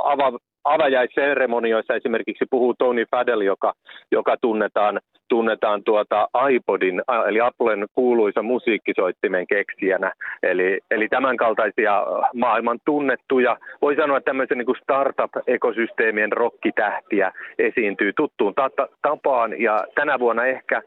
[0.04, 3.74] ava, avajaisseremonioissa esimerkiksi puhuu Tony Fadell, joka,
[4.12, 10.14] joka tunnetaan, tunnetaan tuota iPodin, eli Applen kuuluisa musiikkisoittimen keksijänä.
[10.44, 18.54] Eli, eli tämänkaltaisia maailman tunnettuja, voi sanoa tämmöisen niin startup-ekosysteemien rokkitähtiä esiintyy tuttuun
[19.02, 20.82] tapaan, ja tänä vuonna ehkä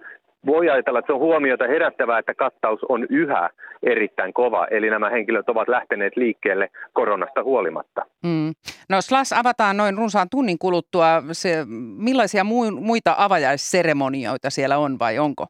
[0.46, 3.50] voi ajatella, että se on huomiota herättävää, että kattaus on yhä
[3.82, 8.02] erittäin kova, eli nämä henkilöt ovat lähteneet liikkeelle koronasta huolimatta.
[8.24, 8.52] Mm.
[8.88, 11.22] No SLAS avataan noin runsaan tunnin kuluttua.
[11.32, 11.64] Se,
[11.98, 12.44] millaisia
[12.80, 15.46] muita avajaisseremonioita siellä on vai onko?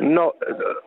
[0.00, 0.32] No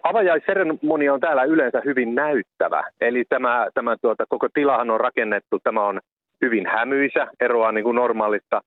[0.04, 2.84] avajaisseremonia on täällä yleensä hyvin näyttävä.
[3.02, 6.00] Eli tämä, tämä tuota, koko tilahan on rakennettu, tämä on
[6.42, 8.62] hyvin hämyisä, eroaa niin kuin normaalista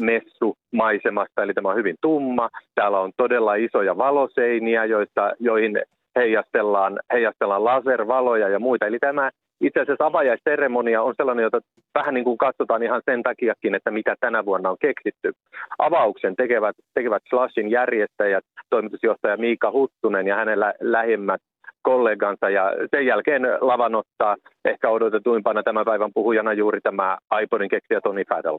[0.00, 2.48] messumaisemasta, eli tämä on hyvin tumma.
[2.74, 5.82] Täällä on todella isoja valoseiniä, joista, joihin
[6.16, 8.86] heijastellaan, heijastellaan laservaloja ja muita.
[8.86, 11.60] Eli tämä itse asiassa avajaisseremonia on sellainen, jota
[11.94, 15.32] vähän niin kuin katsotaan ihan sen takiakin, että mitä tänä vuonna on keksitty.
[15.78, 21.40] Avauksen tekevät, tekevät Slashin järjestäjät, toimitusjohtaja Miika Huttunen ja hänen lä- lähimmät
[21.82, 28.00] kollegansa ja sen jälkeen lavan ottaa ehkä odotetuimpana tämän päivän puhujana juuri tämä iPodin keksijä
[28.00, 28.58] Tony Fadell.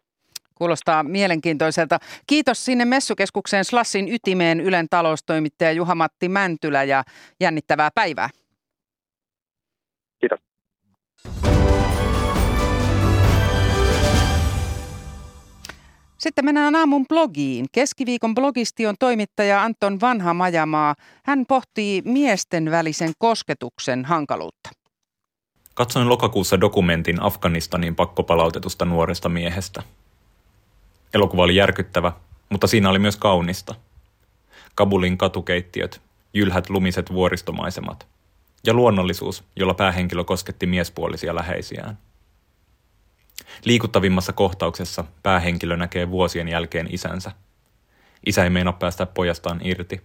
[0.55, 1.99] Kuulostaa mielenkiintoiselta.
[2.27, 7.03] Kiitos sinne messukeskukseen Slassin ytimeen Ylen taloustoimittaja Juha-Matti Mäntylä ja
[7.39, 8.29] jännittävää päivää.
[10.19, 10.39] Kiitos.
[16.17, 17.65] Sitten mennään aamun blogiin.
[17.71, 20.95] Keskiviikon blogisti on toimittaja Anton Vanha Majamaa.
[21.25, 24.69] Hän pohtii miesten välisen kosketuksen hankaluutta.
[25.73, 29.83] Katsoin lokakuussa dokumentin Afganistanin pakkopalautetusta nuoresta miehestä–
[31.15, 32.11] Elokuva oli järkyttävä,
[32.49, 33.75] mutta siinä oli myös kaunista.
[34.75, 36.01] Kabulin katukeittiöt,
[36.33, 38.07] jylhät lumiset vuoristomaisemat
[38.65, 41.97] ja luonnollisuus, jolla päähenkilö kosketti miespuolisia läheisiään.
[43.65, 47.31] Liikuttavimmassa kohtauksessa päähenkilö näkee vuosien jälkeen isänsä.
[48.25, 50.01] Isä ei meinaa päästä pojastaan irti.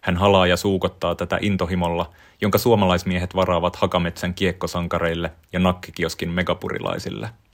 [0.00, 2.10] Hän halaa ja suukottaa tätä intohimolla,
[2.40, 7.30] jonka suomalaismiehet varaavat hakametsän kiekkosankareille ja nakkikioskin megapurilaisille–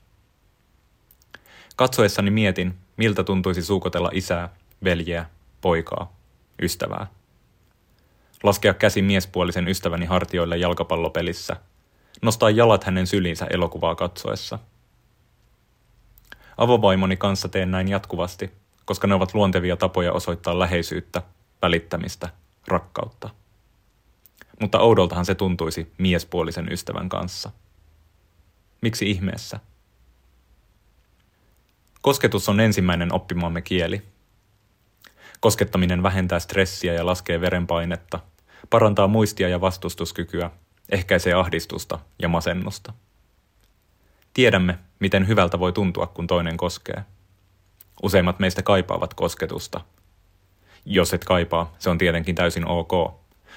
[1.75, 4.49] Katsoessani mietin, miltä tuntuisi suukotella isää,
[4.83, 5.25] veljeä,
[5.61, 6.13] poikaa,
[6.61, 7.07] ystävää.
[8.43, 11.55] Laskea käsi miespuolisen ystäväni hartioille jalkapallopelissä.
[12.21, 14.59] Nostaa jalat hänen syliinsä elokuvaa katsoessa.
[16.57, 18.51] Avovaimoni kanssa teen näin jatkuvasti,
[18.85, 21.21] koska ne ovat luontevia tapoja osoittaa läheisyyttä,
[21.61, 22.29] välittämistä,
[22.67, 23.29] rakkautta.
[24.61, 27.51] Mutta oudoltahan se tuntuisi miespuolisen ystävän kanssa.
[28.81, 29.59] Miksi ihmeessä?
[32.03, 34.01] Kosketus on ensimmäinen oppimamme kieli.
[35.39, 38.19] Koskettaminen vähentää stressiä ja laskee verenpainetta,
[38.69, 40.51] parantaa muistia ja vastustuskykyä,
[40.89, 42.93] ehkäisee ahdistusta ja masennusta.
[44.33, 47.03] Tiedämme, miten hyvältä voi tuntua, kun toinen koskee.
[48.03, 49.81] Useimmat meistä kaipaavat kosketusta.
[50.85, 52.91] Jos et kaipaa, se on tietenkin täysin ok.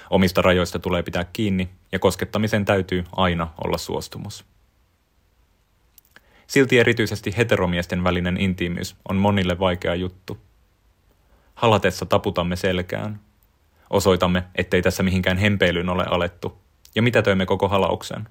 [0.09, 4.45] Omista rajoista tulee pitää kiinni ja koskettamisen täytyy aina olla suostumus.
[6.47, 10.37] Silti erityisesti heteromiesten välinen intiimiys on monille vaikea juttu.
[11.55, 13.19] Halatessa taputamme selkään.
[13.89, 16.57] Osoitamme, ettei tässä mihinkään hempeilyyn ole alettu,
[16.95, 18.29] ja mitä töimme koko halauksen.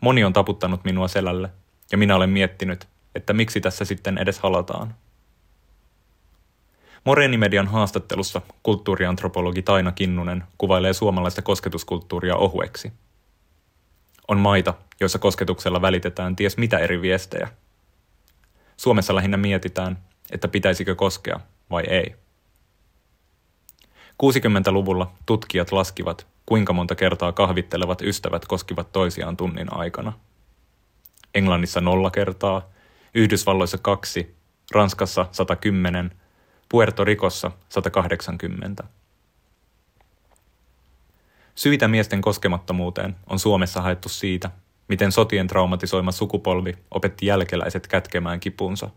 [0.00, 1.50] Moni on taputtanut minua selälle,
[1.92, 4.94] ja minä olen miettinyt, että miksi tässä sitten edes halataan.
[7.04, 12.92] Moreenimedian haastattelussa kulttuuriantropologi Taina Kinnunen kuvailee suomalaista kosketuskulttuuria ohueksi–
[14.30, 17.48] on maita, joissa kosketuksella välitetään ties mitä eri viestejä.
[18.76, 19.98] Suomessa lähinnä mietitään,
[20.30, 21.40] että pitäisikö koskea
[21.70, 22.14] vai ei.
[24.22, 30.12] 60-luvulla tutkijat laskivat, kuinka monta kertaa kahvittelevat ystävät koskivat toisiaan tunnin aikana.
[31.34, 32.70] Englannissa nolla kertaa,
[33.14, 34.36] Yhdysvalloissa kaksi,
[34.72, 36.10] Ranskassa 110,
[36.68, 38.84] Puerto Ricossa 180.
[41.60, 44.50] Syitä miesten koskemattomuuteen on Suomessa haettu siitä,
[44.88, 48.90] miten sotien traumatisoima sukupolvi opetti jälkeläiset kätkemään kipunsa.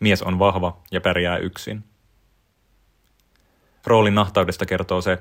[0.00, 1.84] Mies on vahva ja pärjää yksin.
[3.86, 5.18] Roolin nahtaudesta kertoo se,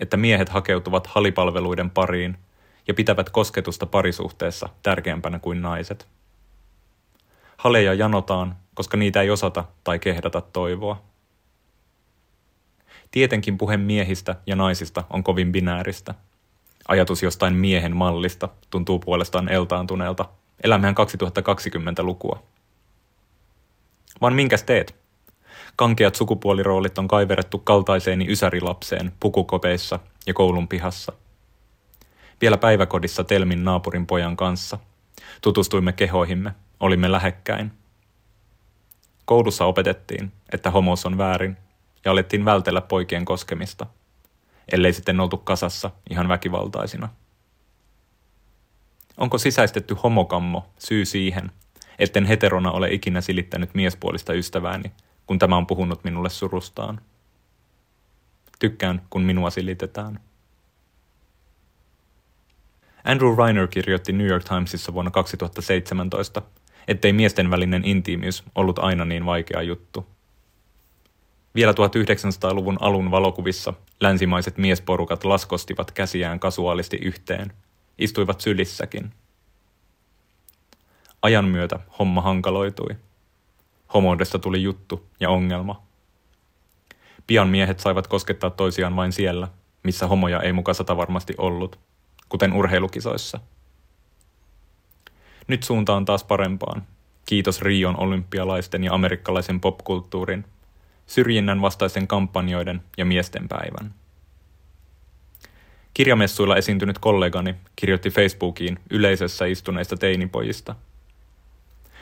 [0.00, 2.38] että miehet hakeutuvat halipalveluiden pariin
[2.88, 6.08] ja pitävät kosketusta parisuhteessa tärkeämpänä kuin naiset.
[7.56, 11.11] Haleja janotaan, koska niitä ei osata tai kehdata toivoa.
[13.12, 16.14] Tietenkin puhe miehistä ja naisista on kovin binääristä.
[16.88, 20.28] Ajatus jostain miehen mallista tuntuu puolestaan eltaantuneelta.
[20.64, 22.42] Elämmehän 2020-lukua.
[24.20, 24.96] Vaan minkäs teet?
[25.76, 31.12] Kankeat sukupuoliroolit on kaiverettu kaltaiseeni ysärilapseen pukukopeissa ja koulun pihassa.
[32.40, 34.78] Vielä päiväkodissa Telmin naapurin pojan kanssa.
[35.40, 37.72] Tutustuimme kehoihimme, olimme lähekkäin.
[39.24, 41.56] Koulussa opetettiin, että homos on väärin
[42.04, 43.86] ja alettiin vältellä poikien koskemista,
[44.72, 47.08] ellei sitten oltu kasassa ihan väkivaltaisina.
[49.16, 51.50] Onko sisäistetty homokammo syy siihen,
[51.98, 54.92] etten heterona ole ikinä silittänyt miespuolista ystävääni,
[55.26, 57.00] kun tämä on puhunut minulle surustaan?
[58.58, 60.20] Tykkään, kun minua silitetään.
[63.04, 66.42] Andrew Reiner kirjoitti New York Timesissa vuonna 2017,
[66.88, 70.11] ettei miesten välinen intiimiys ollut aina niin vaikea juttu.
[71.54, 77.52] Vielä 1900-luvun alun valokuvissa länsimaiset miesporukat laskostivat käsiään kasuaalisti yhteen,
[77.98, 79.12] istuivat sylissäkin.
[81.22, 82.96] Ajan myötä homma hankaloitui.
[83.94, 85.82] Homoudesta tuli juttu ja ongelma.
[87.26, 89.48] Pian miehet saivat koskettaa toisiaan vain siellä,
[89.82, 91.78] missä homoja ei muka sata varmasti ollut,
[92.28, 93.40] kuten urheilukisoissa.
[95.46, 96.82] Nyt suunta on taas parempaan.
[97.26, 100.44] Kiitos Rion olympialaisten ja amerikkalaisen popkulttuurin,
[101.12, 103.94] syrjinnän vastaisen kampanjoiden ja miesten päivän.
[105.94, 110.74] Kirjamessuilla esiintynyt kollegani kirjoitti Facebookiin yleisössä istuneista teinipojista.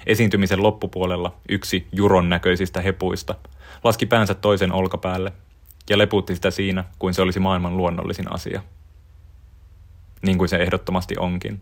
[0.06, 3.34] Esiintymisen loppupuolella yksi juron näköisistä hepuista
[3.84, 5.32] laski päänsä toisen olkapäälle
[5.90, 8.62] ja leputti sitä siinä, kuin se olisi maailman luonnollisin asia.
[10.22, 11.60] Niin kuin se ehdottomasti onkin.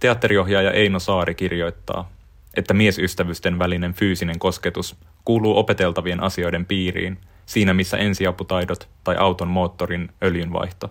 [0.00, 2.10] Teatteriohjaaja Eino Saari kirjoittaa,
[2.54, 10.10] että miesystävysten välinen fyysinen kosketus kuuluu opeteltavien asioiden piiriin, siinä missä ensiaputaidot tai auton moottorin
[10.22, 10.90] öljynvaihto.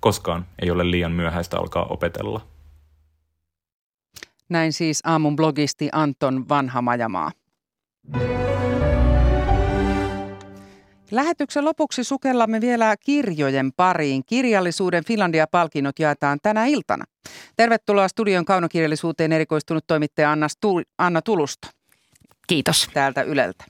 [0.00, 2.40] Koskaan ei ole liian myöhäistä alkaa opetella.
[4.48, 7.32] Näin siis aamun blogisti Anton Vanhamajamaa.
[11.10, 14.24] Lähetyksen lopuksi sukellamme vielä kirjojen pariin.
[14.26, 17.04] Kirjallisuuden Finlandia-palkinnot jaetaan tänä iltana.
[17.56, 20.32] Tervetuloa studion kaunokirjallisuuteen erikoistunut toimittaja
[20.98, 21.68] Anna, Tulusto.
[22.46, 22.88] Kiitos.
[22.94, 23.64] Täältä Yleltä.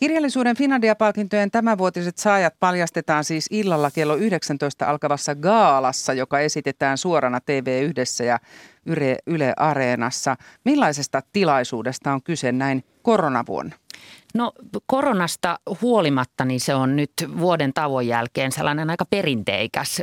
[0.00, 8.24] Kirjallisuuden Finlandia-palkintojen tämänvuotiset saajat paljastetaan siis illalla kello 19 alkavassa gaalassa, joka esitetään suorana TV1
[8.24, 8.38] ja
[8.86, 10.36] Yle, Yle Areenassa.
[10.64, 13.76] Millaisesta tilaisuudesta on kyse näin koronavuonna?
[14.34, 14.52] No
[14.86, 20.02] koronasta huolimatta niin se on nyt vuoden tauon jälkeen sellainen aika perinteikäs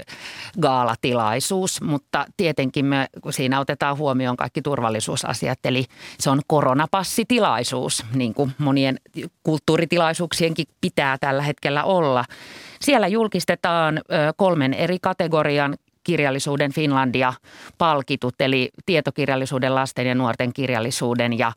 [0.61, 5.85] gaalatilaisuus, mutta tietenkin me siinä otetaan huomioon kaikki turvallisuusasiat, eli
[6.19, 8.99] se on koronapassitilaisuus, niin kuin monien
[9.43, 12.25] kulttuuritilaisuuksienkin pitää tällä hetkellä olla.
[12.81, 14.01] Siellä julkistetaan
[14.35, 17.33] kolmen eri kategorian kirjallisuuden Finlandia
[17.77, 21.51] palkitut, eli tietokirjallisuuden, lasten ja nuorten kirjallisuuden ja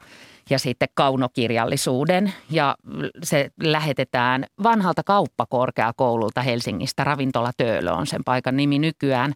[0.50, 2.32] ja sitten kaunokirjallisuuden.
[2.50, 2.76] Ja
[3.22, 7.04] se lähetetään vanhalta kauppakorkeakoululta Helsingistä.
[7.04, 9.32] Ravintola Töölö on sen paikan nimi nykyään.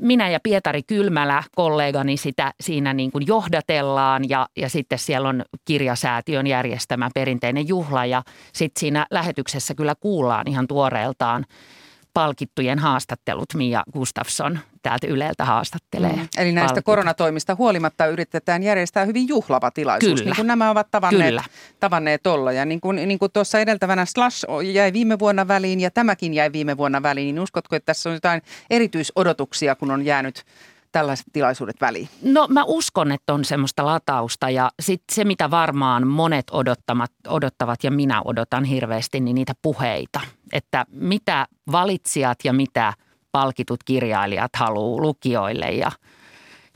[0.00, 5.44] Minä ja Pietari Kylmälä, kollegani, sitä siinä niin kuin johdatellaan ja, ja sitten siellä on
[5.64, 11.44] kirjasäätiön järjestämä perinteinen juhla ja sitten siinä lähetyksessä kyllä kuullaan ihan tuoreeltaan
[12.14, 16.12] palkittujen haastattelut Mia Gustafsson täältä Yleltä haastattelee.
[16.12, 16.28] Mm.
[16.38, 16.84] Eli näistä palkit.
[16.84, 20.24] koronatoimista huolimatta yritetään järjestää hyvin juhlava tilaisuus, Kyllä.
[20.24, 21.44] niin kuin nämä ovat tavanneet, Kyllä.
[21.80, 22.52] tavanneet olla.
[22.52, 26.52] Ja niin kuin, niin kuin tuossa edeltävänä Slash jäi viime vuonna väliin ja tämäkin jäi
[26.52, 30.44] viime vuonna väliin, niin uskotko, että tässä on jotain erityisodotuksia, kun on jäänyt
[30.92, 32.08] tällaiset tilaisuudet väliin?
[32.22, 37.84] No mä uskon, että on semmoista latausta ja sitten se, mitä varmaan monet odottamat, odottavat
[37.84, 40.20] ja minä odotan hirveästi, niin niitä puheita.
[40.52, 42.92] Että mitä valitsijat ja mitä
[43.32, 45.92] palkitut kirjailijat haluaa lukijoille ja,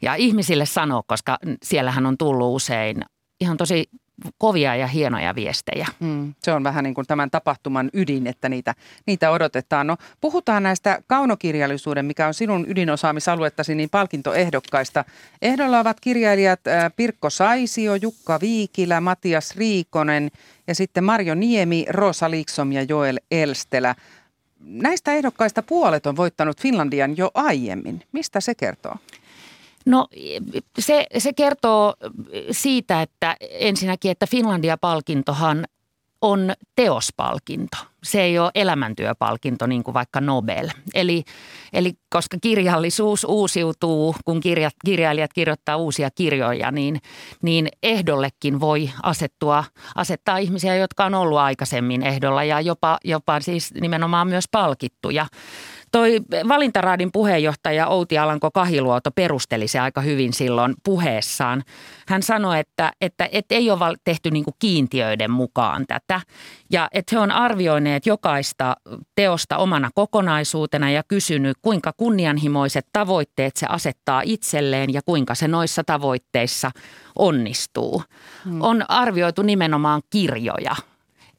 [0.03, 3.05] ja ihmisille sanoa, koska siellähän on tullut usein
[3.41, 3.91] ihan tosi
[4.39, 5.87] kovia ja hienoja viestejä.
[6.01, 8.75] Mm, se on vähän niin kuin tämän tapahtuman ydin, että niitä,
[9.07, 9.87] niitä odotetaan.
[9.87, 15.05] No, puhutaan näistä kaunokirjallisuuden, mikä on sinun ydinosaamisaluettasi, niin palkintoehdokkaista.
[15.43, 16.61] Ehdolla ovat kirjailijat
[16.97, 20.31] Pirkko Saisio, Jukka Viikilä, Matias Riikonen
[20.67, 23.95] ja sitten Marjo Niemi, Rosa Liksom ja Joel Elstelä.
[24.61, 28.03] Näistä ehdokkaista puolet on voittanut Finlandian jo aiemmin.
[28.13, 28.97] Mistä se kertoo?
[29.87, 30.09] No
[30.79, 31.95] se, se kertoo
[32.51, 35.65] siitä, että ensinnäkin, että Finlandia-palkintohan
[36.21, 37.77] on teospalkinto.
[38.03, 40.69] Se ei ole elämäntyöpalkinto niin kuin vaikka Nobel.
[40.95, 41.25] Eli,
[41.73, 47.01] eli koska kirjallisuus uusiutuu, kun kirja, kirjailijat kirjoittaa uusia kirjoja, niin,
[47.43, 49.65] niin ehdollekin voi asettua,
[49.95, 55.27] asettaa ihmisiä, jotka on ollut aikaisemmin ehdolla ja jopa, jopa siis nimenomaan myös palkittuja.
[55.93, 61.63] Toi valintaraadin puheenjohtaja Outi Alanko Kahiluoto perusteli se aika hyvin silloin puheessaan.
[62.09, 66.21] Hän sanoi, että, että, että ei ole tehty niin kuin kiintiöiden mukaan tätä
[66.71, 68.77] ja että he on arvioineet jokaista
[69.15, 75.85] teosta omana kokonaisuutena ja kysynyt, kuinka kunnianhimoiset tavoitteet se asettaa itselleen ja kuinka se noissa
[75.85, 76.71] tavoitteissa
[77.19, 78.03] onnistuu.
[78.45, 78.63] Hmm.
[78.63, 80.77] On arvioitu nimenomaan kirjoja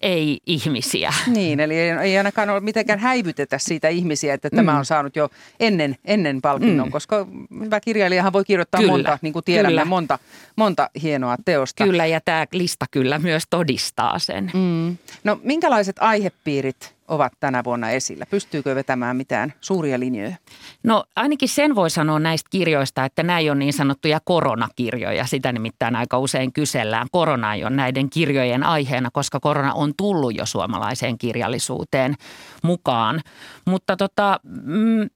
[0.02, 1.14] ei ihmisiä.
[1.38, 4.56] Niin, eli ei, ainakaan ole mitenkään häivytetä siitä ihmisiä, että mm.
[4.56, 5.30] tämä on saanut jo
[5.60, 6.92] ennen, ennen palkinnon, mm.
[6.92, 7.28] koska
[7.60, 9.86] hyvä kirjailijahan voi kirjoittaa kyllä, monta, niin kuin tiedämme, kyllä.
[9.86, 10.20] monta,
[10.56, 11.84] monta hienoa teosta.
[11.84, 14.52] Kyllä, ja tämä lista kyllä myös todistaa sen.
[14.54, 14.98] Mm.
[15.24, 18.26] No minkälaiset aihepiirit ovat tänä vuonna esillä?
[18.26, 20.36] Pystyykö vetämään mitään suuria linjoja?
[20.84, 25.26] No ainakin sen voi sanoa näistä kirjoista, että nämä on niin sanottuja koronakirjoja.
[25.26, 27.08] Sitä nimittäin aika usein kysellään.
[27.12, 32.16] Korona on näiden kirjojen aiheena, koska korona on tullut jo suomalaiseen kirjallisuuteen
[32.64, 33.22] mukaan.
[33.66, 35.10] Mutta tota, mm,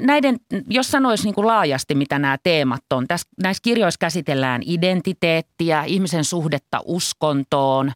[0.00, 0.36] näiden,
[0.70, 3.08] jos sanoisi niin kuin laajasti, mitä nämä teemat on.
[3.08, 7.92] Tässä, näissä kirjoissa käsitellään identiteettiä, ihmisen suhdetta uskontoon,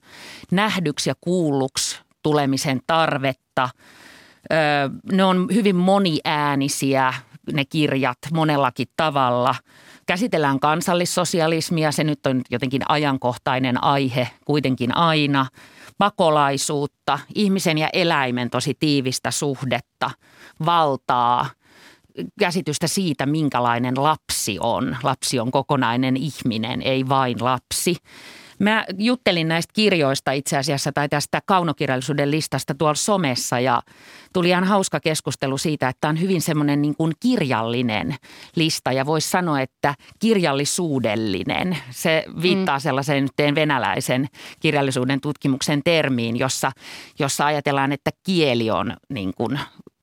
[0.51, 3.69] nähdyksi ja kuulluksi tulemisen tarvetta.
[5.13, 7.15] Ne on hyvin moniäänisiä,
[7.53, 9.55] ne kirjat monellakin tavalla.
[10.07, 15.47] Käsitellään kansallissosialismia, se nyt on jotenkin ajankohtainen aihe kuitenkin aina.
[15.99, 20.11] Pakolaisuutta, ihmisen ja eläimen tosi tiivistä suhdetta,
[20.67, 21.47] valtaa,
[22.41, 24.97] käsitystä siitä, minkälainen lapsi on.
[25.03, 27.97] Lapsi on kokonainen ihminen, ei vain lapsi.
[28.59, 33.83] Mä juttelin näistä kirjoista itse asiassa tai tästä kaunokirjallisuuden listasta tuolla somessa ja
[34.33, 38.15] tuli ihan hauska keskustelu siitä, että on hyvin semmoinen niin kuin kirjallinen
[38.57, 41.79] lista ja voisi sanoa, että kirjallisuudellinen.
[41.91, 42.81] Se viittaa mm.
[42.81, 44.27] sellaiseen yhteen venäläisen
[44.61, 46.73] kirjallisuuden tutkimuksen termiin, jossa,
[47.19, 49.59] jossa ajatellaan, että kieli on niin kuin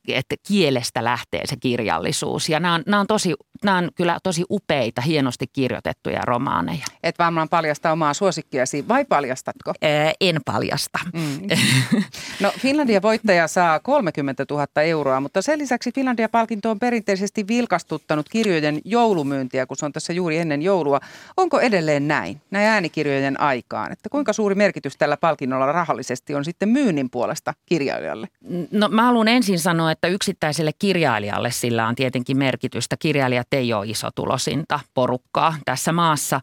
[0.07, 2.49] että kielestä lähtee se kirjallisuus.
[2.49, 6.85] Ja nämä on, nämä on, tosi, nämä on kyllä tosi upeita, hienosti kirjoitettuja romaaneja.
[7.03, 9.73] Et varmaan paljasta omaa suosikkiasi, vai paljastatko?
[9.81, 10.99] Ää, en paljasta.
[11.13, 11.47] Mm.
[12.39, 18.81] No Finlandia voittaja saa 30 000 euroa, mutta sen lisäksi Finlandia-palkinto on perinteisesti vilkastuttanut kirjojen
[18.85, 20.99] joulumyyntiä, kun se on tässä juuri ennen joulua.
[21.37, 23.91] Onko edelleen näin, näin äänikirjojen aikaan?
[23.91, 28.27] Että kuinka suuri merkitys tällä palkinnolla rahallisesti on sitten myynnin puolesta kirjailijalle?
[28.71, 32.95] No mä haluan ensin sanoa, että yksittäiselle kirjailijalle sillä on tietenkin merkitystä.
[32.99, 36.41] Kirjailijat ei ole tulosinta porukkaa tässä maassa.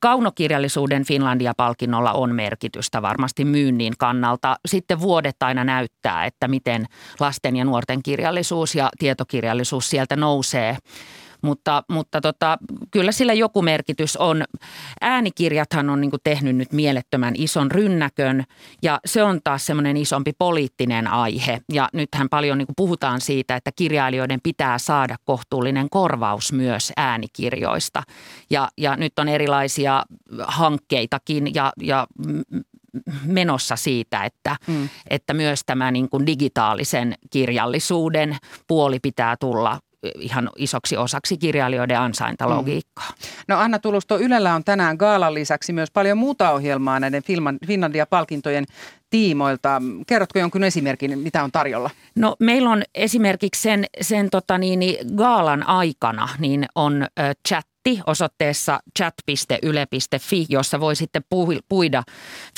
[0.00, 4.56] Kaunokirjallisuuden Finlandia-palkinnolla on merkitystä varmasti myynnin kannalta.
[4.66, 6.86] Sitten vuodet aina näyttää, että miten
[7.20, 10.76] lasten ja nuorten kirjallisuus ja tietokirjallisuus sieltä nousee
[11.42, 12.58] mutta, mutta tota,
[12.90, 14.44] kyllä sillä joku merkitys on.
[15.00, 18.44] Äänikirjathan on niin tehnyt nyt mielettömän ison rynnäkön
[18.82, 21.60] ja se on taas semmoinen isompi poliittinen aihe.
[21.72, 28.02] Ja nythän paljon niin puhutaan siitä, että kirjailijoiden pitää saada kohtuullinen korvaus myös äänikirjoista.
[28.50, 30.04] Ja, ja nyt on erilaisia
[30.38, 32.06] hankkeitakin ja, ja
[33.24, 34.88] menossa siitä, että, mm.
[35.10, 38.36] että myös tämä niin kuin digitaalisen kirjallisuuden
[38.66, 39.80] puoli pitää tulla
[40.18, 43.08] ihan isoksi osaksi kirjailijoiden ansaintalogiikkaa.
[43.08, 43.14] Mm.
[43.48, 47.22] No Anna Tulusto, Ylellä on tänään Gaalan lisäksi myös paljon muuta ohjelmaa näiden
[47.66, 48.64] Finlandia-palkintojen
[49.10, 49.82] tiimoilta.
[50.06, 51.90] Kerrotko jonkun esimerkin, mitä on tarjolla?
[52.14, 54.80] No meillä on esimerkiksi sen, sen tota niin,
[55.16, 57.06] Gaalan aikana niin on
[57.48, 57.66] chat
[57.96, 61.22] chatti osoitteessa chat.yle.fi, jossa voi sitten
[61.68, 62.02] puida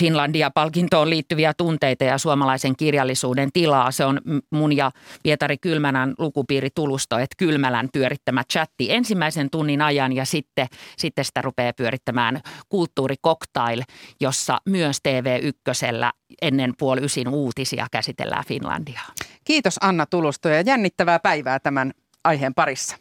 [0.00, 3.90] Finlandia-palkintoon liittyviä tunteita ja suomalaisen kirjallisuuden tilaa.
[3.90, 4.90] Se on mun ja
[5.22, 10.66] Pietari Kylmälän lukupiiri Tulusto, että Kylmälän pyörittämä chatti ensimmäisen tunnin ajan ja sitten,
[10.98, 13.82] sitten sitä rupeaa pyörittämään kulttuurikoktail,
[14.20, 19.12] jossa myös TV1 ennen puoli ysin uutisia käsitellään Finlandiaa.
[19.44, 21.92] Kiitos Anna Tulusto ja jännittävää päivää tämän
[22.24, 22.96] aiheen parissa.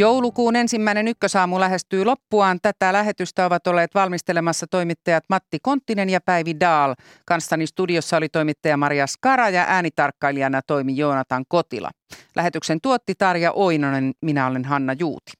[0.00, 2.58] Joulukuun ensimmäinen ykkösaamu lähestyy loppuaan.
[2.62, 6.94] Tätä lähetystä ovat olleet valmistelemassa toimittajat Matti Konttinen ja Päivi Daal.
[7.26, 11.90] Kanssani studiossa oli toimittaja Maria Skara ja äänitarkkailijana toimi Joonatan Kotila.
[12.36, 15.32] Lähetyksen tuotti Tarja Oinonen, minä olen Hanna Juuti.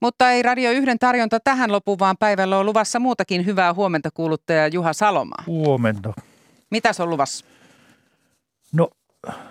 [0.00, 4.68] Mutta ei Radio yhden tarjonta tähän lopu, vaan päivällä on luvassa muutakin hyvää huomenta kuuluttaja
[4.68, 5.44] Juha Salomaa.
[5.46, 6.12] Huomenta.
[6.70, 7.44] Mitäs on luvassa?
[8.72, 8.88] No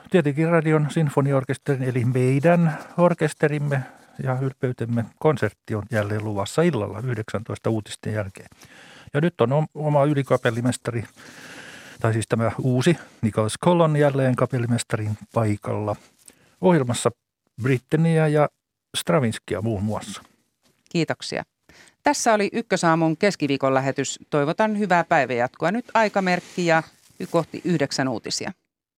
[0.10, 3.82] tietenkin Radion sinfoniorkesterin eli meidän orkesterimme
[4.24, 8.48] ja ylpeytemme konsertti on jälleen luvassa illalla 19 uutisten jälkeen.
[9.14, 11.04] Ja nyt on oma ylikapellimestari,
[12.00, 15.96] tai siis tämä uusi Nicholas Collon jälleen kapellimestarin paikalla.
[16.62, 17.12] Ohjelmassa
[17.62, 18.50] Britteniä ja
[18.98, 20.22] Stravinskia muun muassa.
[20.90, 21.44] Kiitoksia.
[22.04, 24.20] Tässä oli Ykkösaamun keskiviikon lähetys.
[24.30, 25.72] Toivotan hyvää päivänjatkoa.
[25.72, 26.84] Nyt aikamerkki ja
[27.30, 28.52] kohti yhdeksän uutisia.